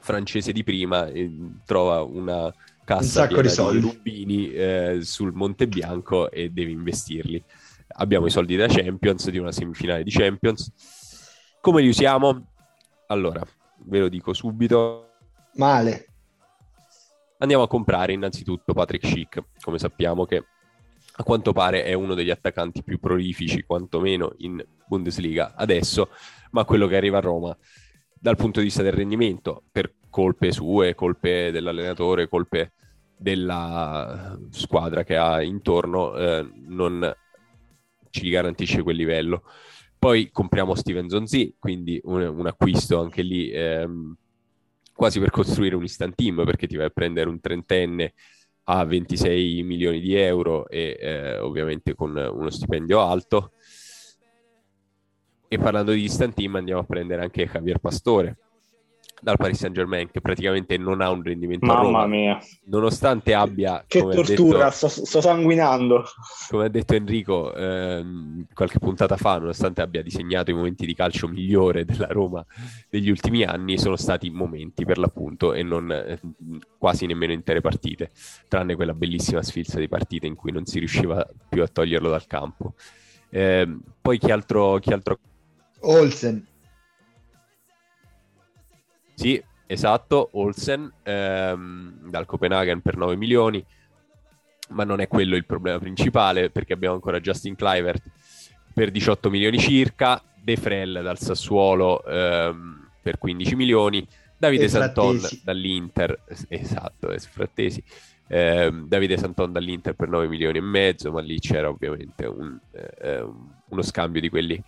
francese 0.00 0.52
di 0.52 0.62
prima 0.62 1.06
e 1.06 1.30
trova 1.64 2.02
una 2.02 2.52
cassa 2.84 3.26
un 3.30 3.40
di, 3.40 3.48
di 3.48 3.80
rubini 3.80 4.52
eh, 4.52 4.98
sul 5.00 5.32
Monte 5.32 5.66
Bianco 5.66 6.30
e 6.30 6.50
deve 6.50 6.72
investirli. 6.72 7.42
Abbiamo 7.96 8.26
i 8.26 8.30
soldi 8.30 8.56
da 8.56 8.66
Champions, 8.66 9.30
di 9.30 9.38
una 9.38 9.52
semifinale 9.52 10.02
di 10.02 10.10
Champions. 10.10 10.70
Come 11.60 11.80
li 11.80 11.88
usiamo? 11.88 12.48
Allora, 13.06 13.42
ve 13.84 14.00
lo 14.00 14.08
dico 14.08 14.34
subito. 14.34 15.12
Male. 15.54 16.08
Andiamo 17.38 17.62
a 17.62 17.68
comprare 17.68 18.12
innanzitutto 18.12 18.72
Patrick 18.74 19.06
Schick, 19.06 19.42
come 19.62 19.78
sappiamo 19.78 20.24
che 20.24 20.44
a 21.16 21.22
quanto 21.22 21.52
pare 21.52 21.84
è 21.84 21.92
uno 21.92 22.14
degli 22.14 22.30
attaccanti 22.30 22.82
più 22.82 22.98
prolifici, 22.98 23.62
quantomeno 23.62 24.34
in 24.38 24.64
Bundesliga 24.86 25.54
adesso, 25.54 26.10
ma 26.50 26.64
quello 26.64 26.86
che 26.86 26.96
arriva 26.96 27.18
a 27.18 27.22
Roma 27.22 27.56
dal 28.18 28.36
punto 28.36 28.60
di 28.60 28.66
vista 28.66 28.82
del 28.82 28.92
rendimento, 28.92 29.62
per 29.70 29.92
colpe 30.08 30.50
sue, 30.50 30.94
colpe 30.94 31.50
dell'allenatore, 31.50 32.28
colpe 32.28 32.72
della 33.16 34.38
squadra 34.50 35.04
che 35.04 35.16
ha 35.16 35.42
intorno, 35.42 36.16
eh, 36.16 36.48
non 36.66 37.14
ci 38.10 38.30
garantisce 38.30 38.82
quel 38.82 38.96
livello. 38.96 39.42
Poi 39.98 40.30
compriamo 40.30 40.74
Steven 40.74 41.08
Zonzi, 41.08 41.56
quindi 41.58 42.00
un, 42.04 42.22
un 42.22 42.46
acquisto 42.46 43.00
anche 43.00 43.22
lì 43.22 43.50
ehm, 43.50 44.16
quasi 44.94 45.18
per 45.20 45.30
costruire 45.30 45.76
un 45.76 45.82
instant 45.82 46.14
team, 46.14 46.44
perché 46.44 46.66
ti 46.66 46.76
vai 46.76 46.86
a 46.86 46.90
prendere 46.90 47.28
un 47.28 47.40
trentenne 47.40 48.14
a 48.64 48.84
26 48.84 49.62
milioni 49.62 50.00
di 50.00 50.14
euro 50.14 50.68
e 50.68 50.96
eh, 50.98 51.38
ovviamente 51.38 51.94
con 51.94 52.16
uno 52.16 52.50
stipendio 52.50 53.00
alto. 53.00 53.52
E 55.48 55.58
parlando 55.58 55.92
di 55.92 56.02
instant 56.02 56.34
team 56.34 56.56
andiamo 56.56 56.80
a 56.80 56.84
prendere 56.84 57.22
anche 57.22 57.46
Javier 57.46 57.78
Pastore, 57.78 58.36
dal 59.24 59.38
Paris 59.38 59.58
Saint 59.58 59.74
Germain 59.74 60.10
che 60.10 60.20
praticamente 60.20 60.76
non 60.76 61.00
ha 61.00 61.10
un 61.10 61.22
rendimento 61.22 61.64
Mamma 61.64 61.80
a 61.80 61.82
Roma, 61.82 62.06
mia. 62.06 62.38
nonostante 62.66 63.32
abbia 63.32 63.82
che 63.86 64.00
tortura, 64.00 64.64
detto, 64.64 64.88
sto, 64.88 65.04
sto, 65.04 65.20
sanguinando. 65.22 66.04
come 66.50 66.66
ha 66.66 66.68
detto 66.68 66.94
Enrico 66.94 67.54
ehm, 67.54 68.46
qualche 68.52 68.78
puntata 68.78 69.16
fa 69.16 69.38
nonostante 69.38 69.80
abbia 69.80 70.02
disegnato 70.02 70.50
i 70.50 70.54
momenti 70.54 70.84
di 70.84 70.94
calcio 70.94 71.26
migliore 71.26 71.86
della 71.86 72.08
Roma 72.08 72.44
degli 72.90 73.08
ultimi 73.08 73.42
anni 73.44 73.78
sono 73.78 73.96
stati 73.96 74.28
momenti 74.28 74.84
per 74.84 74.98
l'appunto 74.98 75.54
e 75.54 75.62
non 75.62 75.90
eh, 75.90 76.20
quasi 76.76 77.06
nemmeno 77.06 77.32
intere 77.32 77.62
partite 77.62 78.10
tranne 78.46 78.74
quella 78.76 78.92
bellissima 78.92 79.42
sfilza 79.42 79.78
di 79.78 79.88
partite 79.88 80.26
in 80.26 80.34
cui 80.34 80.52
non 80.52 80.66
si 80.66 80.78
riusciva 80.78 81.26
più 81.48 81.62
a 81.62 81.66
toglierlo 81.66 82.10
dal 82.10 82.26
campo. 82.26 82.74
Eh, 83.30 83.78
poi 84.00 84.18
chi 84.18 84.30
altro, 84.30 84.78
chi 84.78 84.92
altro... 84.92 85.18
Olsen 85.80 86.46
sì, 89.14 89.42
esatto, 89.66 90.30
Olsen 90.32 90.92
ehm, 91.02 92.10
dal 92.10 92.26
Copenaghen 92.26 92.80
per 92.80 92.96
9 92.96 93.16
milioni, 93.16 93.64
ma 94.70 94.84
non 94.84 95.00
è 95.00 95.08
quello 95.08 95.36
il 95.36 95.46
problema 95.46 95.78
principale 95.78 96.50
perché 96.50 96.72
abbiamo 96.72 96.94
ancora 96.94 97.20
Justin 97.20 97.54
Clivert 97.54 98.02
per 98.72 98.90
18 98.90 99.30
milioni 99.30 99.58
circa, 99.58 100.22
De 100.42 100.56
Frel 100.56 101.00
dal 101.02 101.18
Sassuolo 101.18 102.04
ehm, 102.04 102.90
per 103.00 103.18
15 103.18 103.54
milioni, 103.54 104.06
Davide 104.36 104.68
Santon 104.68 105.20
dall'Inter, 105.42 106.22
esatto, 106.48 107.14
frattesi, 107.18 107.82
eh, 108.26 108.70
Davide 108.86 109.16
Santon 109.16 109.52
dall'Inter 109.52 109.94
per 109.94 110.08
9 110.08 110.28
milioni 110.28 110.58
e 110.58 110.62
mezzo, 110.62 111.12
ma 111.12 111.20
lì 111.20 111.38
c'era 111.38 111.68
ovviamente 111.68 112.26
un, 112.26 112.58
eh, 112.72 113.24
uno 113.68 113.82
scambio 113.82 114.20
di 114.20 114.28
quelli 114.28 114.62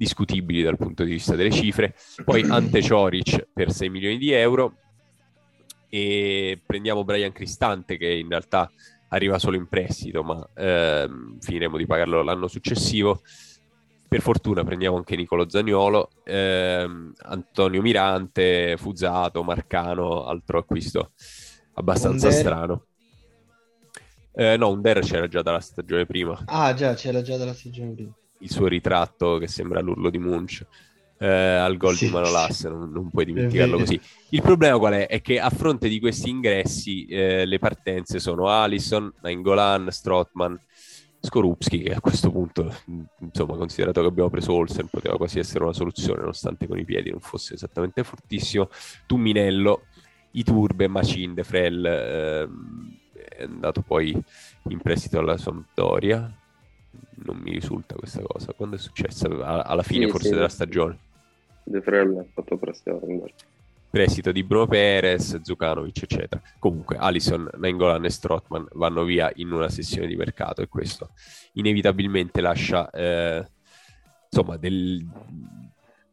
discutibili 0.00 0.62
dal 0.62 0.78
punto 0.78 1.04
di 1.04 1.12
vista 1.12 1.36
delle 1.36 1.50
cifre. 1.50 1.94
Poi 2.24 2.42
Ante 2.48 2.80
Cioric 2.80 3.48
per 3.52 3.70
6 3.70 3.90
milioni 3.90 4.16
di 4.16 4.32
euro 4.32 4.76
e 5.90 6.58
prendiamo 6.64 7.04
Brian 7.04 7.32
Cristante 7.32 7.98
che 7.98 8.10
in 8.10 8.28
realtà 8.30 8.70
arriva 9.08 9.38
solo 9.38 9.56
in 9.56 9.68
prestito, 9.68 10.22
ma 10.22 10.48
ehm, 10.54 11.38
finiremo 11.40 11.76
di 11.76 11.84
pagarlo 11.84 12.22
l'anno 12.22 12.48
successivo. 12.48 13.20
Per 14.08 14.22
fortuna 14.22 14.64
prendiamo 14.64 14.96
anche 14.96 15.16
Nicolo 15.16 15.50
Zagnolo, 15.50 16.08
ehm, 16.24 17.12
Antonio 17.18 17.82
Mirante, 17.82 18.76
Fuzato, 18.78 19.42
Marcano, 19.42 20.24
altro 20.24 20.58
acquisto 20.60 21.12
abbastanza 21.74 22.28
Under. 22.28 22.40
strano. 22.40 22.84
Eh, 24.32 24.56
no, 24.56 24.70
Under 24.70 25.00
c'era 25.00 25.28
già 25.28 25.42
dalla 25.42 25.60
stagione 25.60 26.06
prima. 26.06 26.40
Ah, 26.46 26.72
già, 26.72 26.94
c'era 26.94 27.20
già 27.20 27.36
dalla 27.36 27.52
stagione 27.52 27.92
prima. 27.92 28.14
Il 28.40 28.50
suo 28.50 28.66
ritratto 28.66 29.38
che 29.38 29.48
sembra 29.48 29.80
l'urlo 29.80 30.10
di 30.10 30.18
Munch 30.18 30.66
eh, 31.22 31.28
al 31.28 31.76
gol 31.76 31.94
sì, 31.94 32.06
di 32.06 32.12
Manolas, 32.12 32.64
non, 32.64 32.90
non, 32.90 33.10
puoi 33.10 33.26
dimenticarlo 33.26 33.76
così. 33.76 34.00
Il 34.30 34.40
problema 34.40 34.78
qual 34.78 34.94
è? 34.94 35.06
È 35.06 35.20
che 35.20 35.38
a 35.38 35.50
fronte 35.50 35.88
di 35.88 36.00
questi 36.00 36.30
ingressi 36.30 37.04
eh, 37.04 37.44
le 37.44 37.58
partenze 37.58 38.18
sono 38.18 38.48
Allison, 38.48 39.12
Nainggolan, 39.20 39.90
Strotman, 39.90 40.58
Skorupski 41.20 41.82
che 41.82 41.92
a 41.92 42.00
questo 42.00 42.30
punto, 42.30 42.74
insomma, 43.18 43.56
considerato 43.56 44.00
che 44.00 44.06
abbiamo 44.06 44.30
preso 44.30 44.54
Olsen, 44.54 44.88
poteva 44.88 45.18
quasi 45.18 45.38
essere 45.38 45.62
una 45.62 45.74
soluzione, 45.74 46.20
nonostante 46.20 46.66
con 46.66 46.78
i 46.78 46.84
piedi 46.86 47.10
non 47.10 47.20
fosse 47.20 47.52
esattamente 47.52 48.02
fortissimo. 48.02 48.70
Tumminello, 49.06 49.82
Iturbe, 50.32 50.88
Macin, 50.88 51.34
De 51.34 51.44
Frel, 51.44 51.84
eh, 51.84 52.48
è 53.36 53.42
andato 53.42 53.82
poi 53.82 54.18
in 54.68 54.78
prestito 54.80 55.18
alla 55.18 55.36
Sampdoria. 55.36 56.34
Non 57.22 57.36
mi 57.36 57.50
risulta 57.50 57.94
questa 57.94 58.22
cosa. 58.22 58.52
Quando 58.52 58.76
è 58.76 58.78
successa? 58.78 59.28
Alla 59.64 59.82
fine 59.82 60.06
sì, 60.06 60.10
forse 60.10 60.28
sì. 60.28 60.34
della 60.34 60.48
stagione. 60.48 60.98
De 61.64 61.80
Frel 61.80 62.16
ha 62.16 62.24
fatto 62.32 62.56
prestito 62.56 63.00
prestito 63.90 64.30
di 64.30 64.44
Bruno 64.44 64.66
Perez, 64.66 65.40
Zukanovic, 65.42 66.04
eccetera. 66.04 66.40
Comunque, 66.60 66.96
Alison, 66.96 67.50
Nainggolan 67.56 68.04
e 68.04 68.10
Strotman 68.10 68.68
vanno 68.74 69.02
via 69.02 69.30
in 69.34 69.50
una 69.50 69.68
sessione 69.68 70.06
di 70.06 70.14
mercato 70.14 70.62
e 70.62 70.68
questo 70.68 71.10
inevitabilmente 71.54 72.40
lascia 72.40 72.88
eh, 72.90 73.44
insomma 74.30 74.56
del, 74.56 75.04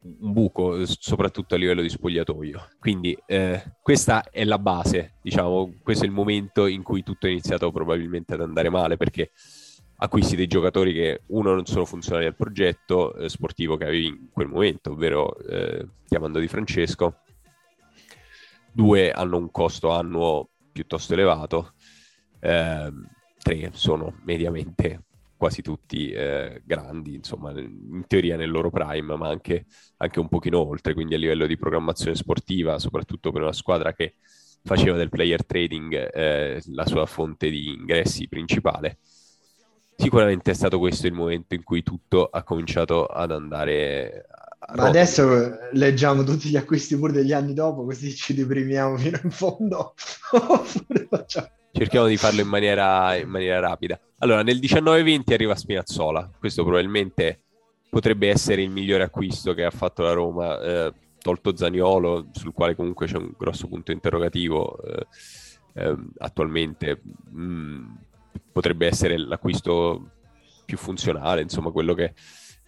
un 0.01 0.34
buco, 0.34 0.86
soprattutto 0.86 1.53
a 1.53 1.57
livello 1.59 1.84
di 1.84 1.89
spogliatoio. 1.89 2.69
Quindi 2.80 3.15
eh, 3.28 3.61
questa 3.82 4.30
è 4.32 4.43
la 4.43 4.57
base, 4.57 5.13
diciamo, 5.21 5.75
questo 5.84 6.03
è 6.03 6.07
il 6.07 6.13
momento 6.13 6.65
in 6.65 6.82
cui 6.82 7.03
tutto 7.03 7.28
è 7.28 7.30
iniziato 7.30 7.71
probabilmente 7.71 8.34
ad 8.34 8.41
andare 8.41 8.69
male 8.69 8.97
perché 8.97 9.32
acquisti 9.97 10.35
dei 10.35 10.47
giocatori 10.47 10.93
che 10.93 11.21
uno 11.27 11.53
non 11.53 11.65
sono 11.65 11.85
funzionali 11.85 12.25
al 12.25 12.35
progetto 12.35 13.15
eh, 13.15 13.29
sportivo 13.29 13.77
che 13.77 13.85
avevi 13.85 14.07
in 14.07 14.29
quel 14.31 14.47
momento, 14.47 14.91
ovvero 14.91 15.37
eh, 15.39 15.87
chiamando 16.07 16.39
Di 16.39 16.47
Francesco, 16.47 17.21
due 18.71 19.11
hanno 19.11 19.37
un 19.37 19.49
costo 19.51 19.91
annuo 19.91 20.49
piuttosto 20.71 21.13
elevato, 21.13 21.73
eh, 22.39 22.91
tre 23.41 23.69
sono 23.73 24.19
mediamente 24.23 25.03
quasi 25.37 25.61
tutti 25.61 26.09
eh, 26.09 26.61
grandi, 26.65 27.15
insomma, 27.15 27.51
in 27.51 28.03
teoria 28.07 28.35
nel 28.35 28.49
loro 28.49 28.69
prime, 28.69 29.15
ma 29.15 29.29
anche, 29.29 29.65
anche, 29.97 30.19
un 30.19 30.27
pochino 30.27 30.67
oltre, 30.67 30.93
quindi 30.93 31.13
a 31.13 31.17
livello 31.17 31.45
di 31.45 31.57
programmazione 31.57 32.15
sportiva, 32.15 32.79
soprattutto 32.79 33.31
per 33.31 33.43
una 33.43 33.53
squadra 33.53 33.93
che 33.93 34.15
faceva 34.63 34.97
del 34.97 35.09
player 35.09 35.45
trading 35.45 36.09
eh, 36.13 36.61
la 36.67 36.85
sua 36.85 37.05
fonte 37.05 37.49
di 37.49 37.69
ingressi 37.69 38.27
principale. 38.27 38.97
Sicuramente 39.97 40.51
è 40.51 40.53
stato 40.53 40.77
questo 40.77 41.07
il 41.07 41.13
momento 41.13 41.55
in 41.55 41.63
cui 41.63 41.81
tutto 41.81 42.25
ha 42.25 42.43
cominciato 42.43 43.05
ad 43.05 43.31
andare 43.31 44.27
ma 44.75 44.87
adesso 44.87 45.57
leggiamo 45.71 46.23
tutti 46.23 46.49
gli 46.49 46.57
acquisti 46.57 46.97
pure 46.97 47.13
degli 47.13 47.31
anni 47.31 47.53
dopo, 47.53 47.85
così 47.85 48.13
ci 48.13 48.33
deprimiamo 48.33 48.97
fino 48.97 49.19
in 49.23 49.31
fondo. 49.31 49.93
Cerchiamo 51.71 52.07
di 52.07 52.17
farlo 52.17 52.41
in 52.41 52.47
maniera, 52.47 53.15
in 53.15 53.29
maniera 53.29 53.59
rapida. 53.59 53.99
Allora, 54.17 54.41
nel 54.41 54.57
19-20 54.57 55.33
arriva 55.33 55.55
Spinazzola. 55.55 56.29
Questo 56.37 56.63
probabilmente 56.63 57.43
potrebbe 57.89 58.29
essere 58.29 58.63
il 58.63 58.69
migliore 58.69 59.03
acquisto 59.03 59.53
che 59.53 59.63
ha 59.63 59.71
fatto 59.71 60.01
la 60.01 60.13
Roma, 60.13 60.59
eh, 60.59 60.93
tolto 61.19 61.55
Zaniolo, 61.55 62.27
sul 62.31 62.51
quale 62.51 62.75
comunque 62.75 63.05
c'è 63.05 63.17
un 63.17 63.31
grosso 63.37 63.67
punto 63.67 63.91
interrogativo. 63.91 64.83
Eh, 64.83 65.05
eh, 65.77 65.95
attualmente 66.17 67.01
mm, 67.31 67.85
potrebbe 68.39 68.88
essere 68.88 69.17
l'acquisto 69.17 70.11
più 70.65 70.77
funzionale, 70.77 71.41
insomma, 71.41 71.71
quello 71.71 71.93
che 71.93 72.13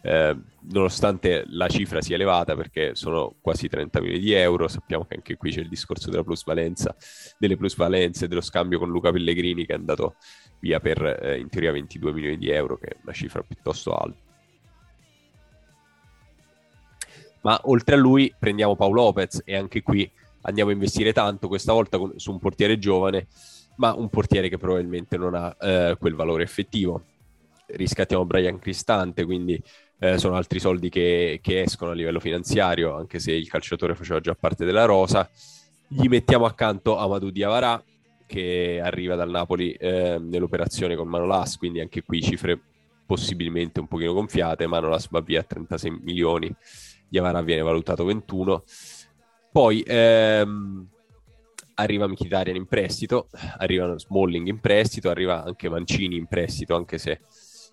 eh, 0.01 0.37
nonostante 0.71 1.43
la 1.47 1.67
cifra 1.67 2.01
sia 2.01 2.15
elevata 2.15 2.55
perché 2.55 2.95
sono 2.95 3.35
quasi 3.41 3.67
30 3.67 3.99
milioni 3.99 4.19
di 4.21 4.31
euro, 4.33 4.67
sappiamo 4.67 5.05
che 5.05 5.15
anche 5.15 5.35
qui 5.35 5.51
c'è 5.51 5.59
il 5.59 5.67
discorso 5.67 6.09
della 6.09 6.23
plusvalenza, 6.23 6.95
delle 7.37 7.57
plusvalenze, 7.57 8.27
dello 8.27 8.41
scambio 8.41 8.79
con 8.79 8.89
Luca 8.89 9.11
Pellegrini 9.11 9.65
che 9.65 9.73
è 9.73 9.75
andato 9.75 10.15
via 10.59 10.79
per 10.79 11.03
eh, 11.03 11.39
in 11.39 11.49
teoria 11.49 11.71
22 11.71 12.13
milioni 12.13 12.37
di 12.37 12.49
euro, 12.49 12.77
che 12.77 12.87
è 12.87 12.95
una 13.03 13.13
cifra 13.13 13.41
piuttosto 13.41 13.93
alta. 13.95 14.27
Ma 17.41 17.59
oltre 17.63 17.95
a 17.95 17.97
lui 17.97 18.33
prendiamo 18.37 18.75
Paolo 18.75 19.03
Lopez 19.03 19.41
e 19.45 19.55
anche 19.55 19.81
qui 19.81 20.09
andiamo 20.41 20.69
a 20.69 20.73
investire 20.73 21.13
tanto, 21.13 21.47
questa 21.47 21.73
volta 21.73 21.97
con, 21.97 22.13
su 22.17 22.31
un 22.31 22.39
portiere 22.39 22.77
giovane, 22.77 23.27
ma 23.79 23.93
un 23.93 24.09
portiere 24.09 24.49
che 24.49 24.57
probabilmente 24.57 25.17
non 25.17 25.33
ha 25.35 25.55
eh, 25.59 25.95
quel 25.99 26.13
valore 26.13 26.43
effettivo. 26.43 27.01
Riscattiamo 27.65 28.25
Brian 28.25 28.59
Cristante, 28.59 29.23
quindi 29.25 29.61
eh, 29.99 30.17
sono 30.17 30.35
altri 30.35 30.59
soldi 30.59 30.89
che, 30.89 31.39
che, 31.41 31.61
escono 31.61 31.91
a 31.91 31.93
livello 31.93 32.19
finanziario, 32.19 32.95
anche 32.95 33.19
se 33.19 33.31
il 33.31 33.47
calciatore 33.47 33.95
faceva 33.95 34.19
già 34.19 34.35
parte 34.35 34.65
della 34.65 34.85
rosa. 34.85 35.29
Gli 35.87 36.07
mettiamo 36.07 36.45
accanto 36.45 36.97
Amadou 36.97 37.29
Diavara, 37.29 37.81
che 38.25 38.81
arriva 38.83 39.15
dal 39.15 39.29
Napoli 39.29 39.71
eh, 39.71 40.17
nell'operazione 40.19 40.95
con 40.95 41.07
Manolas, 41.07 41.57
quindi 41.57 41.79
anche 41.79 42.03
qui 42.03 42.21
cifre 42.21 42.59
possibilmente 43.05 43.79
un 43.79 43.87
pochino 43.87 44.13
gonfiate. 44.13 44.67
Manolas 44.67 45.09
va 45.09 45.21
via 45.21 45.39
a 45.39 45.43
36 45.43 45.99
milioni, 46.01 46.53
Diavara 47.07 47.41
viene 47.41 47.61
valutato 47.61 48.03
21. 48.03 48.63
Poi 49.51 49.83
ehm, 49.87 50.87
arriva 51.79 52.07
Mkhitaryan 52.07 52.55
in 52.55 52.67
prestito, 52.67 53.29
arriva 53.57 53.97
Smalling 53.97 54.47
in 54.47 54.59
prestito, 54.59 55.09
arriva 55.09 55.43
anche 55.43 55.69
Mancini 55.69 56.17
in 56.17 56.27
prestito, 56.27 56.75
anche 56.75 56.97
se 56.97 57.19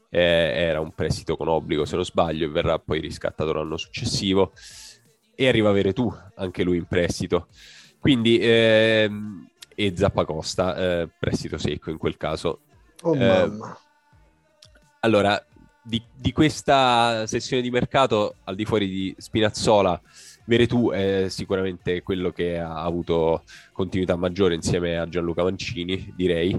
eh, 0.09 0.20
era 0.20 0.80
un 0.80 0.92
prestito 0.92 1.36
con 1.36 1.48
obbligo 1.48 1.84
se 1.84 1.96
non 1.96 2.04
sbaglio 2.04 2.46
e 2.46 2.48
verrà 2.48 2.78
poi 2.78 3.00
riscattato 3.00 3.52
l'anno 3.52 3.76
successivo. 3.76 4.52
E 5.34 5.48
arriva 5.48 5.72
tu 5.92 6.12
anche 6.36 6.62
lui 6.62 6.78
in 6.78 6.86
prestito. 6.86 7.48
Quindi 7.98 8.38
ehm, 8.40 9.48
e 9.74 9.92
Zappacosta 9.94 10.76
eh, 10.76 11.09
prestito 11.18 11.59
secco 11.59 11.90
in 11.90 11.98
quel 11.98 12.16
caso. 12.16 12.61
Oh 13.02 13.14
eh, 13.14 13.18
mamma. 13.18 13.78
allora 15.00 15.44
di, 15.82 16.02
di, 16.14 16.32
questa 16.32 17.26
sessione 17.26 17.62
di 17.62 17.70
mercato 17.70 18.36
al 18.44 18.54
di 18.54 18.64
fuori 18.64 18.88
di 18.88 19.14
Spinazzola 19.18 20.00
Veretù 20.47 20.90
è 20.90 21.26
sicuramente 21.28 22.03
quello 22.03 22.30
che 22.30 22.59
ha 22.59 22.82
avuto 22.82 23.42
continuità 23.72 24.16
maggiore 24.16 24.55
insieme 24.55 24.97
a 24.97 25.09
Gianluca 25.09 25.42
Mancini 25.42 26.12
direi 26.14 26.59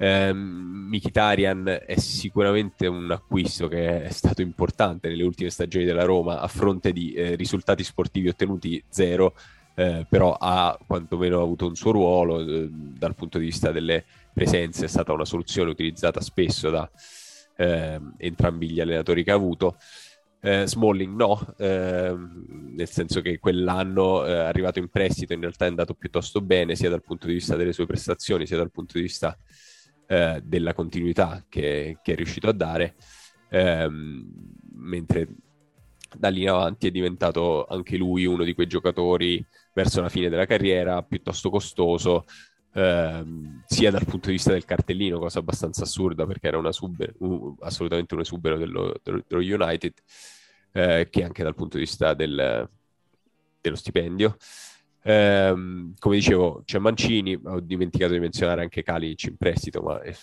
eh, 0.00 0.32
Mkhitaryan 0.32 1.82
è 1.84 1.98
sicuramente 1.98 2.86
un 2.86 3.10
acquisto 3.10 3.66
che 3.66 4.04
è 4.04 4.10
stato 4.10 4.42
importante 4.42 5.08
nelle 5.08 5.24
ultime 5.24 5.50
stagioni 5.50 5.84
della 5.84 6.04
Roma 6.04 6.40
a 6.40 6.46
fronte 6.46 6.92
di 6.92 7.12
eh, 7.12 7.34
risultati 7.34 7.82
sportivi 7.82 8.28
ottenuti 8.28 8.82
zero, 8.88 9.34
eh, 9.74 10.06
però 10.08 10.36
ha 10.38 10.78
quantomeno 10.86 11.42
avuto 11.42 11.66
un 11.66 11.74
suo 11.74 11.90
ruolo 11.90 12.40
eh, 12.40 12.68
dal 12.70 13.16
punto 13.16 13.38
di 13.38 13.46
vista 13.46 13.72
delle 13.72 14.04
presenze, 14.32 14.84
è 14.84 14.88
stata 14.88 15.12
una 15.12 15.24
soluzione 15.24 15.70
utilizzata 15.70 16.20
spesso 16.20 16.70
da 16.70 16.88
ehm, 17.56 18.14
entrambi 18.18 18.70
gli 18.70 18.80
allenatori 18.80 19.24
che 19.24 19.32
ha 19.32 19.34
avuto. 19.34 19.76
Eh, 20.40 20.66
Smalling 20.68 21.16
no, 21.16 21.54
eh, 21.58 22.14
nel 22.14 22.88
senso 22.88 23.20
che 23.20 23.40
quell'anno 23.40 24.24
eh, 24.24 24.32
arrivato 24.32 24.78
in 24.78 24.88
prestito 24.88 25.32
in 25.32 25.40
realtà 25.40 25.64
è 25.64 25.68
andato 25.68 25.94
piuttosto 25.94 26.40
bene 26.40 26.76
sia 26.76 26.88
dal 26.88 27.02
punto 27.02 27.26
di 27.26 27.32
vista 27.32 27.56
delle 27.56 27.72
sue 27.72 27.86
prestazioni 27.86 28.46
sia 28.46 28.56
dal 28.56 28.70
punto 28.70 28.92
di 28.94 29.02
vista 29.02 29.36
eh, 30.06 30.40
della 30.44 30.74
continuità 30.74 31.44
che, 31.48 31.98
che, 32.02 32.12
è 32.12 32.16
riuscito 32.16 32.48
a 32.48 32.52
dare, 32.52 32.94
ehm, 33.50 34.30
mentre 34.74 35.28
da 36.16 36.28
lì 36.28 36.42
in 36.42 36.50
avanti 36.50 36.86
è 36.86 36.90
diventato 36.90 37.66
anche 37.66 37.96
lui 37.96 38.24
uno 38.24 38.44
di 38.44 38.54
quei 38.54 38.66
giocatori 38.66 39.44
verso 39.74 40.00
la 40.00 40.08
fine 40.08 40.28
della 40.28 40.46
carriera 40.46 41.02
piuttosto 41.02 41.50
costoso, 41.50 42.24
ehm, 42.72 43.62
sia 43.66 43.90
dal 43.90 44.04
punto 44.04 44.26
di 44.28 44.34
vista 44.34 44.52
del 44.52 44.64
cartellino, 44.64 45.18
cosa 45.18 45.38
abbastanza 45.38 45.84
assurda 45.84 46.26
perché 46.26 46.48
era 46.48 46.58
una 46.58 46.72
sub, 46.72 47.14
uh, 47.18 47.56
assolutamente 47.60 48.14
un 48.14 48.20
esubero 48.20 48.56
dello, 48.56 48.94
dello 49.02 49.22
United, 49.30 49.92
eh, 50.72 51.08
che 51.10 51.24
anche 51.24 51.42
dal 51.42 51.54
punto 51.54 51.76
di 51.76 51.84
vista 51.84 52.14
del, 52.14 52.68
dello 53.60 53.76
stipendio. 53.76 54.36
Ehm, 55.02 55.94
come 55.98 56.16
dicevo, 56.16 56.62
c'è 56.64 56.78
Mancini, 56.78 57.38
ho 57.42 57.60
dimenticato 57.60 58.12
di 58.12 58.18
menzionare 58.18 58.62
anche 58.62 58.82
Kalinic 58.82 59.24
in 59.24 59.36
prestito, 59.36 59.80
ma 59.80 60.00
eh, 60.02 60.14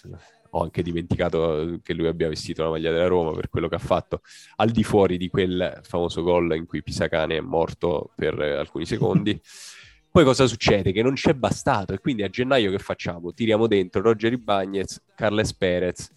ho 0.51 0.61
anche 0.61 0.81
dimenticato 0.83 1.79
che 1.81 1.93
lui 1.93 2.07
abbia 2.07 2.29
vestito 2.29 2.63
la 2.63 2.69
maglia 2.69 2.91
della 2.91 3.07
Roma 3.07 3.31
per 3.31 3.49
quello 3.49 3.67
che 3.67 3.75
ha 3.75 3.79
fatto, 3.79 4.21
al 4.57 4.69
di 4.69 4.83
fuori 4.83 5.17
di 5.17 5.29
quel 5.29 5.79
famoso 5.83 6.21
gol 6.21 6.55
in 6.55 6.65
cui 6.65 6.83
Pisacane 6.83 7.37
è 7.37 7.41
morto 7.41 8.11
per 8.15 8.39
eh, 8.41 8.55
alcuni 8.55 8.85
secondi. 8.85 9.39
Poi 10.15 10.23
cosa 10.23 10.47
succede? 10.47 10.93
Che 10.93 11.01
non 11.03 11.15
c'è 11.15 11.33
bastato 11.33 11.91
e 11.91 11.99
quindi 11.99 12.23
a 12.23 12.29
gennaio 12.29 12.71
che 12.71 12.79
facciamo? 12.79 13.33
Tiriamo 13.33 13.67
dentro 13.67 14.01
Roger 14.01 14.31
Ibagnez, 14.31 15.01
Carles 15.13 15.53
Perez 15.53 16.09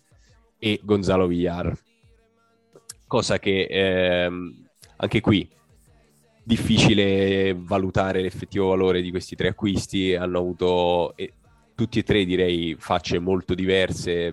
e 0.57 0.79
Gonzalo 0.85 1.27
Villar. 1.27 1.77
Cosa 3.09 3.41
che 3.41 3.67
ehm, 3.69 4.69
anche 4.99 5.21
qui 5.21 5.51
difficile 6.45 7.57
valutare 7.59 8.23
l'effettivo 8.23 8.69
valore 8.69 9.03
di 9.03 9.11
questi 9.11 9.35
tre 9.35 9.49
acquisti, 9.49 10.15
hanno 10.15 10.39
avuto 10.39 11.17
eh, 11.17 11.33
tutti 11.75 11.99
e 11.99 12.05
tre 12.05 12.25
direi 12.25 12.77
facce 12.79 13.19
molto 13.19 13.55
diverse 13.55 14.33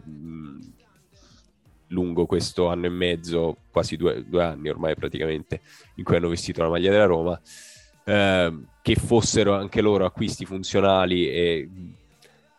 lungo 1.88 2.28
questo 2.28 2.68
anno 2.68 2.86
e 2.86 2.90
mezzo, 2.90 3.58
quasi 3.72 3.96
due, 3.96 4.24
due, 4.28 4.44
anni 4.44 4.70
ormai 4.70 4.94
praticamente, 4.94 5.62
in 5.96 6.04
cui 6.04 6.18
hanno 6.18 6.30
vestito 6.30 6.62
la 6.62 6.70
maglia 6.70 6.92
della 6.92 7.06
Roma, 7.06 7.42
eh, 8.06 8.54
che 8.82 8.96
fossero 8.96 9.56
anche 9.56 9.82
loro 9.82 10.06
acquisti 10.06 10.46
funzionali 10.46 11.28
e 11.28 11.70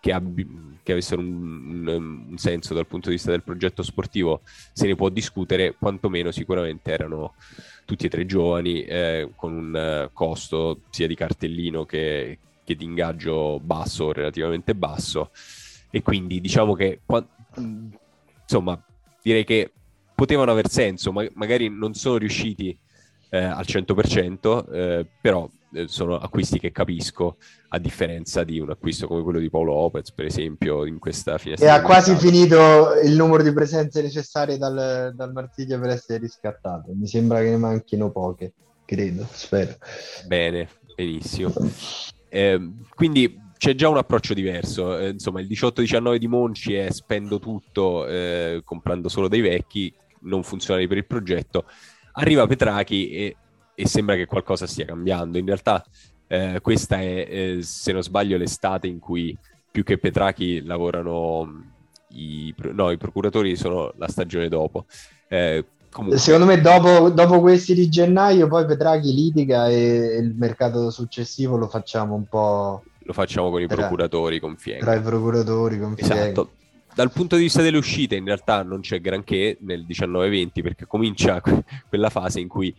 che, 0.01 0.13
abbi- 0.13 0.79
che 0.83 0.93
avessero 0.93 1.21
un, 1.21 1.87
un, 1.87 2.25
un, 2.31 2.39
senso 2.39 2.75
dal 2.75 2.87
punto 2.87 3.09
di 3.09 3.15
vista 3.15 3.31
del 3.31 3.43
progetto 3.43 3.83
sportivo, 3.83 4.43
se 4.73 4.87
ne 4.87 4.95
può 4.95 5.09
discutere, 5.09 5.75
quantomeno 5.79 6.31
sicuramente 6.31 6.93
erano 6.93 7.35
tutti 7.85 8.07
e 8.07 8.09
tre 8.09 8.27
giovani, 8.27 8.83
eh, 8.83 9.31
con 9.37 9.53
un 9.53 10.07
uh, 10.07 10.13
costo 10.13 10.81
sia 10.91 11.07
di 11.07 11.15
cartellino 11.15 11.85
che, 11.85 12.39
che, 12.65 12.75
di 12.75 12.85
ingaggio 12.85 13.61
basso, 13.61 14.13
relativamente 14.13 14.75
basso. 14.75 15.31
E 15.91 16.03
quindi 16.03 16.41
diciamo 16.41 16.75
che, 16.75 17.01
insomma, 18.43 18.81
direi 19.23 19.45
che 19.45 19.73
potevano 20.15 20.51
aver 20.51 20.69
senso, 20.69 21.13
ma 21.13 21.27
magari 21.35 21.69
non 21.69 21.95
sono 21.95 22.17
riusciti 22.17 22.77
eh, 23.31 23.39
al 23.39 23.65
100%, 23.67 24.73
eh, 24.73 25.07
però 25.21 25.49
eh, 25.73 25.89
sono 25.89 26.19
acquisti 26.19 26.59
che 26.59 26.73
capisco, 26.73 27.37
a 27.69 27.79
differenza 27.79 28.45
di 28.45 28.61
un 28.61 28.71
acquisto 28.71 29.07
come 29.07 29.23
quello 29.23 29.39
di 29.39 29.51
Paolo 29.51 29.75
Lopez, 29.75 30.13
per 30.13 30.25
esempio, 30.25 30.87
in 30.87 30.99
questa 30.99 31.37
finestra. 31.39 31.69
E 31.69 31.71
ha 31.71 31.83
quasi 31.83 32.15
finito 32.17 32.95
il 33.03 33.15
numero 33.15 33.43
di 33.43 33.53
presenze 33.53 34.01
necessarie 34.01 34.57
dal, 34.57 35.13
dal 35.15 35.33
Marsiglia 35.33 35.79
per 35.79 35.91
essere 35.91 36.19
riscattato. 36.19 36.93
Mi 36.95 37.07
sembra 37.07 37.41
che 37.41 37.51
ne 37.51 37.57
manchino 37.57 38.11
poche, 38.11 38.53
credo, 38.85 39.27
spero. 39.31 39.77
Bene, 40.27 40.69
benissimo. 40.95 41.53
Eh, 42.29 42.73
quindi 42.95 43.45
c'è 43.59 43.75
già 43.75 43.89
un 43.89 43.97
approccio 43.97 44.35
diverso. 44.35 44.97
Eh, 44.99 45.09
insomma, 45.11 45.41
il 45.41 45.47
18-19 45.47 46.17
di 46.17 46.29
Monci 46.29 46.75
è 46.75 46.91
spendo 46.91 47.39
tutto 47.39 48.07
eh, 48.07 48.63
comprando 48.65 49.09
solo 49.09 49.29
dei 49.29 49.41
vecchi, 49.41 49.93
non 50.21 50.43
funzionali 50.43 50.87
per 50.87 50.99
il 50.99 51.07
progetto. 51.07 51.65
Arriva 52.17 52.47
Petrachi 52.47 53.11
e 53.11 53.37
e 53.79 53.87
sembra 53.87 54.17
che 54.17 54.25
qualcosa 54.25 54.67
stia 54.67 54.87
cambiando. 54.87 55.37
In 55.39 55.45
realtà 55.45 55.85
eh, 56.27 56.59
questa 56.63 56.99
è, 56.99 57.27
eh, 57.29 57.59
se 57.61 57.93
non 57.93 58.03
sbaglio, 58.03 58.39
l'estate 58.39 58.87
in 58.89 58.99
cui 58.99 59.37
più 59.71 59.85
che 59.85 59.99
Petrachi 59.99 60.65
lavorano 60.65 61.65
i, 62.13 62.53
no, 62.73 62.91
i 62.91 62.97
procuratori 62.97 63.55
sono 63.55 63.93
la 63.99 64.09
stagione 64.09 64.49
dopo. 64.49 64.87
Eh, 65.29 65.65
comunque... 65.91 66.19
Secondo 66.19 66.47
me 66.47 66.59
dopo, 66.59 67.11
dopo, 67.11 67.41
questi 67.41 67.75
di 67.75 67.89
gennaio 67.91 68.49
poi 68.49 68.65
Petrachi 68.65 69.13
litiga 69.13 69.69
e 69.69 70.17
il 70.19 70.35
mercato 70.35 70.91
successivo 70.91 71.59
lo 71.59 71.69
facciamo 71.69 72.15
un 72.15 72.25
po'... 72.25 72.83
Lo 73.01 73.13
facciamo 73.13 73.51
con 73.51 73.61
i 73.61 73.67
procuratori, 73.67 74.41
con 74.41 74.57
Fienga. 74.57 74.85
Tra 74.85 74.95
i 74.95 75.03
procuratori, 75.03 75.79
con 75.79 75.95
Fienga. 75.95 76.15
Esatto. 76.15 76.51
Dal 76.97 77.13
punto 77.13 77.37
di 77.37 77.43
vista 77.43 77.61
delle 77.61 77.77
uscite 77.77 78.17
in 78.17 78.25
realtà 78.25 78.63
non 78.63 78.81
c'è 78.81 79.03
granché 79.03 79.59
nel 79.61 79.85
19-20 79.87 80.63
perché 80.63 80.87
comincia 80.87 81.43
quella 81.91 82.09
fase 82.09 82.41
in 82.41 82.49
cui 82.49 82.75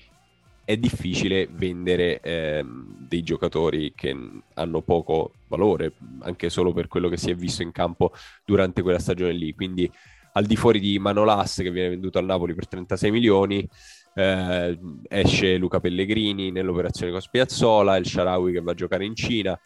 è 0.65 0.76
difficile 0.76 1.47
vendere 1.51 2.20
ehm, 2.22 3.05
dei 3.07 3.22
giocatori 3.22 3.93
che 3.95 4.18
hanno 4.55 4.82
poco 4.82 5.34
valore, 5.47 5.93
anche 6.22 6.49
solo 6.49 6.74
per 6.74 6.88
quello 6.88 7.09
che 7.09 7.18
si 7.18 7.30
è 7.30 7.36
visto 7.36 7.61
in 7.61 7.72
campo 7.72 8.11
durante 8.43 8.82
quella 8.82 8.97
stagione 8.97 9.34
lì. 9.34 9.53
Quindi 9.53 9.88
al 10.32 10.45
di 10.45 10.55
fuori 10.55 10.80
di 10.80 10.97
Manolas 10.97 11.57
che 11.57 11.70
viene 11.70 11.89
venduto 11.89 12.18
al 12.18 12.26
Napoli 12.26 12.55
per 12.55 12.68
36 12.68 13.11
milioni, 13.11 13.70
eh, 14.15 14.80
esce 15.09 15.57
Luca 15.57 15.80
Pellegrini 15.80 16.49
nell'operazione 16.49 17.11
con 17.11 17.22
Spiazzola, 17.22 17.97
il 17.97 18.07
Sharawi 18.07 18.51
che 18.51 18.61
va 18.61 18.72
a 18.72 18.74
giocare 18.74 19.05
in 19.05 19.13
Cina, 19.13 19.59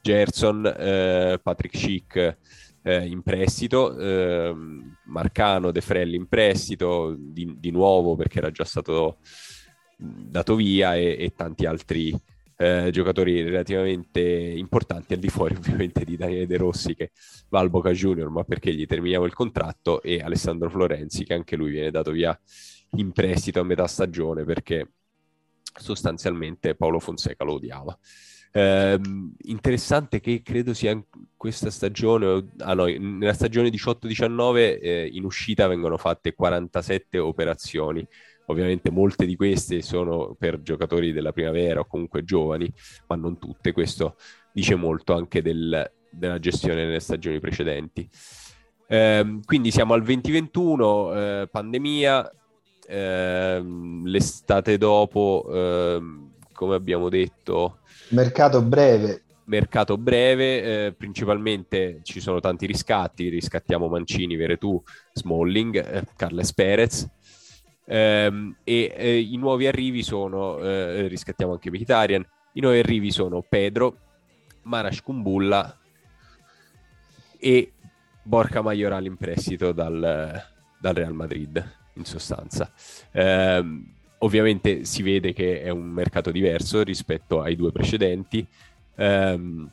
Gerson, 0.00 0.64
eh, 0.64 1.38
Patrick 1.42 1.76
Schick 1.76 2.36
eh, 2.82 3.06
in 3.06 3.22
prestito, 3.22 3.96
eh, 3.98 4.54
Marcano, 5.04 5.70
De 5.70 5.80
Frelli 5.80 6.16
in 6.16 6.26
prestito, 6.26 7.14
di, 7.18 7.56
di, 7.58 7.70
nuovo 7.70 8.16
perché 8.16 8.38
era 8.38 8.50
già 8.50 8.64
stato 8.64 9.18
dato 9.96 10.54
via 10.54 10.94
e, 10.94 11.16
e 11.18 11.32
tanti 11.34 11.66
altri 11.66 12.14
eh, 12.56 12.90
giocatori 12.92 13.42
relativamente 13.42 14.20
importanti 14.20 15.14
al 15.14 15.20
di 15.20 15.28
fuori 15.28 15.54
ovviamente 15.58 16.04
di 16.04 16.16
Daniele 16.16 16.46
De 16.46 16.56
Rossi 16.56 16.94
che 16.94 17.12
va 17.48 17.60
al 17.60 17.70
Boca 17.70 17.90
Junior 17.90 18.30
ma 18.30 18.42
perché 18.44 18.74
gli 18.74 18.86
terminiamo 18.86 19.24
il 19.24 19.34
contratto 19.34 20.02
e 20.02 20.20
Alessandro 20.20 20.68
Florenzi 20.68 21.24
che 21.24 21.34
anche 21.34 21.56
lui 21.56 21.70
viene 21.70 21.90
dato 21.90 22.10
via 22.10 22.38
in 22.92 23.12
prestito 23.12 23.60
a 23.60 23.64
metà 23.64 23.86
stagione 23.86 24.44
perché 24.44 24.92
sostanzialmente 25.78 26.74
Paolo 26.74 26.98
Fonseca 26.98 27.44
lo 27.44 27.54
odiava. 27.54 27.96
Eh, 28.50 29.00
interessante 29.42 30.20
che 30.20 30.42
credo 30.42 30.74
sia 30.74 30.90
in 30.90 31.04
questa 31.36 31.70
stagione, 31.70 32.50
ah 32.58 32.74
no, 32.74 32.86
nella 32.86 33.34
stagione 33.34 33.68
18-19 33.68 34.78
eh, 34.80 35.08
in 35.12 35.24
uscita 35.24 35.66
vengono 35.66 35.96
fatte 35.96 36.34
47 36.34 37.18
operazioni, 37.18 38.06
Ovviamente 38.50 38.90
molte 38.90 39.26
di 39.26 39.36
queste 39.36 39.82
sono 39.82 40.34
per 40.38 40.62
giocatori 40.62 41.12
della 41.12 41.32
primavera 41.32 41.80
o 41.80 41.86
comunque 41.86 42.24
giovani, 42.24 42.70
ma 43.06 43.16
non 43.16 43.38
tutte. 43.38 43.72
Questo 43.72 44.16
dice 44.52 44.74
molto 44.74 45.14
anche 45.14 45.42
del, 45.42 45.90
della 46.10 46.38
gestione 46.38 46.84
nelle 46.86 47.00
stagioni 47.00 47.40
precedenti. 47.40 48.08
Eh, 48.86 49.40
quindi 49.44 49.70
siamo 49.70 49.92
al 49.92 50.02
2021, 50.02 51.14
eh, 51.14 51.48
pandemia, 51.50 52.32
eh, 52.86 53.62
l'estate 54.04 54.78
dopo, 54.78 55.46
ehm, 55.50 56.32
come 56.52 56.74
abbiamo 56.74 57.08
detto... 57.08 57.77
Mercato 58.10 58.62
breve. 58.62 59.22
Mercato 59.44 59.96
breve, 59.98 60.86
eh, 60.86 60.92
principalmente 60.92 62.00
ci 62.02 62.20
sono 62.20 62.40
tanti 62.40 62.66
riscatti, 62.66 63.28
riscattiamo 63.28 63.88
Mancini, 63.88 64.36
Veretù, 64.36 64.82
Smalling, 65.12 65.76
eh, 65.76 66.04
Carles 66.16 66.52
Perez, 66.52 67.08
ehm, 67.86 68.56
e 68.62 68.94
eh, 68.94 69.18
i 69.18 69.36
nuovi 69.36 69.66
arrivi 69.66 70.02
sono, 70.02 70.58
eh, 70.58 71.06
riscattiamo 71.08 71.52
anche 71.52 71.70
Mkhitaryan, 71.70 72.26
i 72.52 72.60
nuovi 72.60 72.78
arrivi 72.78 73.10
sono 73.10 73.42
Pedro, 73.46 73.96
Marash 74.62 75.02
Kumbulla 75.02 75.78
e 77.38 77.72
Borca 78.22 78.60
Majoral 78.60 79.06
in 79.06 79.16
prestito 79.16 79.72
dal, 79.72 80.42
dal 80.78 80.94
Real 80.94 81.14
Madrid, 81.14 81.76
in 81.94 82.04
sostanza. 82.04 82.70
Eh, 83.10 83.64
ovviamente 84.18 84.84
si 84.84 85.02
vede 85.02 85.32
che 85.32 85.62
è 85.62 85.70
un 85.70 85.88
mercato 85.88 86.30
diverso 86.30 86.82
rispetto 86.82 87.40
ai 87.40 87.56
due 87.56 87.72
precedenti. 87.72 88.46
Eh, 88.94 89.66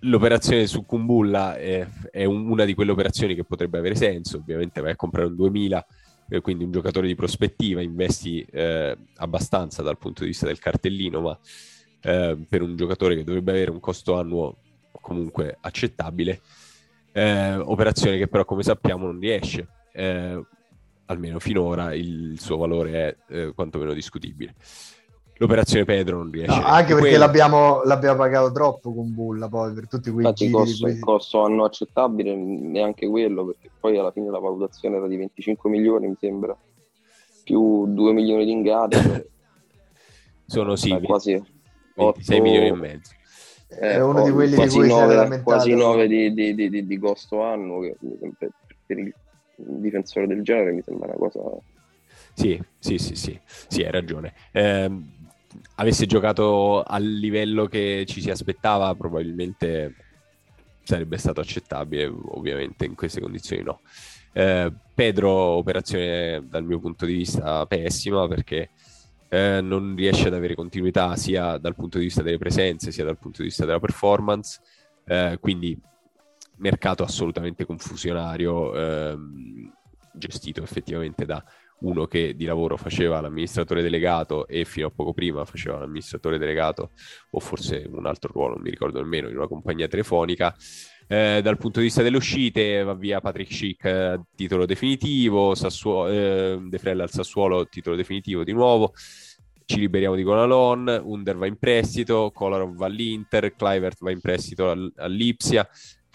l'operazione 0.00 0.66
su 0.66 0.84
Kumbulla 0.86 1.56
è, 1.56 1.86
è 2.10 2.24
un, 2.24 2.48
una 2.48 2.64
di 2.64 2.74
quelle 2.74 2.92
operazioni 2.92 3.34
che 3.34 3.44
potrebbe 3.44 3.78
avere 3.78 3.94
senso. 3.94 4.38
Ovviamente 4.38 4.80
vai 4.80 4.92
a 4.92 4.96
comprare 4.96 5.26
un 5.26 5.36
2000 5.36 5.86
eh, 6.28 6.40
quindi 6.40 6.64
un 6.64 6.70
giocatore 6.70 7.06
di 7.06 7.14
prospettiva, 7.14 7.80
investi 7.80 8.46
eh, 8.50 8.96
abbastanza 9.16 9.82
dal 9.82 9.98
punto 9.98 10.22
di 10.22 10.28
vista 10.28 10.46
del 10.46 10.58
cartellino, 10.58 11.20
ma 11.20 11.38
eh, 12.02 12.36
per 12.48 12.62
un 12.62 12.76
giocatore 12.76 13.16
che 13.16 13.24
dovrebbe 13.24 13.52
avere 13.52 13.70
un 13.70 13.80
costo 13.80 14.18
annuo 14.18 14.56
comunque 15.00 15.56
accettabile, 15.60 16.40
eh, 17.12 17.56
operazione 17.56 18.18
che 18.18 18.28
però 18.28 18.44
come 18.44 18.62
sappiamo 18.62 19.06
non 19.06 19.18
riesce, 19.18 19.66
eh, 19.92 20.40
almeno 21.08 21.38
finora 21.38 21.94
il 21.94 22.38
suo 22.40 22.56
valore 22.56 22.92
è 22.92 23.16
eh, 23.34 23.52
quantomeno 23.54 23.92
discutibile 23.92 24.54
l'operazione 25.38 25.84
Pedro 25.84 26.18
non 26.18 26.30
riesce. 26.30 26.60
No, 26.60 26.66
anche 26.66 26.94
perché 26.94 27.16
l'abbiamo, 27.16 27.82
l'abbiamo, 27.84 28.16
pagato 28.18 28.52
troppo 28.52 28.92
con 28.92 29.14
Bulla 29.14 29.48
poi 29.48 29.72
per 29.72 29.88
tutti 29.88 30.10
quei 30.10 30.24
Infatti, 30.26 30.46
giri. 30.46 30.52
Costo, 30.52 30.86
Il 30.88 30.98
costo 30.98 31.44
anno 31.44 31.64
accettabile 31.64 32.34
neanche 32.34 33.08
quello 33.08 33.46
perché 33.46 33.70
poi 33.78 33.96
alla 33.96 34.10
fine 34.10 34.30
la 34.30 34.38
valutazione 34.38 34.96
era 34.96 35.06
di 35.06 35.16
25 35.16 35.70
milioni 35.70 36.08
mi 36.08 36.16
sembra 36.18 36.56
più 37.44 37.86
2 37.86 38.12
milioni 38.12 38.44
di 38.44 38.52
ingaggio. 38.52 38.98
Sono 40.44 40.76
sì, 40.76 40.88
cioè, 40.88 41.02
quasi 41.02 41.32
26 41.94 42.36
8... 42.36 42.42
milioni 42.42 42.66
e 42.68 42.74
mezzo. 42.74 43.12
Eh, 43.70 43.92
è 43.92 44.02
uno 44.02 44.24
di 44.24 44.30
quelli 44.30 44.54
quasi 44.54 44.80
di 44.80 44.88
cui 44.88 44.98
9, 44.98 45.42
quasi 45.42 45.74
9 45.74 46.08
di, 46.08 46.32
di, 46.32 46.54
di, 46.54 46.86
di, 46.86 46.98
costo 46.98 47.42
annuo 47.42 47.80
che 47.80 47.96
per, 48.38 48.50
per 48.86 48.98
il 48.98 49.14
difensore 49.58 50.26
del 50.26 50.42
genere 50.42 50.72
mi 50.72 50.82
sembra 50.82 51.08
una 51.08 51.16
cosa 51.16 51.40
sì, 52.38 52.60
sì, 52.78 52.98
sì, 52.98 53.16
sì, 53.16 53.40
sì 53.66 53.82
hai 53.82 53.90
ragione. 53.90 54.32
Eh, 54.52 54.88
avesse 55.74 56.06
giocato 56.06 56.84
al 56.84 57.02
livello 57.02 57.66
che 57.66 58.04
ci 58.06 58.20
si 58.20 58.30
aspettava, 58.30 58.94
probabilmente 58.94 59.94
sarebbe 60.84 61.18
stato 61.18 61.40
accettabile, 61.40 62.06
ovviamente 62.06 62.84
in 62.84 62.94
queste 62.94 63.20
condizioni 63.20 63.62
no. 63.64 63.80
Eh, 64.32 64.72
Pedro, 64.94 65.30
operazione 65.32 66.46
dal 66.48 66.62
mio 66.62 66.78
punto 66.78 67.06
di 67.06 67.14
vista 67.14 67.66
pessima 67.66 68.28
perché 68.28 68.70
eh, 69.28 69.60
non 69.60 69.96
riesce 69.96 70.28
ad 70.28 70.34
avere 70.34 70.54
continuità 70.54 71.16
sia 71.16 71.58
dal 71.58 71.74
punto 71.74 71.98
di 71.98 72.04
vista 72.04 72.22
delle 72.22 72.38
presenze 72.38 72.92
sia 72.92 73.04
dal 73.04 73.18
punto 73.18 73.38
di 73.42 73.48
vista 73.48 73.64
della 73.64 73.80
performance, 73.80 74.60
eh, 75.06 75.38
quindi 75.40 75.76
mercato 76.58 77.02
assolutamente 77.02 77.64
confusionario, 77.64 78.74
ehm, 78.74 79.72
gestito 80.12 80.62
effettivamente 80.62 81.24
da 81.24 81.42
uno 81.80 82.06
che 82.06 82.34
di 82.34 82.44
lavoro 82.44 82.76
faceva 82.76 83.20
l'amministratore 83.20 83.82
delegato 83.82 84.46
e 84.48 84.64
fino 84.64 84.88
a 84.88 84.90
poco 84.90 85.12
prima 85.12 85.44
faceva 85.44 85.78
l'amministratore 85.78 86.38
delegato 86.38 86.90
o 87.30 87.40
forse 87.40 87.88
un 87.88 88.06
altro 88.06 88.32
ruolo, 88.32 88.54
non 88.54 88.62
mi 88.62 88.70
ricordo 88.70 89.00
nemmeno, 89.00 89.28
in 89.28 89.36
una 89.36 89.46
compagnia 89.46 89.86
telefonica. 89.86 90.54
Eh, 91.10 91.40
dal 91.42 91.56
punto 91.56 91.78
di 91.78 91.86
vista 91.86 92.02
delle 92.02 92.18
uscite 92.18 92.82
va 92.82 92.94
via 92.94 93.20
Patrick 93.20 93.50
Schick 93.50 93.84
eh, 93.84 94.20
titolo 94.34 94.66
definitivo, 94.66 95.54
Sassuolo, 95.54 96.08
eh, 96.08 96.58
De 96.60 96.78
Frella 96.78 97.04
al 97.04 97.10
Sassuolo 97.10 97.66
titolo 97.66 97.96
definitivo 97.96 98.44
di 98.44 98.52
nuovo, 98.52 98.92
ci 99.64 99.80
liberiamo 99.80 100.14
di 100.14 100.22
Gonalon, 100.22 101.02
Under 101.04 101.36
va 101.36 101.46
in 101.46 101.58
prestito, 101.58 102.30
Kolarov 102.32 102.74
va 102.74 102.86
all'Inter, 102.86 103.54
Clivert 103.54 103.98
va 104.00 104.10
in 104.10 104.20
prestito 104.20 104.70
all'Ipsia, 104.96 105.68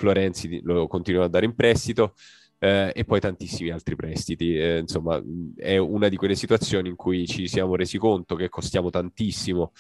Florenzi 0.04 0.60
lo 0.64 0.88
continua 0.88 1.24
a 1.24 1.30
dare 1.30 1.46
in 1.46 1.56
prestito, 1.56 2.14
eh, 2.60 2.92
e 2.94 3.06
poi 3.06 3.22
tantissimi 3.22 3.70
altri 3.70 3.96
prestiti. 3.96 4.58
Eh, 4.58 4.80
insomma, 4.80 5.22
è 5.56 5.78
una 5.78 6.10
di 6.10 6.18
quelle 6.18 6.36
situazioni 6.36 6.90
in 6.90 6.98
cui 6.98 7.26
ci 7.26 7.48
siamo 7.48 7.78
resi 7.78 7.98
conto 7.98 8.36
che 8.36 8.50
costiamo 8.50 8.90
tantissimo 8.90 9.72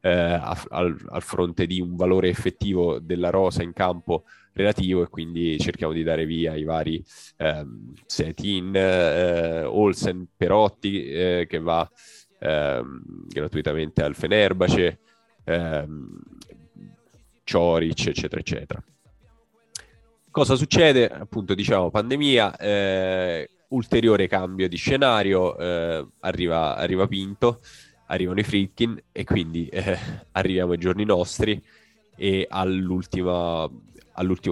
eh, 0.00 0.10
al, 0.10 0.96
fronte 1.18 1.66
di 1.66 1.80
un 1.80 1.96
valore 1.96 2.28
effettivo 2.28 3.00
della 3.00 3.30
rosa 3.30 3.64
in 3.64 3.72
campo 3.72 4.24
relativo 4.52 5.02
e 5.02 5.08
quindi 5.08 5.58
cerchiamo 5.58 5.92
di 5.92 6.04
dare 6.04 6.26
via 6.26 6.54
i 6.54 6.62
vari 6.62 7.02
ehm, 7.38 7.92
Setin, 8.06 8.72
eh, 8.74 9.64
Olsen, 9.64 10.26
Perotti 10.36 11.04
eh, 11.10 11.46
che 11.48 11.58
va 11.58 11.88
ehm, 12.38 13.26
gratuitamente 13.28 14.02
al 14.02 14.14
Fenerbace, 14.14 15.00
ehm, 15.44 16.20
Cioric, 17.44 18.06
eccetera, 18.06 18.40
eccetera. 18.40 18.82
Cosa 20.32 20.54
succede? 20.54 21.08
Appunto, 21.08 21.52
diciamo, 21.52 21.90
pandemia, 21.90 22.56
eh, 22.56 23.50
ulteriore 23.68 24.28
cambio 24.28 24.66
di 24.66 24.76
scenario, 24.76 25.58
eh, 25.58 26.06
arriva, 26.20 26.74
arriva, 26.74 27.06
Pinto, 27.06 27.60
arrivano 28.06 28.40
i 28.40 28.42
Fritkin 28.42 28.98
e 29.12 29.24
quindi 29.24 29.66
eh, 29.68 29.98
arriviamo 30.32 30.72
ai 30.72 30.78
giorni 30.78 31.04
nostri 31.04 31.62
e 32.16 32.46
all'ultimo 32.48 33.70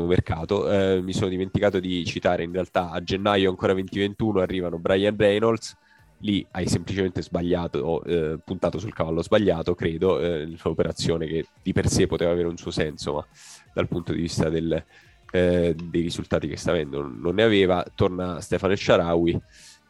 mercato. 0.07 0.71
Eh, 0.71 1.01
mi 1.01 1.15
sono 1.15 1.31
dimenticato 1.31 1.81
di 1.81 2.05
citare, 2.05 2.43
in 2.43 2.53
realtà 2.53 2.91
a 2.91 3.03
gennaio 3.03 3.49
ancora 3.49 3.73
2021 3.73 4.41
arrivano 4.41 4.79
Brian 4.79 5.17
Reynolds, 5.17 5.75
lì 6.19 6.47
hai 6.51 6.67
semplicemente 6.67 7.23
sbagliato, 7.23 8.05
eh, 8.05 8.39
puntato 8.45 8.79
sul 8.79 8.93
cavallo 8.93 9.23
sbagliato, 9.23 9.75
credo, 9.75 10.21
eh, 10.21 10.47
l'operazione 10.63 11.27
che 11.27 11.47
di 11.63 11.73
per 11.73 11.89
sé 11.89 12.07
poteva 12.07 12.33
avere 12.33 12.49
un 12.49 12.59
suo 12.59 12.71
senso, 12.71 13.15
ma 13.15 13.27
dal 13.73 13.89
punto 13.89 14.13
di 14.13 14.21
vista 14.21 14.51
del 14.51 14.85
eh, 15.31 15.75
dei 15.75 16.03
risultati 16.03 16.49
che 16.49 16.57
sta 16.57 16.71
avendo 16.71 17.03
non 17.03 17.37
ne 17.37 17.43
aveva, 17.43 17.85
torna 17.95 18.41
Stefano 18.41 18.75
Sharawi 18.75 19.41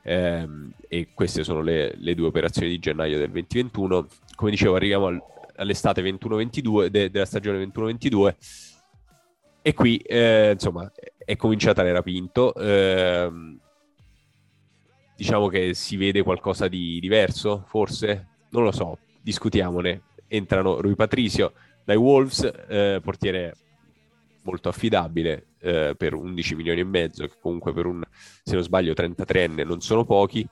ehm, 0.02 0.72
e 0.88 1.08
queste 1.14 1.44
sono 1.44 1.62
le, 1.62 1.94
le, 1.96 2.14
due 2.14 2.28
operazioni 2.28 2.68
di 2.68 2.78
gennaio 2.78 3.18
del 3.18 3.30
2021. 3.30 4.06
Come 4.34 4.50
dicevo, 4.50 4.74
arriviamo 4.74 5.06
al, 5.06 5.22
all'estate 5.56 6.02
21-22 6.02 6.86
de, 6.86 7.10
della 7.10 7.24
stagione 7.24 7.64
21-22 7.64 8.34
e 9.62 9.74
qui 9.74 9.98
eh, 9.98 10.52
insomma 10.52 10.90
è 11.24 11.36
cominciata 11.36 11.82
l'era 11.82 12.02
Pinto. 12.02 12.54
Ehm, 12.54 13.58
diciamo 15.16 15.48
che 15.48 15.74
si 15.74 15.96
vede 15.96 16.22
qualcosa 16.22 16.68
di 16.68 16.98
diverso, 17.00 17.64
forse? 17.66 18.28
Non 18.50 18.64
lo 18.64 18.72
so, 18.72 18.98
discutiamone. 19.22 20.02
Entrano 20.28 20.80
Rui 20.80 20.94
Patricio 20.94 21.52
dai 21.84 21.96
Wolves, 21.96 22.50
eh, 22.68 23.00
portiere 23.02 23.54
molto 24.42 24.68
affidabile 24.68 25.48
eh, 25.60 25.94
per 25.96 26.14
11 26.14 26.54
milioni 26.54 26.80
e 26.80 26.84
mezzo, 26.84 27.26
che 27.26 27.34
comunque 27.40 27.72
per 27.72 27.86
un, 27.86 28.02
se 28.42 28.54
non 28.54 28.62
sbaglio, 28.62 28.92
33enne 28.92 29.66
non 29.66 29.80
sono 29.80 30.04
pochi. 30.04 30.46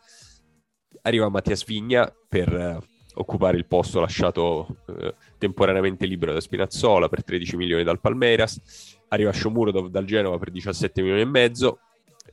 Arriva 1.02 1.28
Mattias 1.28 1.64
Vigna 1.64 2.12
per 2.28 2.52
eh, 2.52 2.78
occupare 3.14 3.56
il 3.56 3.66
posto 3.66 4.00
lasciato 4.00 4.82
eh, 4.86 5.14
temporaneamente 5.38 6.06
libero 6.06 6.32
da 6.32 6.40
Spinazzola 6.40 7.08
per 7.08 7.24
13 7.24 7.56
milioni 7.56 7.84
dal 7.84 8.00
Palmeiras. 8.00 8.96
Arriva 9.08 9.32
Shomurodov 9.32 9.88
dal 9.88 10.04
Genova 10.04 10.38
per 10.38 10.50
17 10.50 11.00
milioni 11.02 11.22
e 11.22 11.26
mezzo. 11.26 11.80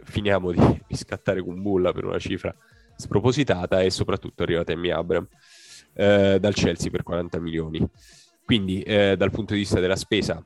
Finiamo 0.04 0.52
di 0.52 0.60
riscattare 0.88 1.42
Kumbulla 1.42 1.92
per 1.92 2.06
una 2.06 2.20
cifra 2.20 2.56
spropositata 2.96 3.82
e 3.82 3.90
soprattutto 3.90 4.44
arriva 4.44 4.64
Tammy 4.64 4.90
Abram 4.90 5.28
eh, 5.94 6.38
dal 6.40 6.54
Chelsea 6.54 6.90
per 6.90 7.04
40 7.04 7.40
milioni. 7.40 7.86
Quindi 8.44 8.82
eh, 8.82 9.16
dal 9.18 9.32
punto 9.32 9.54
di 9.54 9.60
vista 9.60 9.80
della 9.80 9.96
spesa 9.96 10.44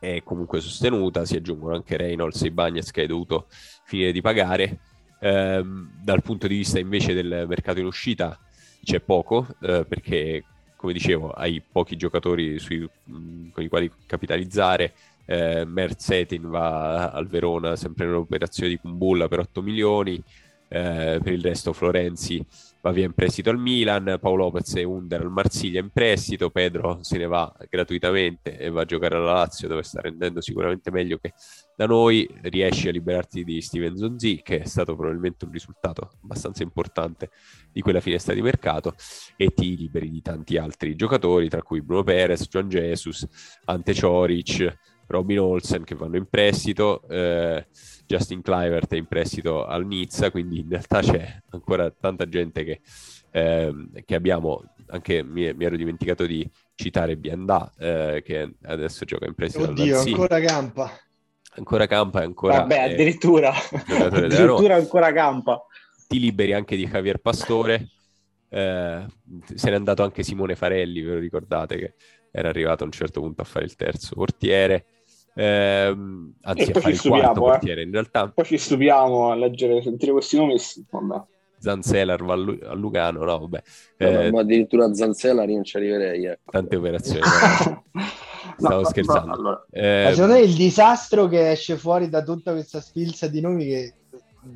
è 0.00 0.22
comunque 0.24 0.60
sostenuta, 0.60 1.24
si 1.24 1.36
aggiungono 1.36 1.74
anche 1.74 1.96
Reynolds 1.96 2.42
e 2.42 2.50
Bagnets 2.50 2.90
che 2.90 3.02
hai 3.02 3.06
dovuto 3.06 3.46
finire 3.84 4.10
di 4.10 4.20
pagare. 4.20 4.78
Eh, 5.20 5.62
dal 6.02 6.22
punto 6.22 6.48
di 6.48 6.56
vista 6.56 6.78
invece 6.78 7.12
del 7.12 7.44
mercato 7.46 7.78
in 7.78 7.84
uscita 7.86 8.36
c'è 8.82 9.00
poco, 9.00 9.46
eh, 9.60 9.84
perché 9.86 10.44
come 10.74 10.94
dicevo 10.94 11.30
hai 11.30 11.60
pochi 11.60 11.96
giocatori 11.96 12.58
sui, 12.58 12.88
mm, 13.10 13.50
con 13.50 13.62
i 13.62 13.68
quali 13.68 13.92
capitalizzare. 14.06 14.94
Eh, 15.26 15.64
Merzetin 15.64 16.48
va 16.48 17.10
al 17.10 17.28
Verona 17.28 17.76
sempre 17.76 18.06
in 18.06 18.10
un'operazione 18.12 18.70
di 18.70 18.78
Kumbulla 18.78 19.28
per 19.28 19.40
8 19.40 19.62
milioni, 19.62 20.16
eh, 20.68 21.20
per 21.22 21.32
il 21.32 21.42
resto 21.42 21.72
Florenzi 21.72 22.44
va 22.82 22.92
via 22.92 23.04
in 23.04 23.12
prestito 23.12 23.50
al 23.50 23.58
Milan, 23.58 24.18
Paolo 24.20 24.44
Lopez 24.44 24.74
e 24.76 24.84
Under 24.84 25.20
al 25.20 25.30
Marsiglia 25.30 25.80
in 25.80 25.90
prestito, 25.90 26.50
Pedro 26.50 26.98
se 27.02 27.18
ne 27.18 27.26
va 27.26 27.54
gratuitamente 27.68 28.56
e 28.58 28.70
va 28.70 28.82
a 28.82 28.84
giocare 28.84 29.16
alla 29.16 29.32
Lazio 29.32 29.68
dove 29.68 29.82
sta 29.82 30.00
rendendo 30.00 30.40
sicuramente 30.40 30.90
meglio 30.90 31.18
che 31.18 31.34
da 31.76 31.86
noi, 31.86 32.28
riesci 32.42 32.88
a 32.88 32.92
liberarti 32.92 33.42
di 33.42 33.60
Steven 33.62 33.96
Zonzi 33.96 34.40
che 34.42 34.60
è 34.60 34.66
stato 34.66 34.94
probabilmente 34.94 35.46
un 35.46 35.52
risultato 35.52 36.10
abbastanza 36.22 36.62
importante 36.62 37.30
di 37.72 37.80
quella 37.80 38.00
finestra 38.00 38.34
di 38.34 38.42
mercato 38.42 38.94
e 39.36 39.54
ti 39.54 39.76
liberi 39.76 40.10
di 40.10 40.20
tanti 40.20 40.58
altri 40.58 40.94
giocatori 40.94 41.48
tra 41.48 41.62
cui 41.62 41.80
Bruno 41.80 42.02
Perez, 42.02 42.48
John 42.48 42.68
Jesus, 42.68 43.26
Ante 43.64 43.94
Cioric, 43.94 44.78
Robin 45.10 45.40
Olsen 45.40 45.82
che 45.82 45.96
vanno 45.96 46.16
in 46.16 46.26
prestito, 46.26 47.02
eh, 47.08 47.66
Justin 48.06 48.42
Clivert 48.42 48.92
è 48.92 48.96
in 48.96 49.06
prestito 49.06 49.66
al 49.66 49.84
Nizza, 49.84 50.30
quindi 50.30 50.60
in 50.60 50.68
realtà 50.68 51.00
c'è 51.00 51.42
ancora 51.50 51.90
tanta 51.90 52.28
gente 52.28 52.62
che, 52.62 52.80
eh, 53.32 53.74
che 54.04 54.14
abbiamo, 54.14 54.62
anche 54.86 55.24
mi, 55.24 55.52
mi, 55.52 55.64
ero 55.64 55.76
dimenticato 55.76 56.24
di 56.26 56.48
citare 56.76 57.16
Biandà 57.16 57.72
eh, 57.76 58.22
che 58.24 58.54
adesso 58.62 59.04
gioca 59.04 59.26
in 59.26 59.34
prestito 59.34 59.64
Oddio, 59.64 59.98
al 59.98 60.06
ancora 60.06 60.40
campa. 60.40 60.92
Ancora 61.56 61.86
campa 61.86 62.20
e 62.20 62.24
ancora... 62.24 62.56
Vabbè, 62.58 62.78
addirittura, 62.92 63.52
addirittura 63.52 64.76
ancora 64.76 65.12
campa. 65.12 65.60
Ti 66.06 66.20
liberi 66.20 66.52
anche 66.52 66.76
di 66.76 66.86
Javier 66.86 67.18
Pastore, 67.18 67.88
eh, 68.48 69.06
se 69.54 69.70
n'è 69.70 69.74
andato 69.74 70.04
anche 70.04 70.22
Simone 70.22 70.54
Farelli, 70.54 71.02
ve 71.02 71.14
lo 71.14 71.18
ricordate 71.18 71.76
che 71.76 71.94
era 72.30 72.48
arrivato 72.48 72.84
a 72.84 72.86
un 72.86 72.92
certo 72.92 73.20
punto 73.20 73.42
a 73.42 73.44
fare 73.44 73.64
il 73.64 73.74
terzo 73.74 74.14
portiere. 74.14 74.84
Eh, 75.34 75.96
anzi, 76.42 76.70
a 76.70 76.80
fare 76.80 76.92
il 76.92 77.00
quarto 77.00 77.30
eh. 77.30 77.50
portiere 77.50 77.82
in 77.82 77.90
realtà. 77.90 78.28
Poi 78.28 78.44
ci 78.44 78.58
stupiamo 78.58 79.30
a 79.30 79.34
leggere, 79.34 79.82
sentire 79.82 80.12
questi 80.12 80.36
nomi. 80.36 80.56
Vabbè. 80.90 81.22
Zanzelar 81.60 82.24
va 82.24 82.32
a 82.32 82.74
Lugano, 82.74 83.22
no, 83.22 83.38
vabbè. 83.38 83.62
Eh, 83.98 84.30
ma 84.30 84.40
addirittura 84.40 84.92
Zanzelar 84.94 85.46
non 85.46 85.64
ci 85.64 85.76
arriverei. 85.76 86.24
Ecco. 86.24 86.50
Tante 86.50 86.76
operazioni. 86.76 87.20
Stavo 88.56 88.80
no, 88.80 88.84
scherzando. 88.84 89.26
No, 89.26 89.32
allora. 89.34 89.66
eh, 89.70 90.10
secondo 90.12 90.34
me 90.34 90.40
il 90.40 90.54
disastro 90.54 91.28
che 91.28 91.50
esce 91.50 91.76
fuori 91.76 92.08
da 92.08 92.22
tutta 92.22 92.52
questa 92.52 92.80
sfilza 92.80 93.28
di 93.28 93.40
nomi 93.40 93.66
che 93.66 93.94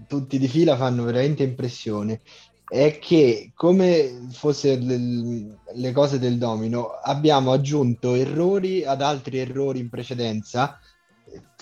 tutti 0.09 0.39
di 0.39 0.49
fila 0.49 0.77
fanno 0.77 1.05
veramente 1.05 1.43
impressione 1.43 2.21
è 2.67 2.99
che 2.99 3.53
come 3.55 4.29
fosse 4.31 4.77
le, 4.77 5.59
le, 5.75 5.93
cose 5.93 6.19
del 6.19 6.39
domino 6.39 6.89
abbiamo 7.03 7.53
aggiunto 7.53 8.15
errori 8.15 8.85
ad 8.85 9.03
altri 9.03 9.39
errori 9.39 9.81
in 9.81 9.91
precedenza 9.91 10.79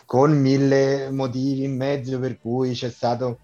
con 0.07 0.33
mille 0.39 1.11
motivi 1.11 1.65
in 1.65 1.77
mezzo 1.77 2.19
per 2.19 2.39
cui 2.39 2.73
c'è 2.73 2.91
stato 2.91 3.41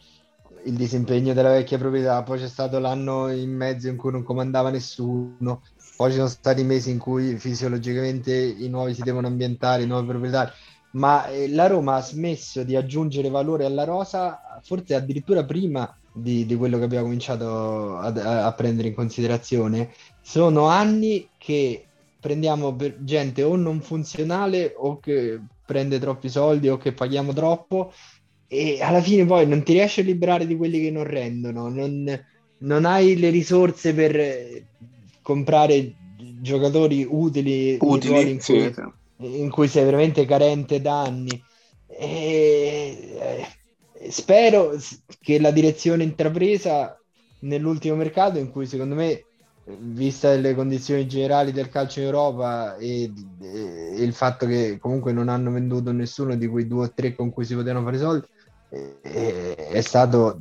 il 0.65 0.75
disimpegno 0.75 1.35
della 1.35 1.51
vecchia 1.51 1.79
proprietà 1.79 2.23
poi 2.23 2.39
c'è 2.39 2.49
stato 2.49 2.79
l'anno 2.79 3.29
in 3.29 3.51
mezzo 3.51 3.89
in 3.89 3.97
cui 3.97 4.13
non 4.13 4.23
comandava 4.23 4.71
nessuno 4.71 5.63
poi 5.99 6.11
ci 6.11 6.17
sono 6.19 6.29
stati 6.29 6.63
mesi 6.63 6.93
in 6.93 6.99
cui 7.01 7.37
fisiologicamente 7.39 8.33
i 8.33 8.69
nuovi 8.69 8.95
si 8.95 9.03
devono 9.03 9.27
ambientare 9.27 9.83
i 9.83 9.87
nuovi 9.89 10.07
proprietari. 10.07 10.53
Ma 10.93 11.27
eh, 11.27 11.49
la 11.49 11.67
Roma 11.67 11.97
ha 11.97 12.03
smesso 12.03 12.63
di 12.63 12.77
aggiungere 12.77 13.31
valore 13.31 13.65
alla 13.65 13.83
rosa 13.83 14.61
forse 14.63 14.95
addirittura 14.95 15.45
prima 15.45 15.98
di, 16.13 16.47
di 16.47 16.57
quello 16.57 16.79
che 16.79 16.85
abbiamo 16.85 17.05
cominciato 17.05 17.97
a, 17.99 18.47
a, 18.47 18.53
prendere 18.53 18.89
in 18.89 18.95
considerazione. 18.95 19.93
Sono 20.21 20.67
anni 20.67 21.29
che 21.39 21.85
prendiamo 22.21 22.75
per 22.75 23.05
gente 23.05 23.43
o 23.43 23.57
non 23.57 23.81
funzionale 23.81 24.75
o 24.77 24.99
che 24.99 25.41
prende 25.65 25.99
troppi 25.99 26.29
soldi 26.29 26.69
o 26.69 26.77
che 26.77 26.93
paghiamo 26.93 27.33
troppo 27.33 27.93
e 28.49 28.81
alla 28.81 29.03
fine 29.03 29.27
poi 29.27 29.47
non 29.47 29.63
ti 29.63 29.75
riesci 29.75 30.01
a 30.01 30.05
liberare 30.05 30.47
di 30.47 30.57
quelli 30.57 30.81
che 30.81 30.91
non 30.91 31.05
rendono, 31.05 31.69
non, 31.69 32.25
non 32.59 32.85
hai 32.87 33.19
le 33.19 33.29
risorse 33.29 33.93
per 33.93 34.65
comprare 35.21 35.95
giocatori 36.41 37.07
utili, 37.09 37.77
utili 37.81 38.31
in, 38.31 38.39
cui, 38.39 38.41
sì. 38.41 38.75
in, 39.19 39.51
cui, 39.51 39.69
sei 39.69 39.85
veramente 39.85 40.25
carente 40.25 40.81
da 40.81 41.03
anni. 41.03 41.43
E, 41.87 43.19
eh, 43.21 43.47
spero 44.11 44.73
che 45.21 45.41
la 45.41 45.51
direzione 45.51 46.05
intrapresa 46.05 46.99
nell'ultimo 47.41 47.97
mercato, 47.97 48.39
in 48.39 48.51
cui 48.51 48.67
secondo 48.67 48.95
me, 48.95 49.25
vista 49.81 50.35
le 50.35 50.55
condizioni 50.55 51.07
generali 51.07 51.53
del 51.53 51.69
calcio 51.69 52.01
in 52.01 52.07
Europa 52.07 52.77
e, 52.77 53.13
e, 53.41 53.95
e 53.97 54.03
il 54.03 54.15
fatto 54.15 54.47
che 54.47 54.79
comunque 54.81 55.13
non 55.13 55.29
hanno 55.29 55.51
venduto 55.51 55.93
nessuno 55.93 56.37
di 56.37 56.47
quei 56.47 56.67
due 56.67 56.87
o 56.87 56.93
tre 56.93 57.15
con 57.15 57.31
cui 57.31 57.45
si 57.45 57.55
potevano 57.55 57.85
fare 57.85 57.99
soldi, 57.99 58.27
è, 59.03 59.55
è 59.71 59.81
stato 59.81 60.41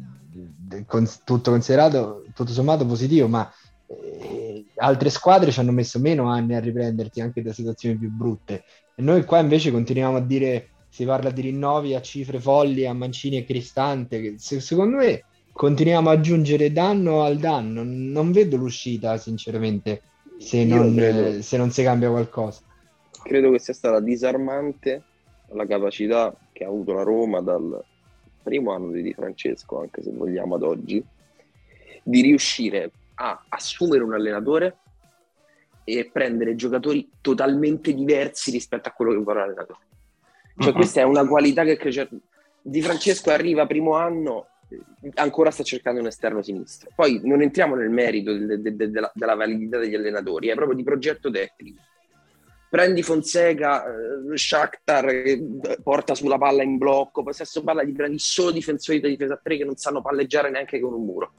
con, 0.86 1.08
tutto 1.24 1.51
considerato, 1.51 2.24
tutto 2.34 2.51
sommato 2.51 2.86
positivo, 2.86 3.28
ma 3.28 3.51
eh, 3.88 4.66
altre 4.76 5.10
squadre 5.10 5.51
ci 5.51 5.60
hanno 5.60 5.72
messo 5.72 5.99
meno 5.99 6.30
anni 6.30 6.55
a 6.55 6.60
riprenderti 6.60 7.22
anche 7.22 7.41
da 7.41 7.53
situazioni 7.53 7.97
più 7.97 8.10
brutte. 8.10 8.64
E 8.95 9.01
noi 9.01 9.24
qua 9.26 9.39
invece 9.39 9.72
continuiamo 9.72 10.18
a 10.18 10.22
dire, 10.22 10.70
si 10.98 11.06
parla 11.06 11.30
di 11.30 11.41
rinnovi 11.41 11.93
a 11.93 12.02
cifre 12.02 12.39
folli, 12.39 12.88
a 12.88 12.91
Mancini 12.91 13.38
e 13.38 13.45
Cristante, 13.45 14.20
che 14.20 14.36
se, 14.39 14.60
secondo 14.60 14.98
me 14.98 15.26
continuiamo 15.52 16.10
ad 16.10 16.18
aggiungere 16.18 16.72
danno 16.72 17.22
al 17.22 17.38
danno. 17.38 17.84
Non 17.86 18.32
vedo 18.32 18.58
l'uscita, 18.58 19.16
sinceramente, 19.18 20.02
se 20.39 20.66
non, 20.66 20.98
eh, 20.98 21.43
se 21.43 21.56
non 21.58 21.70
si 21.70 21.84
cambia 21.84 22.10
qualcosa. 22.10 22.62
Credo 23.22 23.52
che 23.52 23.60
sia 23.60 23.76
stata 23.76 24.00
disarmante 24.00 25.04
la 25.50 25.68
capacità 25.68 26.36
che 26.52 26.64
ha 26.64 26.68
avuto 26.68 26.93
la 26.93 27.04
Roma 27.04 27.41
dal 27.41 27.80
primo 28.41 28.72
anno 28.72 28.89
di 28.89 29.04
Di 29.04 29.14
Francesco, 29.14 29.80
anche 29.80 30.02
se 30.02 30.10
vogliamo 30.12 30.56
ad 30.56 30.64
oggi, 30.64 31.06
di 32.02 32.22
riuscire 32.22 32.89
a 33.14 33.45
assumere 33.50 34.04
un 34.04 34.16
allenatore 34.16 34.78
e 35.84 36.10
prendere 36.12 36.56
giocatori 36.56 37.08
totalmente 37.22 37.93
diversi 37.93 38.50
rispetto 38.50 38.89
a 38.89 38.93
quello 38.93 39.12
che 39.12 39.18
vuole 39.18 39.41
l'allenatore. 39.41 39.86
Cioè, 40.60 40.74
questa 40.74 41.01
è 41.01 41.03
una 41.03 41.26
qualità 41.28 41.64
che 41.64 41.78
cresce. 41.78 42.10
Di 42.62 42.82
Francesco 42.82 43.30
arriva 43.30 43.66
primo 43.66 43.95
anno, 43.95 44.47
ancora 45.16 45.51
sta 45.51 45.64
cercando 45.64 46.01
un 46.01 46.08
esterno 46.08 46.41
sinistro. 46.41 46.89
Poi 46.95 47.22
non 47.24 47.41
entriamo 47.41 47.76
nel 47.76 47.89
merito 47.89 48.34
de- 48.34 48.62
de- 48.62 48.76
de- 48.76 48.89
della, 48.89 49.12
della 49.14 49.36
validità 49.36 49.78
degli 49.78 49.95
allenatori, 49.95 50.49
è 50.49 50.55
proprio 50.55 50.76
di 50.76 50.84
progetto 50.84 51.30
tecnico. 51.30 51.82
Prendi 52.70 53.01
Fonseca, 53.01 53.86
eh, 53.86 54.38
Shakhtar 54.38 55.05
che 55.05 55.41
porta 55.82 56.16
sulla 56.16 56.38
palla 56.38 56.64
in 56.64 56.78
blocco, 56.78 57.24
poi 57.24 57.34
stesso 57.34 57.64
palla 57.64 57.84
di 57.84 57.93
prendi 57.93 58.20
solo 58.20 58.51
difensori 58.51 58.99
di 58.99 59.10
difesa 59.10 59.39
3 59.41 59.58
che 59.58 59.64
non 59.64 59.78
sanno 59.78 60.01
palleggiare 60.01 60.49
neanche 60.49 60.80
con 60.80 60.93
un 60.93 61.05
muro. 61.05 61.34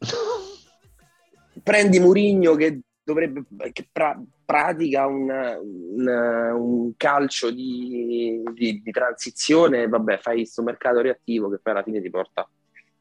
prendi 1.62 2.00
Murigno 2.00 2.56
che 2.56 2.80
dovrebbe 3.04 3.44
che 3.72 3.86
pra, 3.92 4.20
pratica 4.44 5.06
un, 5.06 5.28
un, 5.28 6.06
un 6.06 6.92
calcio 6.96 7.50
di, 7.50 8.42
di, 8.54 8.80
di, 8.82 8.90
transizione, 8.90 9.86
vabbè, 9.86 10.18
fai 10.18 10.36
questo 10.36 10.62
mercato 10.62 11.00
reattivo 11.00 11.50
che 11.50 11.58
poi 11.62 11.72
alla 11.72 11.82
fine 11.82 12.00
ti 12.00 12.10
porta 12.10 12.48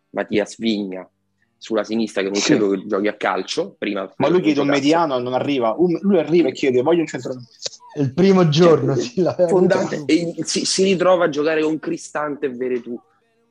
Mattia 0.09 0.45
Svigna 0.45 1.09
sulla 1.57 1.85
sinistra 1.85 2.21
che 2.21 2.27
non 2.27 2.35
sì. 2.35 2.47
credo 2.47 2.69
che 2.71 2.85
giochi 2.85 3.07
a 3.07 3.15
calcio. 3.15 3.75
Prima 3.77 4.11
Ma 4.17 4.27
lui 4.27 4.41
chiede 4.41 4.59
un 4.59 4.67
mediano 4.67 5.17
non 5.19 5.33
arriva. 5.33 5.73
Un, 5.77 5.97
lui 6.01 6.19
arriva 6.19 6.49
e 6.49 6.51
chiede 6.51 6.81
voglio 6.81 6.99
un 6.99 7.07
centrocampista. 7.07 7.77
Il 7.95 8.13
primo 8.13 8.49
giorno 8.49 8.95
cioè, 8.97 10.03
e 10.05 10.33
si, 10.43 10.65
si, 10.65 10.83
ritrova 10.83 11.25
a 11.25 11.29
giocare 11.29 11.61
con 11.61 11.79
Cristante 11.79 12.47
e 12.47 12.49
Veretù 12.49 12.99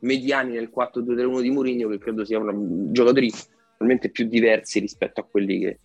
mediani 0.00 0.54
nel 0.54 0.70
4-2-3-1 0.76 1.40
di 1.40 1.50
Mourinho 1.50 1.88
che 1.88 1.98
credo 1.98 2.24
siano 2.24 2.52
giocatori 2.90 3.30
probabilmente 3.30 4.10
più 4.10 4.26
diversi 4.26 4.78
rispetto 4.80 5.20
a 5.20 5.24
quelli 5.24 5.58
che, 5.60 5.78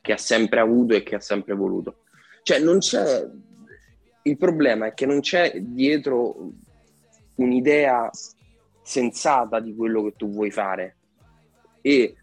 che 0.00 0.12
ha 0.12 0.16
sempre 0.16 0.60
avuto 0.60 0.94
e 0.94 1.02
che 1.02 1.16
ha 1.16 1.20
sempre 1.20 1.54
voluto. 1.54 2.04
Cioè, 2.42 2.58
non 2.60 2.78
c'è. 2.78 3.28
Il 4.22 4.36
problema 4.36 4.86
è 4.86 4.94
che 4.94 5.06
non 5.06 5.20
c'è 5.20 5.60
dietro 5.60 6.50
un'idea 7.36 8.10
sensata 8.82 9.60
di 9.60 9.74
quello 9.74 10.04
che 10.04 10.14
tu 10.16 10.28
vuoi 10.28 10.50
fare. 10.50 10.96
E 11.80 12.14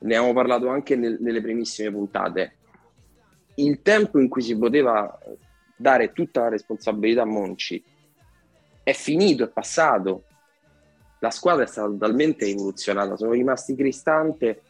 ne 0.00 0.16
abbiamo 0.16 0.32
parlato 0.32 0.68
anche 0.68 0.96
nel, 0.96 1.18
nelle 1.20 1.40
primissime 1.40 1.90
puntate. 1.90 2.56
Il 3.56 3.82
tempo 3.82 4.18
in 4.18 4.28
cui 4.28 4.42
si 4.42 4.56
poteva 4.56 5.18
dare 5.76 6.12
tutta 6.12 6.42
la 6.42 6.48
responsabilità 6.48 7.22
a 7.22 7.26
Monci 7.26 7.82
è 8.82 8.92
finito, 8.92 9.44
è 9.44 9.48
passato 9.48 10.24
la 11.22 11.30
squadra 11.30 11.62
è 11.62 11.68
stata 11.68 11.88
totalmente 11.88 12.46
evoluzionata, 12.46 13.16
sono 13.16 13.30
rimasti 13.30 13.76
Cristante, 13.76 14.62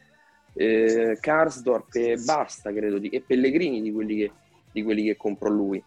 eh, 0.55 1.19
Karsdorp 1.21 1.95
e 1.95 2.17
basta, 2.17 2.73
credo, 2.73 2.99
di, 2.99 3.09
e 3.09 3.21
Pellegrini 3.21 3.81
di 3.81 3.93
quelli, 3.93 4.17
che, 4.17 4.33
di 4.73 4.83
quelli 4.83 5.05
che 5.05 5.17
comprò 5.17 5.49
lui. 5.49 5.83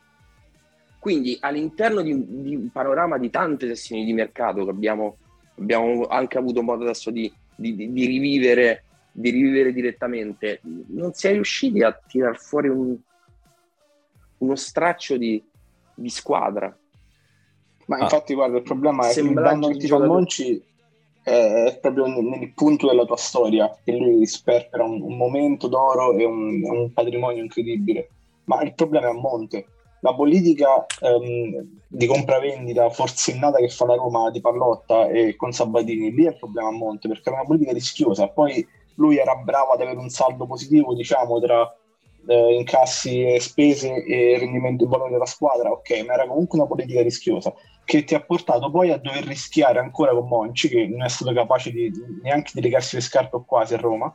Quindi 1.00 1.38
all'interno 1.40 2.02
di, 2.02 2.42
di, 2.42 2.56
un 2.56 2.70
panorama 2.72 3.18
di 3.18 3.30
tante 3.30 3.68
sessioni 3.68 4.06
di 4.06 4.14
mercato 4.14 4.64
che 4.64 4.72
abbiamo, 4.72 5.18
abbiamo 5.60 6.06
anche 6.08 6.38
avuto 6.38 6.64
modo 6.64 6.84
adesso 6.84 7.12
di, 7.12 7.32
di, 7.56 7.76
di, 7.76 8.06
rivivere, 8.06 8.84
di 9.12 9.30
rivivere 9.30 9.72
direttamente, 9.72 10.62
non 10.88 11.14
si 11.14 11.28
è 11.28 11.32
riusciti 11.34 11.84
a 11.84 11.94
tirar 11.94 12.40
fuori 12.40 12.70
un, 12.70 12.98
uno 14.40 14.56
straccio 14.56 15.16
di, 15.18 15.44
di 15.94 16.10
squadra. 16.10 16.76
Ma 17.86 17.98
ah. 17.98 18.02
infatti, 18.02 18.34
guarda, 18.34 18.58
il 18.58 18.64
problema 18.64 19.08
è 19.08 19.14
che 19.14 19.20
il 19.20 19.34
danno 19.34 19.68
che 19.68 19.78
ti 19.78 19.88
fa 19.88 20.00
Monci 20.00 20.64
è 21.26 21.80
proprio 21.82 22.06
nel 22.06 22.54
punto 22.54 22.86
della 22.86 23.04
tua 23.04 23.18
storia, 23.18 23.76
che 23.84 23.94
lui 23.94 24.28
sperpera 24.28 24.84
un, 24.84 25.02
un 25.02 25.18
momento 25.18 25.68
d'oro 25.68 26.14
e 26.14 26.24
un, 26.24 26.62
un, 26.64 26.94
patrimonio 26.94 27.42
incredibile. 27.42 28.10
Ma 28.44 28.62
il 28.62 28.76
problema 28.76 29.08
è 29.08 29.10
a 29.10 29.14
monte. 29.14 29.66
La 30.02 30.14
politica 30.14 30.86
ehm, 31.02 31.80
di 31.88 32.06
compravendita 32.06 32.92
forsennata 32.92 33.58
che 33.58 33.70
fa 33.70 33.88
la 33.88 33.96
Roma 33.96 34.30
di 34.30 34.40
Pallotta 34.40 35.08
e 35.08 35.36
con 35.36 35.52
Sabatini, 35.52 36.12
lì 36.12 36.26
è 36.26 36.30
il 36.30 36.38
problema 36.38 36.68
a 36.68 36.74
monte, 36.74 37.08
perché 37.08 37.32
è 37.32 37.34
una 37.34 37.44
politica 37.44 37.72
rischiosa. 37.72 38.28
Poi 38.28 38.64
lui 38.98 39.18
era 39.18 39.34
bravo 39.36 39.72
ad 39.72 39.82
avere 39.82 39.98
un 39.98 40.10
saldo 40.10 40.46
positivo, 40.46 40.94
diciamo, 40.94 41.40
tra 41.40 41.76
eh, 42.28 42.54
incassi 42.54 43.24
e 43.24 43.40
spese 43.40 44.04
e 44.04 44.38
rendimento 44.38 44.84
e 44.84 44.88
valore 44.88 45.12
della 45.12 45.26
squadra, 45.26 45.72
ok, 45.72 46.06
ma 46.06 46.14
era 46.14 46.28
comunque 46.28 46.60
una 46.60 46.68
politica 46.68 47.02
rischiosa 47.02 47.52
che 47.86 48.04
ti 48.04 48.16
ha 48.16 48.20
portato 48.20 48.70
poi 48.70 48.92
a 48.92 48.98
dover 48.98 49.24
rischiare 49.26 49.80
ancora 49.80 50.12
con 50.12 50.28
Monci, 50.28 50.68
che 50.68 50.88
non 50.88 51.04
è 51.04 51.10
stato 51.10 51.32
capace 51.32 51.72
di, 51.72 51.92
neanche 52.22 52.52
di 52.56 52.62
legarsi 52.62 52.96
le 52.96 53.02
scarpe 53.02 53.42
quasi 53.46 53.76
a 53.76 53.78
Roma. 53.78 54.14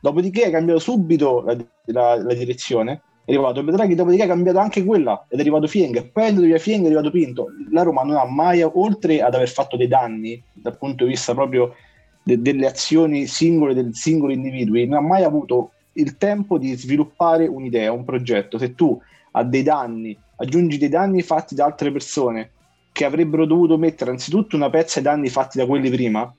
Dopodiché 0.00 0.44
ha 0.44 0.50
cambiato 0.50 0.78
subito 0.78 1.40
la, 1.40 1.56
la, 1.86 2.22
la 2.22 2.34
direzione, 2.34 3.02
è 3.24 3.32
arrivato 3.32 3.64
Petraghi, 3.64 3.94
dopodiché 3.96 4.22
ha 4.22 4.28
cambiato 4.28 4.58
anche 4.58 4.84
quella 4.84 5.26
ed 5.28 5.38
è 5.38 5.40
arrivato 5.40 5.66
Fienga, 5.66 6.04
poi 6.04 6.24
è 6.24 6.26
andato 6.28 6.46
via 6.46 6.58
Fienga, 6.58 6.84
è 6.84 6.86
arrivato 6.86 7.10
Pinto. 7.10 7.46
La 7.72 7.82
Roma 7.82 8.02
non 8.04 8.16
ha 8.16 8.24
mai, 8.24 8.62
oltre 8.62 9.20
ad 9.20 9.34
aver 9.34 9.48
fatto 9.48 9.76
dei 9.76 9.88
danni 9.88 10.40
dal 10.52 10.76
punto 10.76 11.04
di 11.04 11.10
vista 11.10 11.34
proprio 11.34 11.74
de, 12.22 12.40
delle 12.40 12.66
azioni 12.66 13.26
singole 13.26 13.74
del 13.74 13.94
singolo 13.94 14.32
individui, 14.32 14.86
non 14.86 14.98
ha 14.98 15.06
mai 15.06 15.24
avuto 15.24 15.72
il 15.94 16.18
tempo 16.18 16.58
di 16.58 16.74
sviluppare 16.74 17.46
un'idea, 17.46 17.90
un 17.90 18.04
progetto. 18.04 18.58
Se 18.58 18.74
tu 18.74 19.00
a 19.32 19.42
dei 19.42 19.62
danni 19.62 20.16
aggiungi 20.36 20.78
dei 20.78 20.88
danni 20.88 21.22
fatti 21.22 21.54
da 21.54 21.64
altre 21.64 21.90
persone 21.90 22.50
che 22.96 23.04
avrebbero 23.04 23.44
dovuto 23.44 23.76
mettere 23.76 24.10
anzitutto 24.10 24.56
una 24.56 24.70
pezza 24.70 25.00
ai 25.00 25.04
danni 25.04 25.28
fatti 25.28 25.58
da 25.58 25.66
quelli 25.66 25.90
prima, 25.90 26.34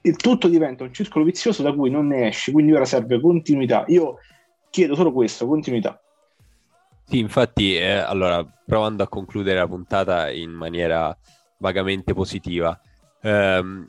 il 0.00 0.16
tutto 0.16 0.48
diventa 0.48 0.82
un 0.82 0.92
circolo 0.92 1.24
vizioso 1.24 1.62
da 1.62 1.72
cui 1.72 1.88
non 1.88 2.08
ne 2.08 2.26
esci, 2.26 2.50
quindi 2.50 2.72
ora 2.72 2.84
serve 2.84 3.20
continuità. 3.20 3.84
Io 3.86 4.16
chiedo 4.70 4.96
solo 4.96 5.12
questo, 5.12 5.46
continuità. 5.46 6.02
Sì, 7.04 7.20
infatti, 7.20 7.76
eh, 7.76 7.92
allora, 7.92 8.44
provando 8.66 9.04
a 9.04 9.08
concludere 9.08 9.60
la 9.60 9.68
puntata 9.68 10.32
in 10.32 10.50
maniera 10.50 11.16
vagamente 11.58 12.12
positiva, 12.12 12.76
ehm, 13.22 13.86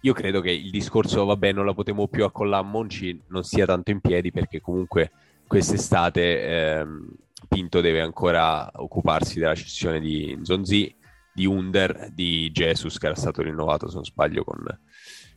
io 0.00 0.12
credo 0.12 0.40
che 0.40 0.50
il 0.50 0.70
discorso, 0.70 1.24
vabbè, 1.24 1.52
non 1.52 1.66
la 1.66 1.72
potevo 1.72 2.08
più 2.08 2.24
accollare 2.24 2.64
a 2.64 2.68
Monci, 2.68 3.16
non 3.28 3.44
sia 3.44 3.64
tanto 3.64 3.92
in 3.92 4.00
piedi 4.00 4.32
perché 4.32 4.60
comunque 4.60 5.12
quest'estate 5.46 6.42
ehm, 6.78 7.16
Pinto 7.48 7.80
deve 7.80 8.00
ancora 8.00 8.70
occuparsi 8.74 9.38
della 9.38 9.54
cessione 9.54 10.00
di 10.00 10.38
Zonzi, 10.42 10.94
di 11.32 11.46
Under, 11.46 12.10
di 12.12 12.50
Jesus 12.50 12.98
che 12.98 13.06
era 13.06 13.14
stato 13.14 13.42
rinnovato 13.42 13.88
se 13.88 13.94
non 13.94 14.04
sbaglio 14.04 14.42
con, 14.42 14.64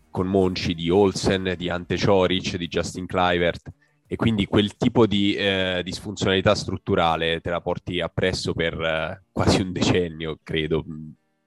con 0.10 0.28
Monci, 0.28 0.74
di 0.74 0.90
Olsen, 0.90 1.54
di 1.58 1.70
Ante 1.70 1.98
Cioric, 1.98 2.56
di 2.56 2.68
Justin 2.68 3.06
Clivert. 3.06 3.72
E 4.08 4.16
quindi 4.16 4.48
quel 4.48 4.76
tipo 4.76 5.06
di 5.06 5.36
eh, 5.36 5.82
disfunzionalità 5.84 6.56
strutturale 6.56 7.42
te 7.42 7.52
la 7.52 7.62
porti 7.62 8.02
appresso 8.02 8.54
per 8.54 8.74
eh, 8.82 9.24
quasi 9.32 9.62
un 9.62 9.72
decennio, 9.72 10.40
credo, 10.42 10.84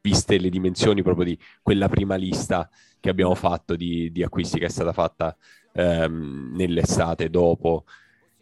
viste 0.01 0.39
le 0.39 0.49
dimensioni 0.49 1.03
proprio 1.03 1.25
di 1.25 1.39
quella 1.61 1.89
prima 1.89 2.15
lista 2.15 2.69
che 3.01 3.11
abbiamo 3.11 3.35
fatto 3.35 3.75
di, 3.75 4.13
di 4.13 4.23
acquisti 4.23 4.61
che 4.61 4.67
è 4.67 4.69
stata 4.69 4.93
fatta 4.93 5.37
ehm, 5.73 6.53
nell'estate 6.55 7.31
dopo 7.31 7.85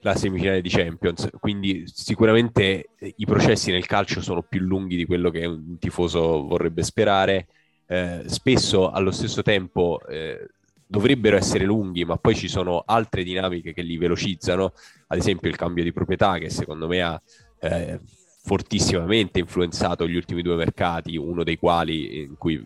la 0.01 0.15
semifinale 0.15 0.61
di 0.61 0.69
Champions. 0.69 1.29
Quindi 1.39 1.85
sicuramente 1.87 2.91
i 3.17 3.27
processi 3.27 3.71
nel 3.71 3.87
calcio 3.87 4.21
sono 4.21 4.43
più 4.43 4.61
lunghi 4.61 4.97
di 4.97 5.07
quello 5.07 5.31
che 5.31 5.45
un 5.47 5.79
tifoso 5.79 6.47
vorrebbe 6.47 6.83
sperare. 6.83 7.47
Eh, 7.87 8.23
spesso 8.27 8.91
allo 8.91 9.11
stesso 9.11 9.43
tempo 9.43 10.01
eh, 10.09 10.49
dovrebbero 10.87 11.37
essere 11.37 11.65
lunghi, 11.65 12.05
ma 12.05 12.17
poi 12.17 12.35
ci 12.35 12.49
sono 12.49 12.83
altre 12.85 13.23
dinamiche 13.23 13.73
che 13.73 13.83
li 13.83 13.97
velocizzano, 13.97 14.73
ad 15.09 15.19
esempio 15.19 15.49
il 15.49 15.57
cambio 15.57 15.85
di 15.85 15.93
proprietà 15.93 16.39
che 16.39 16.51
secondo 16.51 16.87
me 16.87 17.03
ha 17.03 17.21
eh, 17.61 18.01
fortissimamente 18.43 19.39
influenzato 19.39 20.09
gli 20.09 20.17
ultimi 20.17 20.43
due 20.43 20.57
mercati, 20.57 21.17
uno 21.17 21.45
dei 21.45 21.59
quali 21.59 22.23
in 22.23 22.37
cui 22.37 22.65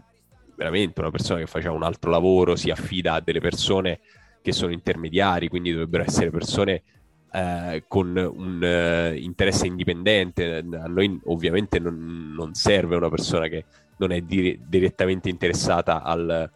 veramente 0.57 1.01
una 1.01 1.11
persona 1.11 1.41
che 1.41 1.47
faceva 1.47 1.75
un 1.75 1.83
altro 1.83 2.11
lavoro 2.11 2.55
si 2.55 2.71
affida 2.71 3.15
a 3.15 3.21
delle 3.21 3.41
persone 3.41 4.01
che 4.41 4.53
sono 4.53 4.73
intermediari, 4.73 5.49
quindi 5.49 5.73
dovrebbero 5.73 6.05
essere 6.05 6.31
persone 6.31 6.83
eh, 7.35 7.83
con 7.89 8.17
un 8.17 8.63
uh, 8.63 9.17
interesse 9.17 9.67
indipendente. 9.67 10.59
A 10.59 10.87
noi 10.87 11.21
ovviamente 11.25 11.81
non, 11.81 12.33
non, 12.33 12.55
serve 12.55 12.95
una 12.95 13.09
persona 13.09 13.49
che 13.49 13.65
non 13.97 14.13
è 14.13 14.21
di- 14.21 14.57
direttamente 14.65 15.29
interessata 15.29 16.03
al, 16.05 16.49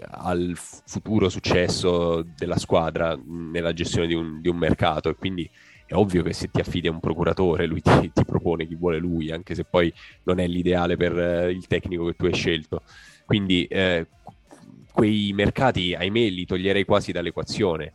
al 0.00 0.52
futuro 0.56 1.28
successo 1.28 2.26
della 2.36 2.58
squadra 2.58 3.16
nella 3.24 3.72
gestione 3.72 4.08
di 4.08 4.14
un, 4.14 4.40
di 4.40 4.48
un, 4.48 4.56
mercato 4.56 5.10
e 5.10 5.14
quindi 5.14 5.48
è 5.86 5.94
ovvio 5.94 6.24
che 6.24 6.32
se 6.32 6.48
ti 6.50 6.60
affidi 6.60 6.88
a 6.88 6.92
un 6.92 7.00
procuratore 7.00 7.66
lui 7.66 7.80
ti, 7.80 8.10
ti 8.12 8.24
propone 8.24 8.66
chi 8.66 8.74
vuole 8.74 8.98
lui 8.98 9.30
anche 9.30 9.54
se 9.54 9.64
poi 9.64 9.92
non 10.24 10.40
è 10.40 10.46
l'ideale 10.46 10.96
per 10.96 11.18
eh, 11.18 11.50
il 11.50 11.66
tecnico 11.66 12.06
che 12.06 12.14
tu 12.14 12.24
hai 12.26 12.34
scelto 12.34 12.82
quindi 13.26 13.64
eh, 13.66 14.06
quei 14.92 15.32
mercati 15.34 15.94
ahimè 15.94 16.28
li 16.28 16.46
toglierei 16.46 16.84
quasi 16.84 17.12
dall'equazione 17.12 17.94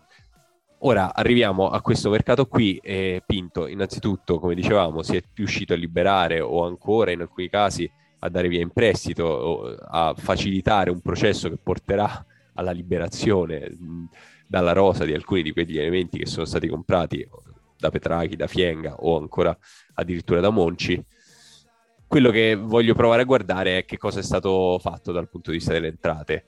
ora 0.79 1.13
arriviamo 1.13 1.69
a 1.69 1.81
questo 1.81 2.09
mercato 2.09 2.47
qui 2.47 2.77
e 2.77 3.23
Pinto 3.25 3.67
innanzitutto 3.67 4.39
come 4.39 4.55
dicevamo 4.55 5.01
si 5.01 5.15
è 5.15 5.23
riuscito 5.33 5.73
a 5.73 5.77
liberare 5.77 6.41
o 6.41 6.65
ancora 6.65 7.11
in 7.11 7.21
alcuni 7.21 7.49
casi 7.49 7.89
a 8.19 8.29
dare 8.29 8.47
via 8.47 8.61
in 8.61 8.71
prestito, 8.71 9.75
a 9.77 10.13
facilitare 10.17 10.89
un 10.89 10.99
processo 10.99 11.49
che 11.49 11.57
porterà 11.61 12.25
alla 12.53 12.71
liberazione 12.71 13.69
mh, 13.69 14.09
dalla 14.47 14.73
rosa 14.73 15.05
di 15.05 15.13
alcuni 15.13 15.43
di 15.43 15.51
quegli 15.51 15.77
elementi 15.77 16.17
che 16.17 16.25
sono 16.25 16.45
stati 16.45 16.67
comprati 16.67 17.27
da 17.77 17.89
Petrachi, 17.89 18.35
da 18.35 18.47
Fienga 18.47 18.95
o 18.95 19.17
ancora 19.17 19.55
addirittura 19.95 20.39
da 20.39 20.49
Monci. 20.49 21.03
Quello 22.07 22.31
che 22.31 22.55
voglio 22.55 22.93
provare 22.93 23.23
a 23.23 23.25
guardare 23.25 23.79
è 23.79 23.85
che 23.85 23.97
cosa 23.97 24.19
è 24.19 24.23
stato 24.23 24.79
fatto 24.79 25.11
dal 25.11 25.29
punto 25.29 25.51
di 25.51 25.57
vista 25.57 25.73
delle 25.73 25.87
entrate. 25.87 26.45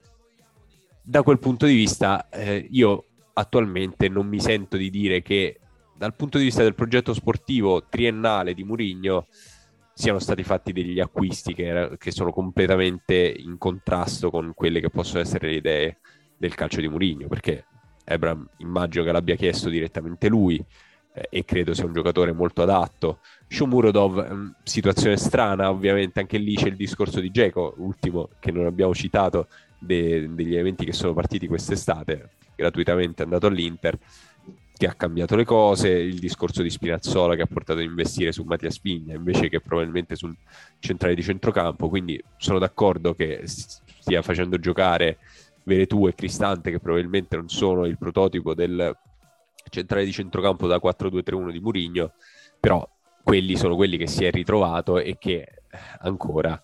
Da 1.02 1.24
quel 1.24 1.40
punto 1.40 1.66
di 1.66 1.74
vista, 1.74 2.30
eh, 2.30 2.68
io 2.72 3.07
attualmente 3.38 4.10
non 4.10 4.28
mi 4.28 4.40
sento 4.40 4.78
di 4.78 4.90
dire 4.90 5.22
che 5.22 5.60
dal 5.96 6.16
punto 6.16 6.38
di 6.38 6.46
vista 6.46 6.64
del 6.64 6.76
progetto 6.76 7.14
sportivo 7.14 7.86
triennale 7.88 8.54
di 8.54 8.64
Murigno 8.64 9.28
siano 9.94 10.20
stati 10.20 10.44
fatti 10.44 10.74
degli 10.74 11.00
acquisti 11.00 11.54
che, 11.54 11.66
era, 11.66 11.98
che, 11.98 12.12
sono 12.12 12.32
completamente 12.32 13.16
in 13.16 13.58
contrasto 13.58 14.30
con 14.30 14.54
quelle 14.54 14.80
che 14.80 14.92
possono 14.92 15.22
essere 15.22 15.50
le 15.50 15.56
idee 15.56 15.98
del 16.38 16.54
calcio 16.54 16.82
di 16.82 16.88
Mourinho, 16.88 17.28
perché 17.28 17.66
Ebram 18.04 18.48
immagino 18.58 19.04
che 19.04 19.12
l'abbia 19.12 19.36
chiesto 19.36 19.70
direttamente 19.70 20.28
lui 20.28 20.64
eh, 21.14 21.28
e 21.32 21.46
credo 21.46 21.74
sia 21.74 21.86
un 21.86 21.94
giocatore 21.94 22.32
molto 22.32 22.62
adatto. 22.62 23.22
Shomurodov, 23.48 24.34
mm, 24.34 24.50
situazione 24.62 25.18
strana, 25.18 25.72
ovviamente 25.72 26.20
anche 26.20 26.38
lì 26.38 26.54
c'è 26.54 26.68
il 26.68 26.76
discorso 26.76 27.20
di 27.20 27.32
Geco, 27.32 27.74
ultimo 27.78 28.30
che 28.40 28.52
non 28.52 28.68
abbiamo 28.68 28.94
citato, 28.94 29.48
de- 29.80 30.34
degli 30.34 30.56
eventi 30.56 30.86
che 30.86 30.94
sono 30.94 31.14
partiti 31.14 31.48
quest'estate, 31.48 32.30
gratuitamente 32.56 33.22
è 33.22 33.26
andato 33.26 33.48
all'Inter 33.48 33.98
che 34.78 34.88
ha 34.88 34.94
cambiato 34.94 35.36
le 35.36 35.44
cose, 35.44 35.90
il 35.90 36.20
discorso 36.20 36.62
di 36.62 36.70
Spinazzola 36.70 37.36
che 37.36 37.42
ha 37.42 37.48
portato 37.48 37.80
a 37.80 37.84
investire 37.84 38.32
su 38.32 38.44
Mattia 38.44 38.70
Spigna 38.70 39.16
invece 39.16 39.50
che 39.50 39.60
probabilmente 39.60 40.16
sul 40.16 40.36
centrale 40.80 41.16
di 41.16 41.24
centrocampo, 41.24 41.90
quindi 41.90 42.24
sono 42.38 42.60
d'accordo 42.60 43.16
che 43.16 43.42
stia 43.46 44.22
facendo 44.22 44.60
giocare 44.60 45.18
Veretù 45.64 46.08
e 46.08 46.14
Cristante 46.14 46.70
che 46.70 46.80
probabilmente 46.80 47.36
non 47.36 47.50
sono 47.50 47.86
il 47.86 47.98
prototipo 47.98 48.54
del 48.54 48.96
centrale 49.70 50.06
di 50.06 50.12
centrocampo 50.12 50.68
da 50.68 50.78
4-2-3-1 50.78 51.52
di 51.52 51.60
Murigno, 51.60 52.14
però 52.60 52.88
quelli 53.24 53.58
sono 53.58 53.76
quelli 53.76 53.98
che 53.98 54.08
si 54.08 54.24
è 54.24 54.32
ritrovato 54.32 55.00
e 55.00 55.18
che 55.20 55.64
ancora 56.00 56.62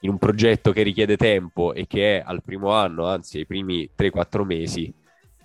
in 0.00 0.10
un 0.10 0.18
progetto 0.18 0.72
che 0.72 0.82
richiede 0.82 1.16
tempo 1.16 1.74
e 1.74 1.86
che 1.86 2.18
è 2.18 2.22
al 2.24 2.42
primo 2.42 2.72
anno, 2.72 3.06
anzi 3.06 3.38
ai 3.38 3.46
primi 3.46 3.88
3-4 3.96 4.44
mesi, 4.44 4.92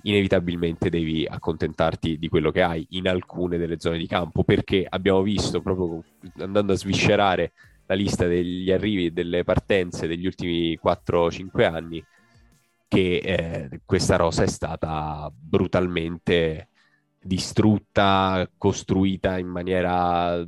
inevitabilmente 0.04 0.90
devi 0.90 1.26
accontentarti 1.26 2.18
di 2.18 2.30
quello 2.30 2.52
che 2.52 2.62
hai 2.62 2.86
in 2.92 3.08
alcune 3.08 3.58
delle 3.58 3.80
zone 3.80 3.98
di 3.98 4.08
campo, 4.08 4.44
perché 4.44 4.86
abbiamo 4.88 5.22
visto 5.22 5.62
proprio 5.62 6.04
andando 6.38 6.74
a 6.74 6.78
sviscerare 6.78 7.54
la 7.88 7.96
lista 7.96 8.26
degli 8.26 8.72
arrivi 8.72 9.08
e 9.08 9.12
delle 9.12 9.44
partenze 9.44 10.08
degli 10.08 10.26
ultimi 10.26 10.80
4-5 10.82 11.64
anni, 11.64 12.04
che 12.88 13.18
eh, 13.18 13.82
questa 13.84 14.16
rosa 14.16 14.44
è 14.44 14.48
stata 14.48 15.32
brutalmente 15.36 16.70
distrutta, 17.20 18.48
costruita 18.58 19.38
in 19.38 19.48
maniera 19.48 20.44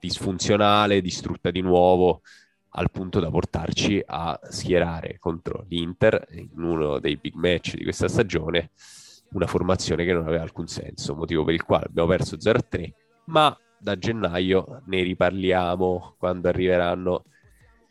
disfunzionale, 0.00 1.02
distrutta 1.02 1.50
di 1.50 1.60
nuovo 1.60 2.22
al 2.70 2.90
punto 2.90 3.20
da 3.20 3.30
portarci 3.30 4.02
a 4.04 4.38
schierare 4.42 5.16
contro 5.18 5.64
l'Inter 5.68 6.26
in 6.32 6.62
uno 6.62 6.98
dei 6.98 7.16
big 7.16 7.34
match 7.34 7.74
di 7.74 7.82
questa 7.82 8.08
stagione 8.08 8.70
una 9.30 9.46
formazione 9.46 10.04
che 10.04 10.12
non 10.12 10.26
aveva 10.26 10.42
alcun 10.42 10.66
senso, 10.66 11.14
motivo 11.14 11.44
per 11.44 11.54
il 11.54 11.62
quale 11.62 11.86
abbiamo 11.86 12.08
perso 12.08 12.36
0-3, 12.36 12.90
ma 13.26 13.56
da 13.78 13.96
gennaio 13.96 14.82
ne 14.86 15.02
riparliamo 15.02 16.16
quando 16.18 16.48
arriveranno 16.48 17.24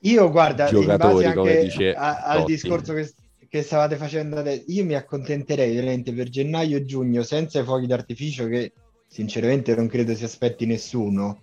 io 0.02 0.30
guarda, 0.30 0.68
giocatori, 0.68 1.34
come 1.34 1.64
dice 1.64 1.94
a, 1.94 2.22
al 2.24 2.40
Totti. 2.40 2.52
discorso 2.52 2.94
che, 2.94 3.12
che, 3.50 3.62
stavate 3.64 3.96
facendo 3.96 4.38
adesso, 4.38 4.64
io 4.68 4.86
mi 4.86 4.94
accontenterei 4.94 5.74
veramente 5.74 6.14
per 6.14 6.30
gennaio 6.30 6.78
e 6.78 6.86
giugno 6.86 7.24
senza 7.24 7.60
i 7.60 7.64
fuochi 7.64 7.88
d'artificio 7.88 8.48
che 8.48 8.74
sinceramente 9.08 9.76
non 9.76 9.88
credo 9.88 10.14
si 10.14 10.24
aspetti 10.24 10.66
nessuno, 10.66 11.42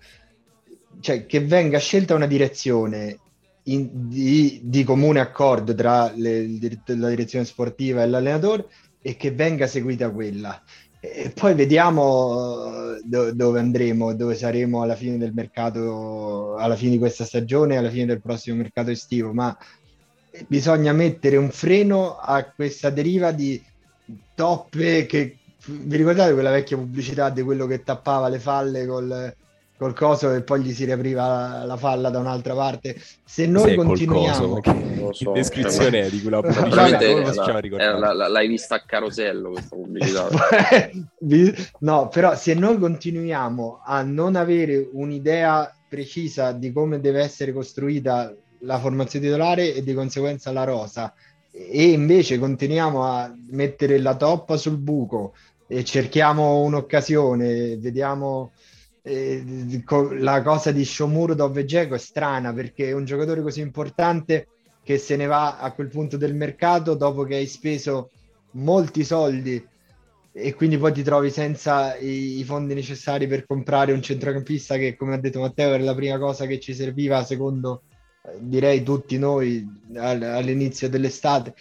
cioè 1.01 1.27
che 1.27 1.41
venga 1.41 1.79
scelta 1.79 2.15
una 2.15 2.27
direzione 2.27 3.19
in, 3.65 4.09
di, 4.09 4.61
di, 4.63 4.85
comune 4.85 5.21
accordo 5.21 5.75
tra 5.75 6.13
le, 6.15 6.47
la 6.87 7.09
direzione 7.09 7.45
sportiva 7.45 8.03
e 8.03 8.07
l'allenatore 8.07 8.67
e 9.01 9.17
che 9.17 9.31
venga 9.33 9.67
seguita 9.67 10.11
quella. 10.11 10.63
E 11.01 11.31
poi 11.35 11.55
vediamo 11.55 12.97
do, 13.05 13.33
dove 13.33 13.59
andremo, 13.61 14.15
dove 14.15 14.35
saremo 14.35 14.83
alla 14.83 14.97
fine 14.97 15.19
del 15.19 15.35
mercato, 15.35 16.57
alla 16.57 16.77
fine 16.77 16.93
di 16.93 16.99
questa 16.99 17.25
stagione, 17.25 17.77
alla 17.77 17.91
fine 17.91 18.07
del 18.07 18.23
prossimo 18.23 18.57
mercato 18.57 18.91
estivo, 18.91 19.33
ma 19.33 19.57
bisogna 20.47 20.93
mettere 20.93 21.37
un 21.37 21.51
freno 21.51 22.17
a 22.17 22.43
questa 22.45 22.91
deriva 22.91 23.33
di 23.33 23.63
toppe 24.35 25.07
che 25.07 25.39
vi 25.67 25.97
ricordate 25.97 26.33
quella 26.33 26.51
vecchia 26.51 26.77
pubblicità 26.77 27.31
di 27.31 27.43
quello 27.43 27.67
che 27.67 27.83
tappava 27.83 28.29
le 28.29 28.39
falle 28.39 28.87
col, 28.87 29.35
col 29.77 29.95
coso 29.95 30.33
e 30.33 30.43
poi 30.43 30.63
gli 30.63 30.73
si 30.73 30.85
riapriva 30.85 31.65
la 31.65 31.77
falla 31.77 32.11
da 32.11 32.19
un'altra 32.19 32.55
parte. 32.55 32.97
Se 33.25 33.47
noi 33.47 33.69
Sei 33.69 33.77
continuiamo... 33.77 34.61
Coso, 34.61 35.13
so, 35.13 35.33
descrizione 35.33 36.03
cioè, 36.03 36.11
di 36.11 36.23
quella 36.23 36.41
pubblicità. 36.41 37.99
La, 37.99 38.13
la, 38.13 38.29
l'hai 38.29 38.49
vista 38.49 38.77
a 38.77 38.83
carosello 38.85 39.51
questa 39.51 39.77
pubblicità. 39.77 40.29
no, 41.81 42.09
però 42.09 42.37
se 42.37 42.55
noi 42.55 42.79
continuiamo 42.79 43.81
a 43.85 44.03
non 44.03 44.37
avere 44.37 44.89
un'idea 44.93 45.75
precisa 45.89 46.53
di 46.53 46.73
come 46.73 47.01
deve 47.01 47.23
essere 47.23 47.53
costruita 47.53 48.35
la 48.61 48.79
formazione 48.79 49.27
titolare 49.27 49.75
e 49.75 49.83
di 49.83 49.93
conseguenza 49.93 50.51
la 50.51 50.65
rosa 50.65 51.13
e 51.51 51.91
invece 51.91 52.39
continuiamo 52.39 53.05
a 53.05 53.33
mettere 53.51 53.99
la 53.99 54.17
toppa 54.17 54.57
sul 54.57 54.77
buco 54.77 55.35
e 55.69 55.85
cerchiamo 55.85 56.63
un'occasione, 56.63 57.77
vediamo 57.77 58.53
eh, 59.07 59.83
la 60.19 60.41
cosa 60.41 60.73
di 60.73 60.83
Shomuro 60.85 61.53
e 61.55 61.65
Dzeko 61.65 61.95
è 61.95 61.99
strana 61.99 62.55
perché 62.55 62.93
un 62.93 63.05
giocatore 63.05 63.43
così 63.43 63.61
importante 63.61 64.49
che 64.83 64.97
se 64.97 65.17
ne 65.17 65.27
va 65.27 65.59
a 65.59 65.73
quel 65.73 65.89
punto 65.89 66.17
del 66.17 66.35
mercato 66.35 66.95
dopo 66.95 67.25
che 67.25 67.37
hai 67.37 67.47
speso 67.47 68.11
molti 68.53 69.05
soldi 69.05 69.63
e 70.33 70.55
quindi 70.55 70.79
poi 70.79 70.93
ti 70.93 71.03
trovi 71.03 71.31
senza 71.31 71.97
i, 71.97 72.39
i, 72.39 72.45
fondi 72.45 72.73
necessari 72.73 73.27
per 73.27 73.47
comprare 73.47 73.93
un 73.93 74.01
centrocampista 74.01 74.77
che 74.77 74.97
come 74.97 75.15
ha 75.15 75.19
detto 75.19 75.41
Matteo 75.41 75.75
era 75.75 75.85
la 75.85 75.95
prima 75.95 76.19
cosa 76.19 76.47
che 76.47 76.59
ci 76.59 76.75
serviva 76.75 77.23
secondo 77.25 77.83
eh, 78.25 78.39
direi 78.41 78.83
tutti 78.83 79.19
noi 79.19 79.67
all, 79.97 80.23
all'inizio 80.23 80.89
dell'estate 80.89 81.55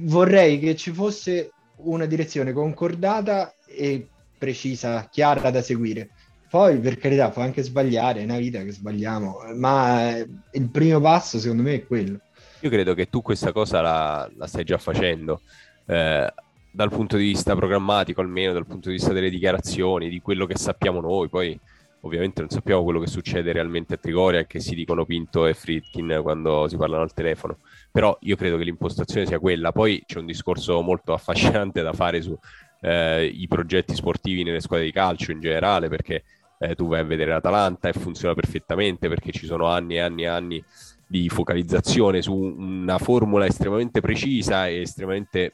vorrei 0.00 0.58
che 0.58 0.76
ci 0.76 0.92
fosse 0.92 1.52
una 1.76 2.04
direzione 2.04 2.52
concordata 2.52 3.54
e 3.66 4.08
precisa, 4.38 5.08
chiara 5.10 5.50
da 5.50 5.62
seguire. 5.62 6.10
Poi, 6.48 6.78
per 6.78 6.96
carità, 6.98 7.30
può 7.30 7.42
anche 7.42 7.62
sbagliare, 7.62 8.20
è 8.20 8.24
una 8.24 8.38
vita 8.38 8.62
che 8.62 8.72
sbagliamo, 8.72 9.38
ma 9.56 10.16
il 10.16 10.68
primo 10.70 11.00
passo 11.00 11.38
secondo 11.38 11.62
me 11.62 11.74
è 11.74 11.86
quello. 11.86 12.20
Io 12.60 12.70
credo 12.70 12.94
che 12.94 13.08
tu 13.08 13.22
questa 13.22 13.52
cosa 13.52 13.80
la, 13.80 14.30
la 14.36 14.46
stai 14.46 14.64
già 14.64 14.78
facendo. 14.78 15.40
Eh, 15.86 16.32
dal 16.70 16.90
punto 16.90 17.16
di 17.16 17.24
vista 17.24 17.56
programmatico, 17.56 18.20
almeno 18.20 18.52
dal 18.52 18.66
punto 18.66 18.88
di 18.88 18.96
vista 18.96 19.12
delle 19.12 19.30
dichiarazioni, 19.30 20.10
di 20.10 20.20
quello 20.20 20.44
che 20.44 20.56
sappiamo 20.56 21.00
noi, 21.00 21.28
poi 21.28 21.58
ovviamente 22.00 22.40
non 22.40 22.50
sappiamo 22.50 22.84
quello 22.84 23.00
che 23.00 23.06
succede 23.06 23.52
realmente 23.52 23.94
a 23.94 23.96
Trigoria 23.96 24.44
che 24.44 24.60
si 24.60 24.74
dicono 24.74 25.06
Pinto 25.06 25.46
e 25.46 25.54
Fritkin 25.54 26.20
quando 26.22 26.68
si 26.68 26.76
parlano 26.76 27.02
al 27.02 27.14
telefono, 27.14 27.58
però 27.90 28.16
io 28.20 28.36
credo 28.36 28.58
che 28.58 28.64
l'impostazione 28.64 29.26
sia 29.26 29.38
quella. 29.38 29.72
Poi 29.72 30.02
c'è 30.06 30.18
un 30.18 30.26
discorso 30.26 30.80
molto 30.82 31.12
affascinante 31.14 31.82
da 31.82 31.92
fare 31.94 32.20
sui 32.20 32.36
eh, 32.80 33.44
progetti 33.48 33.94
sportivi 33.94 34.42
nelle 34.42 34.60
squadre 34.60 34.86
di 34.86 34.92
calcio 34.92 35.32
in 35.32 35.40
generale, 35.40 35.88
perché 35.88 36.22
eh, 36.58 36.74
tu 36.74 36.88
vai 36.88 37.00
a 37.00 37.04
vedere 37.04 37.32
l'Atalanta 37.32 37.88
e 37.88 37.92
funziona 37.92 38.34
perfettamente 38.34 39.08
perché 39.08 39.30
ci 39.32 39.46
sono 39.46 39.66
anni 39.66 39.96
e 39.96 40.00
anni 40.00 40.22
e 40.22 40.26
anni 40.26 40.64
di 41.06 41.28
focalizzazione 41.28 42.22
su 42.22 42.34
una 42.34 42.98
formula 42.98 43.46
estremamente 43.46 44.00
precisa 44.00 44.66
e 44.66 44.80
estremamente 44.80 45.52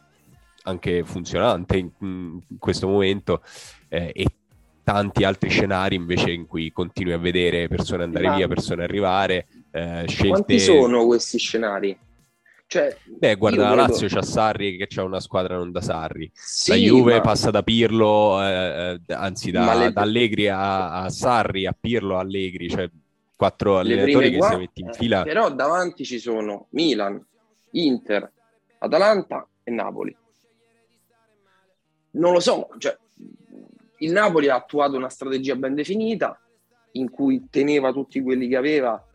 anche 0.65 1.03
funzionante 1.05 1.77
in, 1.77 1.91
in 2.01 2.59
questo 2.59 2.87
momento 2.87 3.43
eh, 3.89 4.13
e 4.15 4.27
tanti 4.85 5.25
altri 5.25 5.51
scenari 5.51 5.95
invece 5.95 6.31
in 6.31 6.47
cui 6.47 6.73
continui 6.73 7.13
a 7.13 7.19
vedere 7.19 7.69
persone 7.69 8.05
andare 8.05 8.29
Ma... 8.29 8.37
via, 8.37 8.49
persone 8.49 8.85
arrivare, 8.85 9.47
eh, 9.71 10.05
scelte... 10.07 10.29
Quanti 10.29 10.59
sono 10.61 11.07
questi 11.07 11.39
scenari? 11.39 11.97
Cioè, 12.73 12.97
Beh, 13.05 13.35
guarda, 13.35 13.69
la 13.69 13.75
Lazio 13.75 14.09
c'ha 14.09 14.23
Sarri 14.23 14.79
che 14.79 14.87
c'è 14.87 15.03
una 15.03 15.21
squadra 15.21 15.57
non 15.57 15.73
da 15.73 15.83
Sarri. 15.83 16.31
Sì, 16.33 16.71
la 16.71 16.77
Juve 16.77 17.17
ma... 17.17 17.21
passa 17.21 17.51
da 17.51 17.63
Pirlo, 17.63 18.43
eh, 18.43 18.99
eh 19.07 19.13
anzi 19.13 19.51
da, 19.51 19.75
le... 19.75 19.93
da, 19.93 20.01
Allegri 20.01 20.49
a, 20.49 21.03
a, 21.03 21.11
Sarri, 21.11 21.67
a 21.67 21.77
Pirlo 21.79 22.17
a 22.17 22.21
Allegri, 22.21 22.71
cioè 22.71 22.89
quattro 23.37 23.79
allenatori 23.79 24.31
che 24.31 24.39
qua... 24.39 24.49
si 24.49 24.57
metti 24.57 24.81
in 24.81 24.89
eh, 24.89 24.95
fila. 24.95 25.23
però 25.23 25.53
davanti 25.53 26.07
ci 26.07 26.19
sono 26.19 26.69
Milan, 26.71 27.23
Inter, 27.73 28.33
Atalanta 28.79 29.47
e 29.63 29.71
Napoli. 29.71 30.17
Non 32.13 32.33
lo 32.33 32.41
so, 32.41 32.71
cioè, 32.79 32.97
il 33.99 34.13
Napoli 34.13 34.49
ha 34.49 34.55
attuato 34.55 34.97
una 34.97 35.11
strategia 35.11 35.57
ben 35.57 35.75
definita 35.75 36.41
in 36.93 37.11
cui 37.11 37.49
teneva 37.51 37.93
tutti 37.93 38.23
quelli 38.23 38.49
che 38.49 38.57
aveva 38.57 39.07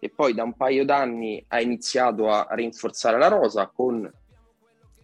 e 0.00 0.10
poi 0.10 0.34
da 0.34 0.42
un 0.42 0.54
paio 0.54 0.84
d'anni 0.84 1.44
ha 1.48 1.60
iniziato 1.60 2.30
a 2.30 2.48
rinforzare 2.50 3.18
la 3.18 3.28
rosa 3.28 3.70
con 3.72 4.10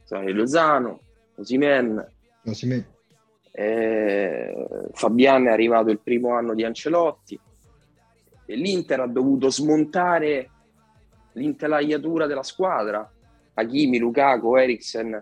Lozano, 0.09 1.01
Osimen, 1.37 2.05
Osimen. 2.45 2.95
Eh, 3.51 4.67
Fabian 4.93 5.47
è 5.47 5.51
arrivato 5.51 5.91
il 5.91 6.01
primo 6.01 6.35
anno 6.35 6.55
di 6.55 6.65
Ancelotti. 6.65 7.39
E 8.49 8.55
l'Inter 8.55 9.01
ha 9.01 9.07
dovuto 9.07 9.51
smontare 9.51 10.51
l'intelaiatura 11.33 12.27
della 12.27 12.43
squadra. 12.43 13.11
Hakimi, 13.55 13.99
Lukaku, 13.99 14.57
Eriksen 14.57 15.15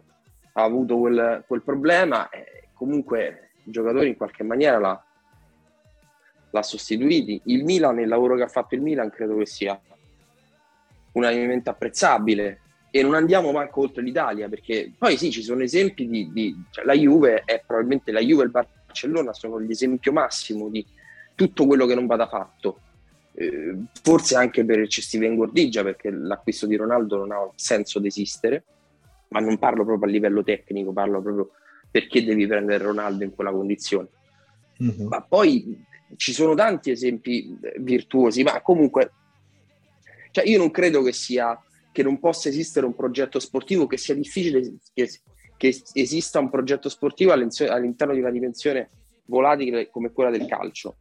ha 0.52 0.62
avuto 0.62 0.98
quel, 0.98 1.44
quel 1.46 1.62
problema. 1.62 2.28
E 2.28 2.68
comunque 2.74 3.50
i 3.64 3.70
giocatori 3.70 4.08
in 4.08 4.16
qualche 4.16 4.42
maniera 4.42 4.78
l'ha, 4.78 5.04
l'ha 6.54 6.62
sostituiti. 6.62 7.40
Il 7.46 7.64
Milan, 7.64 7.98
il 7.98 8.08
lavoro 8.08 8.36
che 8.36 8.44
ha 8.44 8.48
fatto 8.48 8.74
il 8.74 8.80
Milan, 8.80 9.10
credo 9.10 9.36
che 9.36 9.46
sia 9.46 9.78
unanimemente 11.12 11.68
apprezzabile. 11.70 12.60
E 12.90 13.02
non 13.02 13.14
andiamo 13.14 13.50
manco 13.50 13.80
oltre 13.80 14.02
l'Italia, 14.02 14.48
perché 14.48 14.92
poi 14.96 15.16
sì, 15.16 15.32
ci 15.32 15.42
sono 15.42 15.62
esempi 15.62 16.08
di... 16.08 16.30
di 16.32 16.56
cioè, 16.70 16.84
la 16.84 16.94
Juve 16.94 17.42
è 17.44 17.60
probabilmente 17.66 18.12
la 18.12 18.20
Juve 18.20 18.42
e 18.42 18.44
il 18.46 18.50
Barcellona 18.52 19.32
sono 19.32 19.58
l'esempio 19.58 20.12
massimo 20.12 20.68
di 20.68 20.86
tutto 21.34 21.66
quello 21.66 21.86
che 21.86 21.96
non 21.96 22.06
vada 22.06 22.28
fatto. 22.28 22.78
Eh, 23.34 23.76
forse 24.00 24.36
anche 24.36 24.64
per 24.64 24.78
eccessiva 24.78 25.26
ingordigia, 25.26 25.82
perché 25.82 26.08
l'acquisto 26.08 26.66
di 26.66 26.76
Ronaldo 26.76 27.16
non 27.16 27.32
ha 27.32 27.50
senso 27.56 27.98
di 27.98 28.06
esistere, 28.06 28.62
ma 29.30 29.40
non 29.40 29.58
parlo 29.58 29.84
proprio 29.84 30.08
a 30.08 30.12
livello 30.12 30.44
tecnico, 30.44 30.92
parlo 30.92 31.20
proprio 31.20 31.50
perché 31.90 32.24
devi 32.24 32.46
prendere 32.46 32.84
Ronaldo 32.84 33.24
in 33.24 33.34
quella 33.34 33.50
condizione. 33.50 34.06
Uh-huh. 34.78 35.08
Ma 35.08 35.20
poi 35.20 35.84
ci 36.16 36.32
sono 36.32 36.54
tanti 36.54 36.90
esempi 36.90 37.56
virtuosi, 37.78 38.42
ma 38.42 38.60
comunque 38.60 39.12
cioè 40.30 40.48
io 40.48 40.58
non 40.58 40.72
credo 40.72 41.00
che 41.02 41.12
sia 41.12 41.56
che 41.92 42.02
non 42.02 42.18
possa 42.18 42.48
esistere 42.48 42.86
un 42.86 42.96
progetto 42.96 43.38
sportivo, 43.38 43.86
che 43.86 43.98
sia 43.98 44.16
difficile 44.16 44.78
che, 44.92 45.08
che 45.56 45.82
esista 45.92 46.40
un 46.40 46.50
progetto 46.50 46.88
sportivo 46.88 47.30
all'interno 47.30 48.12
di 48.12 48.18
una 48.18 48.32
dimensione 48.32 48.88
volatile 49.26 49.88
come 49.90 50.10
quella 50.10 50.30
del 50.30 50.46
calcio. 50.46 50.96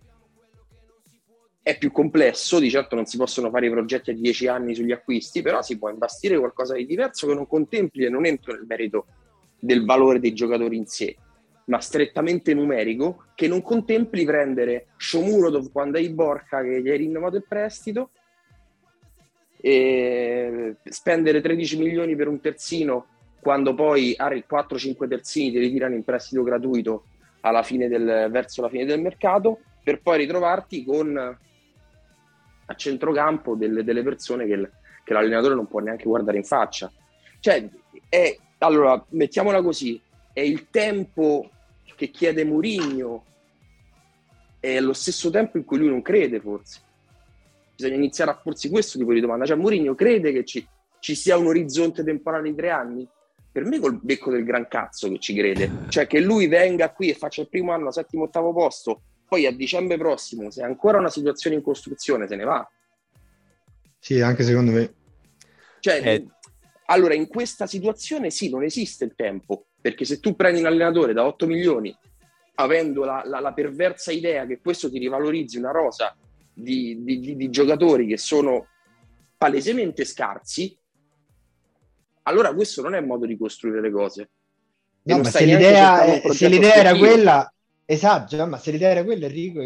È 1.64 1.76
più 1.80 1.92
complesso, 1.92 2.60
di 2.60 2.70
certo 2.70 2.94
non 2.94 3.08
si 3.08 3.18
possono 3.18 3.50
fare 3.50 3.66
i 3.66 3.72
progetti 3.72 4.12
a 4.12 4.14
dieci 4.14 4.46
anni 4.46 4.76
sugli 4.76 4.92
acquisti, 4.92 5.42
però 5.42 5.64
si 5.64 5.80
può 5.80 5.90
imbastire 5.90 6.38
qualcosa 6.38 6.76
di 6.76 6.86
diverso 6.86 7.26
che 7.26 7.34
non 7.34 7.48
contempli 7.48 8.06
e 8.06 8.10
non 8.10 8.28
entro 8.28 8.54
nel 8.54 8.66
merito 8.68 9.08
del 9.60 9.84
valore 9.84 10.20
dei 10.20 10.34
giocatori 10.34 10.78
in 10.78 10.86
sé, 10.86 11.16
ma 11.66 11.80
strettamente 11.80 12.54
numerico, 12.54 13.26
che 13.36 13.48
non 13.48 13.62
contempli 13.62 14.26
prendere 14.26 14.88
Shomurodov 14.98 15.72
quando 15.72 15.98
hai 15.98 16.10
Borca 16.10 16.62
che 16.62 16.82
gli 16.82 16.90
hai 16.90 16.98
rinnovato 16.98 17.38
il 17.38 17.46
prestito 17.48 18.10
e 19.60 20.76
spendere 20.84 21.40
13 21.40 21.78
milioni 21.78 22.16
per 22.16 22.28
un 22.28 22.42
terzino 22.42 23.08
quando 23.40 23.74
poi 23.74 24.14
hai 24.18 24.44
4-5 24.50 25.08
terzini 25.08 25.52
ti 25.52 25.60
ritirano 25.60 25.96
in 25.96 26.04
prestito 26.04 26.44
gratuito 26.44 27.06
alla 27.42 27.64
fine 27.64 27.88
del, 27.88 28.30
verso 28.30 28.62
la 28.62 28.70
fine 28.70 28.86
del 28.86 29.02
mercato 29.02 29.60
per 29.84 30.02
poi 30.02 30.18
ritrovarti 30.18 30.84
con 30.84 31.38
a 32.66 32.76
centrocampo 32.76 33.56
delle, 33.56 33.84
delle 33.84 34.04
persone 34.04 34.46
che, 34.46 34.70
che, 35.04 35.14
l'allenatore 35.14 35.56
non 35.56 35.68
può 35.68 35.80
neanche 35.80 36.06
guardare 36.06 36.38
in 36.38 36.46
faccia. 36.46 36.92
Cioè 37.40 37.70
è, 38.08 38.38
allora 38.60 39.04
mettiamola 39.10 39.62
così 39.62 40.02
è 40.34 40.42
il 40.42 40.70
tempo 40.70 41.50
che 41.96 42.10
chiede 42.10 42.44
Murigno 42.44 43.24
è 44.60 44.80
lo 44.80 44.94
stesso 44.94 45.30
tempo 45.30 45.58
in 45.58 45.64
cui 45.64 45.78
lui 45.78 45.90
non 45.90 46.02
crede 46.02 46.40
forse. 46.40 46.82
Bisogna 47.76 47.96
iniziare 47.96 48.32
a 48.32 48.36
porsi 48.36 48.70
questo 48.70 48.98
tipo 48.98 49.14
di 49.14 49.20
domanda. 49.20 49.46
Cioè 49.46 49.58
Murigno 49.58 49.94
crede 49.94 50.32
che 50.32 50.44
ci, 50.44 50.66
ci 51.00 51.16
sia 51.16 51.38
un 51.38 51.48
orizzonte 51.48 52.04
temporale 52.04 52.50
di 52.50 52.56
tre 52.56 52.72
anni? 52.72 53.08
Per 53.52 53.66
me 53.66 53.80
col 53.80 54.00
becco 54.02 54.32
del 54.32 54.44
gran 54.44 54.68
cazzo 54.68 55.10
che 55.10 55.20
ci 55.20 55.36
crede. 55.36 55.70
Cioè 55.90 56.08
che 56.08 56.20
lui 56.20 56.48
venga 56.48 56.92
qui 56.92 57.10
e 57.10 57.14
faccia 57.14 57.42
il 57.42 57.50
primo 57.50 57.72
anno, 57.72 57.92
settimo, 57.92 58.24
ottavo 58.24 58.54
posto, 58.54 59.02
poi 59.28 59.46
a 59.46 59.52
dicembre 59.52 59.98
prossimo, 59.98 60.50
se 60.50 60.62
è 60.62 60.66
ancora 60.66 60.98
una 60.98 61.10
situazione 61.10 61.58
in 61.58 61.62
costruzione, 61.62 62.28
se 62.28 62.36
ne 62.36 62.44
va. 62.44 62.68
Sì, 64.00 64.22
anche 64.22 64.44
secondo 64.44 64.72
me. 64.72 64.94
Cioè, 65.80 66.02
eh. 66.04 66.26
allora 66.86 67.14
in 67.14 67.28
questa 67.28 67.68
situazione 67.68 68.32
sì, 68.32 68.50
non 68.50 68.64
esiste 68.64 69.06
il 69.06 69.14
tempo 69.16 69.68
perché 69.84 70.06
se 70.06 70.22
tu 70.22 70.34
prendi 70.34 70.62
un 70.62 70.68
allenatore 70.68 71.12
da 71.12 71.26
8 71.26 71.46
milioni, 71.46 71.94
avendo 72.56 73.04
la, 73.04 73.22
la, 73.26 73.42
la 73.42 73.52
perversa 73.52 74.14
idea 74.14 74.46
che 74.46 74.62
questo 74.62 74.90
ti 74.90 74.98
rivalorizzi 74.98 75.58
una 75.58 75.72
rosa 75.72 76.16
di, 76.54 77.04
di, 77.04 77.20
di, 77.20 77.36
di 77.36 77.50
giocatori 77.50 78.08
che 78.08 78.16
sono 78.16 78.68
palesemente 79.38 80.06
scarsi, 80.06 80.74
allora 82.22 82.54
questo 82.54 82.82
non 82.82 82.96
è 82.96 83.00
il 83.00 83.06
modo 83.06 83.26
di 83.26 83.38
costruire 83.38 83.82
le 83.82 83.92
cose. 83.92 84.30
No, 85.02 85.18
ma 85.18 85.26
se 85.26 85.44
l'idea, 85.44 86.22
se 86.32 86.48
l'idea 86.48 86.76
era 86.76 86.96
quella, 86.96 87.54
esatto, 87.84 88.48
ma 88.48 88.58
se 88.58 88.72
l'idea 88.72 88.92
era 88.92 89.04
quella, 89.04 89.26
Enrico, 89.26 89.60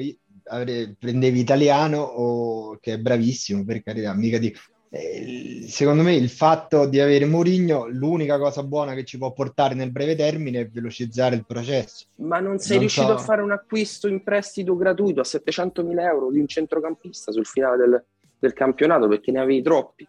avrei, 0.45 0.95
prendevi 0.98 1.39
italiano 1.39 1.99
o 1.99 2.80
che 2.80 2.94
è 2.94 2.98
bravissimo, 2.98 3.64
per 3.64 3.84
carità, 3.84 4.15
mica 4.15 4.39
dico 4.39 4.57
eh, 4.57 4.76
secondo 4.89 6.01
me 6.01 6.15
il 6.15 6.30
fatto 6.30 6.88
di 6.88 6.99
avere 6.99 7.26
Mourinho, 7.26 7.88
l'unica 7.88 8.39
cosa 8.39 8.64
buona 8.64 8.93
che 8.93 9.03
ci 9.03 9.18
può 9.18 9.34
portare 9.34 9.76
nel 9.76 9.91
breve 9.91 10.15
termine 10.15 10.61
è 10.61 10.68
velocizzare 10.69 11.35
il 11.35 11.45
processo. 11.45 12.05
Ma 12.15 12.39
non 12.39 12.57
sei 12.59 12.77
non 12.77 12.80
riuscito 12.80 13.07
so... 13.07 13.14
a 13.14 13.18
fare 13.18 13.41
un 13.41 13.51
acquisto 13.51 14.07
in 14.07 14.23
prestito 14.23 14.77
gratuito 14.77 15.19
a 15.19 15.23
700.000 15.23 15.99
euro 15.99 16.31
di 16.31 16.39
un 16.39 16.47
centrocampista 16.47 17.31
sul 17.31 17.45
finale 17.45 17.77
del, 17.77 18.05
del 18.39 18.53
campionato 18.53 19.07
perché 19.07 19.31
ne 19.31 19.39
avevi 19.39 19.61
troppi. 19.61 20.07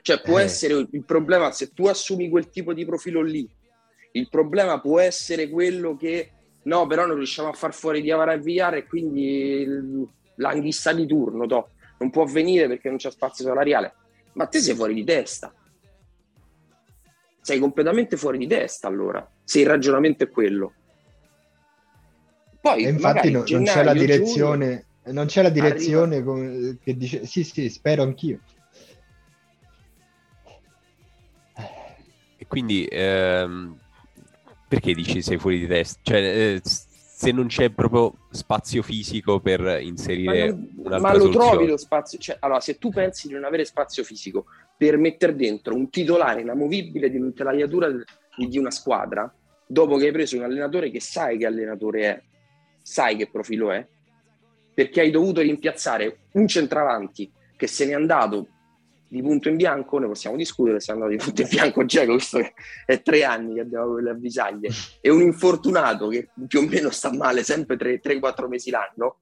Cioè 0.00 0.20
può 0.22 0.38
eh. 0.38 0.44
essere 0.44 0.86
il 0.90 1.04
problema 1.04 1.50
se 1.50 1.72
tu 1.72 1.86
assumi 1.86 2.30
quel 2.30 2.48
tipo 2.48 2.72
di 2.72 2.86
profilo 2.86 3.20
lì, 3.20 3.46
il 4.12 4.28
problema 4.30 4.80
può 4.80 4.98
essere 4.98 5.50
quello 5.50 5.94
che 5.96 6.30
no, 6.62 6.86
però 6.86 7.04
non 7.06 7.16
riusciamo 7.16 7.50
a 7.50 7.52
far 7.52 7.74
fuori 7.74 8.00
di 8.00 8.10
Avara 8.10 8.32
e 8.32 8.38
Villar 8.38 8.74
e 8.76 8.86
quindi 8.86 9.66
l'anghissa 10.36 10.92
di 10.92 11.06
turno 11.06 11.46
to, 11.46 11.68
non 11.98 12.10
può 12.10 12.24
venire 12.24 12.66
perché 12.66 12.88
non 12.88 12.96
c'è 12.96 13.10
spazio 13.10 13.44
salariale 13.44 13.94
ma 14.36 14.46
te 14.46 14.60
sei 14.60 14.74
fuori 14.74 14.94
di 14.94 15.04
testa. 15.04 15.52
Sei 17.40 17.58
completamente 17.58 18.16
fuori 18.16 18.38
di 18.38 18.46
testa 18.46 18.86
allora, 18.86 19.28
se 19.42 19.60
il 19.60 19.66
ragionamento 19.66 20.24
è 20.24 20.30
quello. 20.30 20.74
Poi, 22.60 22.84
e 22.84 22.88
infatti 22.88 23.30
no, 23.30 23.42
gennaio, 23.42 23.64
non 23.64 23.74
c'è 23.74 23.84
la 23.84 23.92
direzione, 23.92 24.86
giugno, 25.02 25.12
non 25.12 25.26
c'è 25.26 25.42
la 25.42 25.50
direzione 25.50 26.22
come, 26.22 26.78
che 26.82 26.96
dice 26.96 27.26
sì 27.26 27.44
sì, 27.44 27.68
spero 27.68 28.02
anch'io. 28.02 28.40
E 32.38 32.46
quindi 32.46 32.86
ehm, 32.90 33.78
Perché 34.68 34.94
dici 34.94 35.22
sei 35.22 35.38
fuori 35.38 35.60
di 35.60 35.66
testa? 35.68 36.00
Cioè, 36.02 36.18
eh, 36.18 36.62
se 37.18 37.32
non 37.32 37.46
c'è 37.46 37.70
proprio 37.70 38.12
spazio 38.30 38.82
fisico 38.82 39.40
per 39.40 39.78
inserire 39.80 40.54
ma, 40.84 40.98
ma 40.98 41.14
lo 41.14 41.20
soluzione. 41.20 41.48
trovi 41.48 41.66
lo 41.66 41.78
spazio 41.78 42.18
cioè, 42.18 42.36
allora 42.40 42.60
se 42.60 42.76
tu 42.76 42.90
pensi 42.90 43.26
di 43.26 43.32
non 43.32 43.44
avere 43.44 43.64
spazio 43.64 44.04
fisico 44.04 44.44
per 44.76 44.98
mettere 44.98 45.34
dentro 45.34 45.74
un 45.74 45.88
titolare 45.88 46.42
inamovibile 46.42 47.08
di 47.08 47.16
un'intelaiatura 47.16 47.88
di 48.36 48.58
una 48.58 48.70
squadra 48.70 49.34
dopo 49.66 49.96
che 49.96 50.08
hai 50.08 50.12
preso 50.12 50.36
un 50.36 50.42
allenatore 50.42 50.90
che 50.90 51.00
sai 51.00 51.38
che 51.38 51.46
allenatore 51.46 52.02
è 52.02 52.22
sai 52.82 53.16
che 53.16 53.30
profilo 53.30 53.72
è 53.72 53.86
perché 54.74 55.00
hai 55.00 55.10
dovuto 55.10 55.40
rimpiazzare 55.40 56.18
un 56.32 56.46
centravanti 56.46 57.32
che 57.56 57.66
se 57.66 57.86
n'è 57.86 57.94
andato 57.94 58.46
di 59.08 59.22
punto 59.22 59.48
in 59.48 59.56
bianco, 59.56 59.98
ne 59.98 60.06
possiamo 60.06 60.36
discutere 60.36 60.80
se 60.80 60.92
è 60.92 61.08
di 61.08 61.16
punto 61.16 61.42
in 61.42 61.48
bianco 61.48 61.84
Giacomo, 61.84 62.16
visto 62.16 62.40
è 62.84 63.02
tre 63.02 63.24
anni 63.24 63.54
che 63.54 63.60
abbiamo 63.60 63.92
quelle 63.92 64.10
avvisaglie, 64.10 64.70
e 65.00 65.10
un 65.10 65.22
infortunato 65.22 66.08
che 66.08 66.28
più 66.46 66.60
o 66.60 66.62
meno 66.66 66.90
sta 66.90 67.12
male 67.12 67.42
sempre 67.42 67.76
3-4 67.76 68.48
mesi 68.48 68.70
l'anno, 68.70 69.18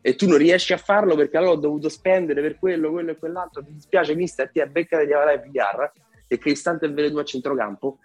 e 0.00 0.14
tu 0.14 0.28
non 0.28 0.38
riesci 0.38 0.72
a 0.72 0.76
farlo 0.76 1.16
perché 1.16 1.36
allora 1.36 1.52
ho 1.52 1.56
dovuto 1.56 1.88
spendere 1.88 2.40
per 2.40 2.58
quello, 2.58 2.90
quello 2.90 3.10
e 3.10 3.18
quell'altro, 3.18 3.62
mi 3.62 3.74
dispiace 3.74 4.14
mister, 4.14 4.50
ti 4.50 4.60
è 4.60 4.66
becca 4.66 5.04
di 5.04 5.12
avere 5.12 5.42
VR 5.48 5.90
e 6.28 6.38
Cristante 6.38 6.86
è 6.86 6.92
venuto 6.92 7.20
a 7.20 7.24
centrocampo, 7.24 7.98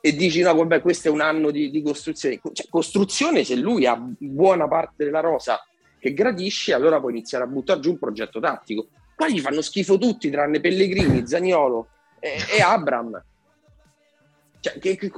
e 0.00 0.14
dici 0.14 0.40
no, 0.40 0.54
vabbè, 0.54 0.80
questo 0.80 1.08
è 1.08 1.10
un 1.10 1.20
anno 1.20 1.50
di, 1.50 1.70
di 1.70 1.82
costruzione. 1.82 2.40
Cioè, 2.52 2.68
costruzione, 2.68 3.44
se 3.44 3.56
lui 3.56 3.86
ha 3.86 3.96
buona 3.98 4.66
parte 4.66 5.04
della 5.04 5.20
rosa 5.20 5.62
che 5.98 6.14
gradisce, 6.14 6.72
allora 6.72 6.98
puoi 6.98 7.12
iniziare 7.12 7.44
a 7.44 7.46
buttare 7.46 7.80
giù 7.80 7.90
un 7.90 7.98
progetto 7.98 8.40
tattico 8.40 8.88
Qua 9.20 9.28
gli 9.28 9.40
fanno 9.40 9.60
schifo 9.60 9.98
tutti, 9.98 10.30
tranne 10.30 10.60
Pellegrini, 10.60 11.26
Zagnolo 11.28 11.88
e, 12.18 12.36
e 12.56 12.62
Abram. 12.62 13.22
Cioè, 14.60 14.78
che, 14.78 14.96
che, 14.96 15.12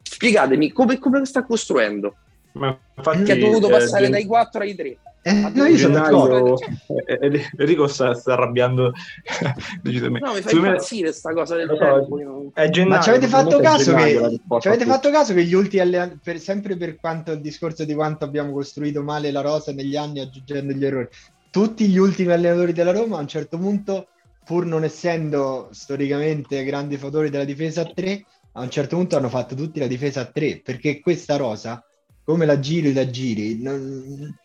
spiegatemi 0.00 0.70
come, 0.70 1.00
come 1.00 1.24
sta 1.24 1.42
costruendo. 1.42 2.14
Ma 2.52 2.78
infatti, 2.94 3.24
che 3.24 3.32
ha 3.32 3.36
dovuto 3.36 3.68
passare 3.68 4.06
eh, 4.06 4.10
dai 4.10 4.26
4 4.26 4.60
ai 4.60 4.74
3. 4.76 4.98
Eh, 5.22 5.32
no, 5.32 5.64
io 5.64 5.76
sono 5.76 5.94
d'accordo. 5.94 6.56
Eh, 6.60 7.18
eh, 7.20 7.50
Enrico 7.58 7.88
sta, 7.88 8.14
sta 8.14 8.34
arrabbiando. 8.34 8.92
No, 9.82 10.34
mi 10.34 10.40
fa 10.40 10.50
impazzire 10.52 11.08
questa 11.08 11.32
cosa 11.32 11.56
del 11.56 11.66
no, 11.66 11.76
tempo. 11.76 12.50
È 12.54 12.68
gennaio, 12.68 12.96
Ma 12.96 13.00
ci 13.00 13.08
avete 13.08 13.26
fatto 13.26 13.58
caso 13.58 13.94
che, 13.94 14.40
ci 14.60 14.68
avete 14.68 14.84
fatto 14.84 15.10
caso 15.10 15.34
che 15.34 15.44
gli 15.44 15.54
ultimi 15.54 15.82
allenatori, 15.82 16.20
per, 16.22 16.38
sempre 16.38 16.76
per 16.76 16.96
quanto 16.96 17.32
il 17.32 17.40
discorso 17.40 17.84
di 17.84 17.94
quanto 17.94 18.24
abbiamo 18.24 18.52
costruito 18.52 19.02
male 19.02 19.32
la 19.32 19.40
rosa 19.40 19.72
negli 19.72 19.96
anni 19.96 20.20
aggiungendo 20.20 20.72
gli 20.72 20.84
errori, 20.84 21.08
tutti 21.56 21.88
gli 21.88 21.96
ultimi 21.96 22.32
allenatori 22.32 22.74
della 22.74 22.92
Roma 22.92 23.16
a 23.16 23.20
un 23.20 23.28
certo 23.28 23.56
punto, 23.56 24.08
pur 24.44 24.66
non 24.66 24.84
essendo 24.84 25.70
storicamente 25.72 26.62
grandi 26.64 26.98
fautori 26.98 27.30
della 27.30 27.46
difesa 27.46 27.80
a 27.80 27.86
3, 27.86 28.26
a 28.52 28.60
un 28.60 28.68
certo 28.68 28.96
punto 28.96 29.16
hanno 29.16 29.30
fatto 29.30 29.54
tutti 29.54 29.80
la 29.80 29.86
difesa 29.86 30.20
a 30.20 30.26
3, 30.26 30.60
perché 30.62 31.00
questa 31.00 31.36
rosa, 31.36 31.82
come 32.22 32.44
la 32.44 32.60
giri 32.60 32.92
la 32.92 33.08
giri, 33.08 33.62
non, 33.62 34.38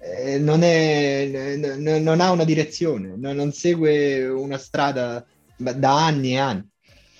eh, 0.00 0.38
non, 0.40 0.64
è, 0.64 1.26
n- 1.58 2.02
non 2.02 2.20
ha 2.20 2.32
una 2.32 2.44
direzione, 2.44 3.14
non, 3.16 3.36
non 3.36 3.52
segue 3.52 4.26
una 4.26 4.58
strada 4.58 5.24
da 5.56 6.06
anni 6.06 6.32
e 6.32 6.38
anni. 6.38 6.68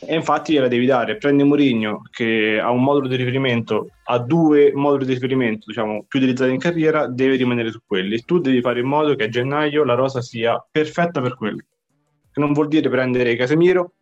E 0.01 0.15
infatti 0.15 0.53
gliela 0.53 0.69
devi 0.69 0.87
dare. 0.87 1.17
Prendi 1.17 1.43
Mourinho 1.43 2.03
che 2.11 2.61
ha 2.61 2.71
un 2.71 2.83
modulo 2.83 3.09
di 3.09 3.17
riferimento, 3.17 3.91
ha 4.05 4.19
due 4.19 4.73
moduli 4.73 5.07
di 5.07 5.15
riferimento, 5.15 5.65
diciamo, 5.67 6.05
più 6.07 6.21
utilizzati 6.21 6.53
in 6.53 6.59
carriera, 6.59 7.09
deve 7.09 7.37
rimanere 7.37 7.71
su 7.71 7.81
quelli. 7.85 8.23
Tu 8.25 8.39
devi 8.39 8.61
fare 8.61 8.81
in 8.81 8.87
modo 8.87 9.15
che 9.17 9.25
a 9.25 9.29
gennaio 9.29 9.85
la 9.85 9.95
rosa 9.95 10.23
sia 10.23 10.65
perfetta 10.71 11.21
per 11.21 11.37
quelli. 11.37 11.59
Che 12.31 12.41
non 12.41 12.53
vuol 12.53 12.69
dire 12.69 12.89
prendere 12.89 13.35
Casemiro, 13.35 13.93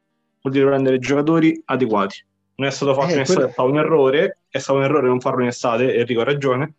vuol 0.43 0.53
dire 0.53 0.67
prendere 0.67 0.99
giocatori 0.99 1.61
adeguati. 1.65 2.25
Non 2.57 2.69
è 2.69 2.71
stato 2.71 2.95
fatto 2.95 3.11
eh, 3.11 3.15
in 3.15 3.21
estate, 3.21 3.35
quello... 3.35 3.49
è 3.49 3.53
stato 3.53 3.69
un 3.71 3.79
errore, 3.79 4.39
è 4.51 4.59
stato 4.59 4.79
un 4.79 4.85
errore 4.85 5.09
non 5.09 5.21
farlo 5.21 5.43
in 5.43 5.49
estate, 5.49 5.95
Enrico 5.95 6.21
ha 6.21 6.25
ragione, 6.25 6.75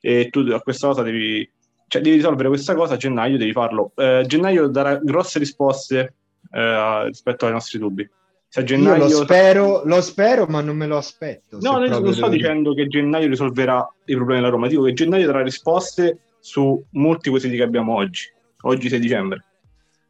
e 0.00 0.28
tu 0.30 0.40
a 0.40 0.60
questa 0.60 0.88
cosa 0.88 1.02
devi, 1.02 1.50
cioè, 1.86 2.02
devi 2.02 2.16
risolvere 2.16 2.48
questa 2.48 2.74
cosa 2.74 2.94
a 2.94 2.96
gennaio, 2.96 3.38
devi 3.38 3.52
farlo. 3.52 3.92
Eh, 3.96 4.24
gennaio 4.26 4.68
darà 4.68 4.96
grosse 4.96 5.38
risposte 5.38 6.14
eh, 6.50 7.04
rispetto 7.06 7.46
ai 7.46 7.52
nostri 7.52 7.78
dubbi 7.78 8.08
se 8.48 8.60
a 8.60 8.62
gennaio... 8.62 9.06
Io 9.06 9.18
lo 9.18 9.24
spero, 9.24 9.82
lo 9.84 10.00
spero, 10.00 10.46
ma 10.46 10.62
non 10.62 10.76
me 10.76 10.86
lo 10.86 10.96
aspetto. 10.96 11.58
No, 11.60 11.78
non 11.78 12.14
sto 12.14 12.28
dicendo 12.28 12.72
che 12.74 12.86
gennaio 12.86 13.28
risolverà 13.28 13.86
i 14.06 14.14
problemi 14.14 14.40
della 14.40 14.52
Roma, 14.52 14.68
dico 14.68 14.82
che 14.84 14.94
gennaio 14.94 15.26
darà 15.26 15.42
risposte 15.42 16.20
su 16.40 16.82
molti 16.92 17.28
quesiti 17.28 17.56
che 17.56 17.62
abbiamo 17.62 17.94
oggi, 17.94 18.32
oggi 18.62 18.88
6 18.88 18.98
dicembre. 18.98 19.44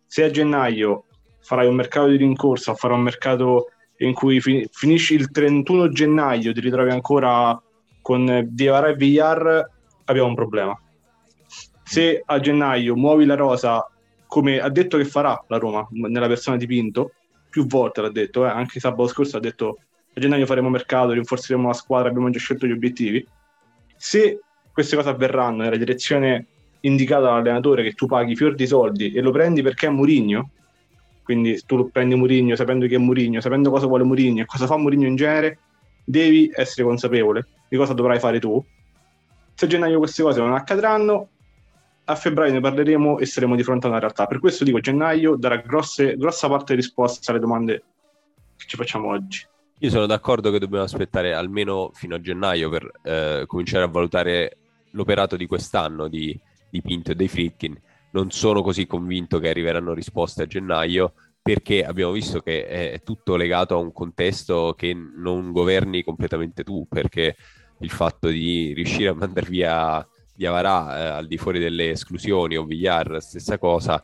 Se 0.07 0.23
a 0.23 0.31
gennaio 0.31 1.05
farai 1.41 1.67
un 1.67 1.75
mercato 1.75 2.07
di 2.07 2.17
rincorsa, 2.17 2.75
farà 2.75 2.95
un 2.95 3.03
mercato 3.03 3.71
in 3.99 4.15
cui 4.15 4.41
fin- 4.41 4.67
finisci 4.71 5.15
il 5.15 5.31
31 5.33 5.91
gennaio, 5.91 6.53
ti 6.53 6.61
ritrovi 6.61 6.91
ancora 6.91 7.61
con 8.01 8.47
Diavara 8.51 8.89
e 8.89 8.95
Villar, 8.95 9.69
abbiamo 10.05 10.29
un 10.29 10.35
problema. 10.37 10.81
Se 11.83 12.23
a 12.25 12.39
gennaio 12.39 12.95
muovi 12.95 13.25
la 13.25 13.35
rosa 13.35 13.85
come 14.29 14.61
ha 14.61 14.69
detto 14.69 14.99
che 14.99 15.05
farà 15.05 15.43
la 15.49 15.57
Roma 15.57 15.87
nella 15.91 16.29
persona 16.29 16.57
di 16.57 16.67
Pinto, 16.67 17.13
più 17.49 17.67
volte 17.67 18.01
l'ha 18.01 18.11
detto, 18.11 18.45
eh? 18.47 18.49
anche 18.49 18.81
sabato 18.81 19.09
scorso 19.09 19.37
ha 19.37 19.41
detto 19.41 19.79
a 20.15 20.21
gennaio 20.21 20.47
faremo 20.47 20.69
mercato, 20.69 21.13
rinforzeremo 21.13 21.69
la 21.69 21.75
squadra, 21.75 22.09
abbiamo 22.09 22.31
già 22.31 22.39
scelto 22.39 22.67
gli 22.67 22.73
obiettivi. 22.73 23.25
Se 23.97 24.41
queste 24.73 24.97
cose 24.97 25.09
avverranno 25.09 25.63
nella 25.63 25.77
direzione 25.77 26.47
indicata 26.81 27.23
dall'allenatore 27.23 27.83
che 27.83 27.93
tu 27.93 28.07
paghi 28.07 28.37
fior 28.37 28.55
di 28.55 28.67
soldi 28.67 29.13
e 29.13 29.21
lo 29.21 29.31
prendi 29.31 29.63
perché 29.63 29.87
è 29.87 29.91
Murigno, 29.91 30.51
quindi 31.23 31.61
tu 31.67 31.77
lo 31.77 31.87
prendi 31.87 32.15
Murigno 32.15 32.57
sapendo 32.57 32.87
che 32.87 32.95
è 32.95 32.99
Murigno, 32.99 33.41
sapendo 33.41 33.71
cosa 33.71 33.87
vuole 33.87 34.05
Murigno 34.05 34.43
e 34.43 34.47
cosa 34.47 34.67
fa 34.67 34.77
Murigno 34.77 35.07
in 35.07 35.17
genere, 35.17 35.59
devi 36.05 36.51
essere 36.55 36.85
consapevole 36.85 37.47
di 37.69 37.77
cosa 37.77 37.93
dovrai 37.93 38.19
fare 38.19 38.41
tu. 38.41 38.65
Se 39.55 39.65
a 39.65 39.69
gennaio 39.69 39.99
queste 39.99 40.23
cose 40.23 40.41
non 40.41 40.55
accadranno, 40.55 41.29
a 42.11 42.15
febbraio 42.15 42.53
ne 42.53 42.61
parleremo 42.61 43.19
e 43.19 43.27
saremo 43.27 43.55
di 43.55 43.63
fronte 43.63 43.87
a 43.87 43.91
una 43.91 43.99
realtà. 43.99 44.27
Per 44.27 44.41
questo 44.41 44.65
dico 44.65 44.81
gennaio 44.81 45.37
darà 45.37 45.57
grosse, 45.57 46.17
grossa 46.17 46.49
parte 46.49 46.75
di 46.75 46.81
risposte 46.81 47.31
alle 47.31 47.41
domande 47.41 47.83
che 48.57 48.65
ci 48.67 48.77
facciamo 48.77 49.11
oggi. 49.11 49.47
Io 49.81 49.91
sono 49.91 50.07
d'accordo 50.07 50.51
che 50.51 50.59
dobbiamo 50.59 50.85
aspettare 50.85 51.35
almeno 51.35 51.91
fino 51.93 52.15
a 52.15 52.21
gennaio 52.21 52.71
per 52.71 52.91
eh, 53.03 53.45
cominciare 53.47 53.85
a 53.85 53.89
valutare 53.89 54.57
l'operato 54.93 55.37
di 55.37 55.47
quest'anno 55.47 56.09
di, 56.09 56.39
di 56.71 56.81
Pinto 56.81 57.13
e 57.13 57.15
dei 57.15 57.29
Fritkin. 57.29 57.79
Non 58.13 58.31
sono 58.31 58.63
così 58.63 58.87
convinto 58.87 59.39
che 59.39 59.51
arriveranno 59.51 59.93
risposte 59.93 60.45
a 60.45 60.47
gennaio 60.47 61.13
perché 61.43 61.85
abbiamo 61.85 62.13
visto 62.13 62.41
che 62.41 62.67
è 62.67 63.03
tutto 63.05 63.37
legato 63.37 63.75
a 63.75 63.79
un 63.79 63.93
contesto 63.93 64.75
che 64.77 64.95
non 64.95 65.53
governi 65.53 66.03
completamente 66.03 66.65
tu, 66.65 66.87
perché 66.89 67.37
il 67.81 67.91
fatto 67.91 68.29
di 68.29 68.73
riuscire 68.73 69.11
a 69.11 69.15
mandare 69.15 69.49
via 69.49 70.07
di 70.39 70.47
Avarà 70.47 70.97
eh, 70.97 71.09
al 71.19 71.27
di 71.27 71.37
fuori 71.37 71.59
delle 71.59 71.91
esclusioni 71.91 72.57
o 72.57 72.65
Villar, 72.65 73.21
stessa 73.21 73.59
cosa, 73.59 74.01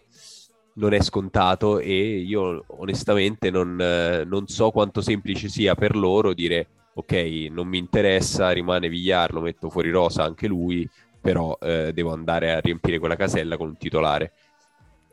non 0.74 0.92
è 0.92 1.00
scontato 1.00 1.78
e 1.78 2.16
io 2.18 2.64
onestamente 2.66 3.52
non, 3.52 3.80
eh, 3.80 4.24
non, 4.24 4.48
so 4.48 4.72
quanto 4.72 5.00
semplice 5.00 5.48
sia 5.48 5.76
per 5.76 5.94
loro 5.94 6.34
dire 6.34 6.66
ok, 6.94 7.12
non 7.50 7.68
mi 7.68 7.78
interessa, 7.78 8.50
rimane 8.50 8.88
Villar, 8.88 9.32
lo 9.32 9.42
metto 9.42 9.70
fuori 9.70 9.90
rosa 9.90 10.24
anche 10.24 10.48
lui, 10.48 10.88
però 11.20 11.56
eh, 11.60 11.92
devo 11.94 12.12
andare 12.12 12.52
a 12.52 12.58
riempire 12.58 12.98
quella 12.98 13.14
casella 13.14 13.56
con 13.56 13.68
un 13.68 13.76
titolare. 13.76 14.32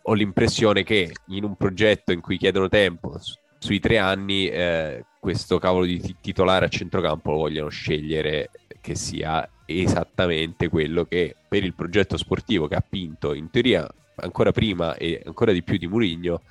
Ho 0.04 0.14
l'impressione 0.14 0.82
che 0.82 1.12
in 1.28 1.44
un 1.44 1.56
progetto 1.56 2.12
in 2.12 2.22
cui 2.22 2.38
chiedono 2.38 2.68
tempo, 2.68 3.20
su, 3.20 3.36
sui 3.60 3.80
tre 3.80 4.00
anni, 4.00 4.48
eh, 4.48 5.06
questo 5.20 5.60
cavolo 5.60 5.86
di 5.86 6.00
t- 6.00 6.16
titolare 6.20 6.66
a 6.66 6.70
centrocampo 6.70 7.30
lo 7.30 7.38
vogliono 7.38 7.70
scegliere 7.70 8.50
che 8.82 8.96
sia 8.96 9.48
esattamente 9.66 10.68
quello 10.68 11.06
che 11.06 11.36
per 11.48 11.64
il 11.64 11.74
progetto 11.74 12.18
sportivo 12.18 12.68
che 12.68 12.76
ha 12.76 12.84
Pinto, 12.88 13.34
in 13.34 13.50
teoria 13.50 13.88
ancora 14.16 14.52
prima 14.52 14.96
e 14.96 15.22
ancora 15.26 15.52
di 15.52 15.64
più 15.64 15.78
di 15.78 15.88
Murigno, 15.88 16.42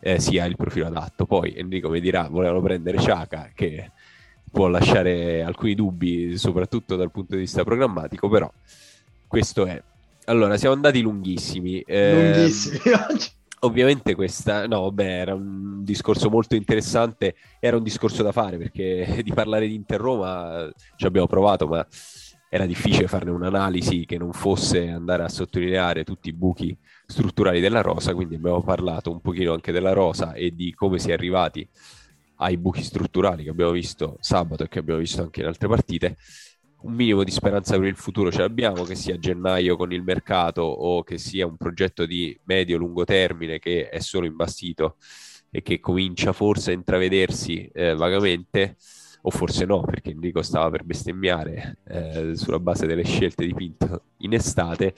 eh, 0.00 0.18
sia 0.20 0.44
il 0.44 0.56
profilo 0.56 0.86
adatto. 0.86 1.24
Poi 1.26 1.54
Enrico 1.54 1.88
mi 1.88 2.00
dirà, 2.00 2.28
volevano 2.28 2.60
prendere 2.60 2.98
Ciaca, 2.98 3.50
che 3.54 3.92
può 4.50 4.66
lasciare 4.68 5.42
alcuni 5.42 5.74
dubbi, 5.74 6.36
soprattutto 6.36 6.96
dal 6.96 7.10
punto 7.10 7.34
di 7.34 7.42
vista 7.42 7.64
programmatico, 7.64 8.28
però 8.28 8.50
questo 9.26 9.66
è. 9.66 9.80
Allora, 10.24 10.56
siamo 10.56 10.74
andati 10.74 11.00
lunghissimi. 11.00 11.80
Eh, 11.80 12.32
lunghissimi 12.32 12.80
oggi. 13.08 13.28
Ovviamente 13.62 14.14
questa, 14.14 14.66
no, 14.66 14.82
vabbè, 14.84 15.04
era 15.20 15.34
un 15.34 15.84
discorso 15.84 16.30
molto 16.30 16.54
interessante, 16.54 17.34
era 17.58 17.76
un 17.76 17.82
discorso 17.82 18.22
da 18.22 18.32
fare 18.32 18.56
perché 18.56 19.20
di 19.22 19.32
parlare 19.34 19.66
di 19.66 19.74
Inter 19.74 20.00
Roma 20.00 20.70
ci 20.96 21.04
abbiamo 21.06 21.26
provato, 21.26 21.66
ma 21.66 21.86
era 22.48 22.64
difficile 22.64 23.06
farne 23.06 23.30
un'analisi 23.30 24.06
che 24.06 24.16
non 24.16 24.32
fosse 24.32 24.88
andare 24.88 25.24
a 25.24 25.28
sottolineare 25.28 26.04
tutti 26.04 26.30
i 26.30 26.32
buchi 26.32 26.76
strutturali 27.06 27.60
della 27.60 27.82
rosa, 27.82 28.14
quindi 28.14 28.36
abbiamo 28.36 28.62
parlato 28.62 29.10
un 29.10 29.20
pochino 29.20 29.52
anche 29.52 29.72
della 29.72 29.92
rosa 29.92 30.32
e 30.32 30.54
di 30.54 30.72
come 30.72 30.98
si 30.98 31.10
è 31.10 31.12
arrivati 31.12 31.68
ai 32.36 32.56
buchi 32.56 32.82
strutturali 32.82 33.44
che 33.44 33.50
abbiamo 33.50 33.72
visto 33.72 34.16
sabato 34.20 34.64
e 34.64 34.68
che 34.68 34.78
abbiamo 34.78 35.00
visto 35.00 35.20
anche 35.22 35.40
in 35.40 35.46
altre 35.46 35.68
partite. 35.68 36.16
Un 36.82 36.94
minimo 36.94 37.24
di 37.24 37.30
speranza 37.30 37.76
per 37.78 37.88
il 37.88 37.96
futuro 37.96 38.32
ce 38.32 38.40
l'abbiamo, 38.40 38.84
che 38.84 38.94
sia 38.94 39.18
gennaio 39.18 39.76
con 39.76 39.92
il 39.92 40.02
mercato 40.02 40.62
o 40.62 41.02
che 41.02 41.18
sia 41.18 41.46
un 41.46 41.58
progetto 41.58 42.06
di 42.06 42.38
medio-lungo 42.44 43.04
termine 43.04 43.58
che 43.58 43.90
è 43.90 43.98
solo 43.98 44.24
imbastito 44.24 44.96
e 45.50 45.60
che 45.62 45.78
comincia 45.78 46.32
forse 46.32 46.70
a 46.70 46.74
intravedersi 46.74 47.70
eh, 47.74 47.94
vagamente 47.94 48.76
o 49.22 49.30
forse 49.30 49.66
no, 49.66 49.82
perché 49.82 50.10
Enrico 50.10 50.40
stava 50.40 50.70
per 50.70 50.84
bestemmiare 50.84 51.76
eh, 51.86 52.30
sulla 52.34 52.58
base 52.58 52.86
delle 52.86 53.04
scelte 53.04 53.44
di 53.44 53.52
Pinto 53.52 54.04
in 54.18 54.32
estate. 54.32 54.94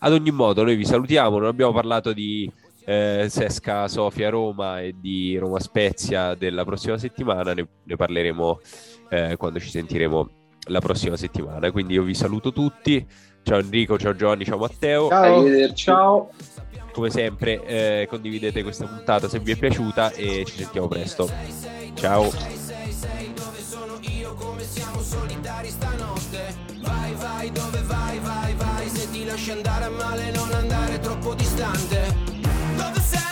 Ad 0.00 0.12
ogni 0.12 0.30
modo, 0.30 0.62
noi 0.62 0.76
vi 0.76 0.84
salutiamo, 0.84 1.38
non 1.38 1.48
abbiamo 1.48 1.72
parlato 1.72 2.12
di 2.12 2.50
eh, 2.84 3.28
Sesca 3.30 3.88
Sofia 3.88 4.28
Roma 4.28 4.82
e 4.82 4.94
di 5.00 5.38
Roma 5.38 5.58
Spezia 5.58 6.34
della 6.34 6.66
prossima 6.66 6.98
settimana, 6.98 7.54
ne, 7.54 7.66
ne 7.82 7.96
parleremo 7.96 8.60
eh, 9.08 9.36
quando 9.38 9.58
ci 9.58 9.70
sentiremo 9.70 10.42
la 10.66 10.80
prossima 10.80 11.16
settimana. 11.16 11.70
Quindi 11.70 11.94
io 11.94 12.02
vi 12.02 12.14
saluto 12.14 12.52
tutti. 12.52 13.06
Ciao 13.42 13.58
Enrico, 13.58 13.98
ciao 13.98 14.14
Giovanni, 14.14 14.44
ciao 14.44 14.58
Matteo. 14.58 15.08
Ciao. 15.08 15.74
ciao. 15.74 16.30
Come 16.92 17.10
sempre 17.10 17.64
eh, 17.64 18.06
condividete 18.08 18.62
questa 18.62 18.86
puntata 18.86 19.28
se 19.28 19.40
vi 19.40 19.52
è 19.52 19.56
piaciuta 19.56 20.12
e 20.12 20.44
ci 20.46 20.56
sentiamo 20.56 20.88
presto. 20.88 21.28
Ciao. 21.94 22.30
Vai, 26.80 27.14
vai, 27.14 27.50
dove 27.50 27.80
vai, 27.82 28.18
vai, 28.18 28.54
vai, 28.54 28.88
se 28.88 29.10
ti 29.10 29.24
lasci 29.24 29.50
andare 29.50 29.84
a 29.84 29.90
male 29.90 30.30
non 30.32 30.50
andare 30.52 30.98
troppo 30.98 31.34
distante 31.34 32.34
può 32.76 33.23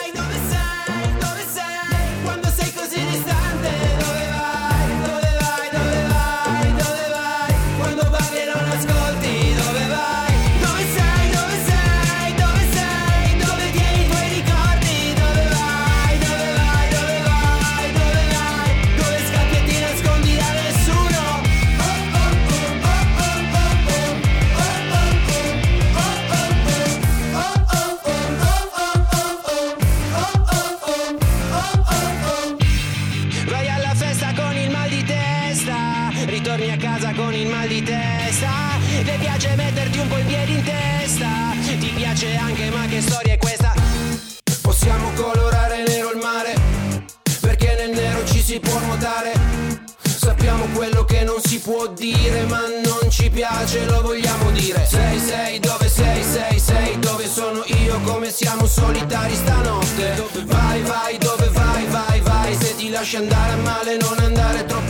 piace 53.72 53.84
lo 53.86 54.02
vogliamo 54.02 54.50
dire. 54.50 54.84
Sei, 54.86 55.18
sei, 55.18 55.58
dove 55.58 55.88
sei, 55.88 56.22
sei, 56.22 56.58
sei 56.58 56.98
Dove 56.98 57.26
sono 57.26 57.62
io, 57.66 58.00
come 58.04 58.30
siamo 58.30 58.66
solitari 58.66 59.34
stanotte? 59.34 60.24
Vai, 60.44 60.82
vai, 60.82 61.18
dove 61.18 61.48
vai, 61.48 61.86
vai, 61.86 62.20
vai? 62.20 62.54
Se 62.54 62.76
ti 62.76 62.90
lasci 62.90 63.16
andare 63.16 63.52
a 63.52 63.56
male 63.56 63.96
non 63.96 64.18
andare 64.18 64.64
troppo 64.66 64.81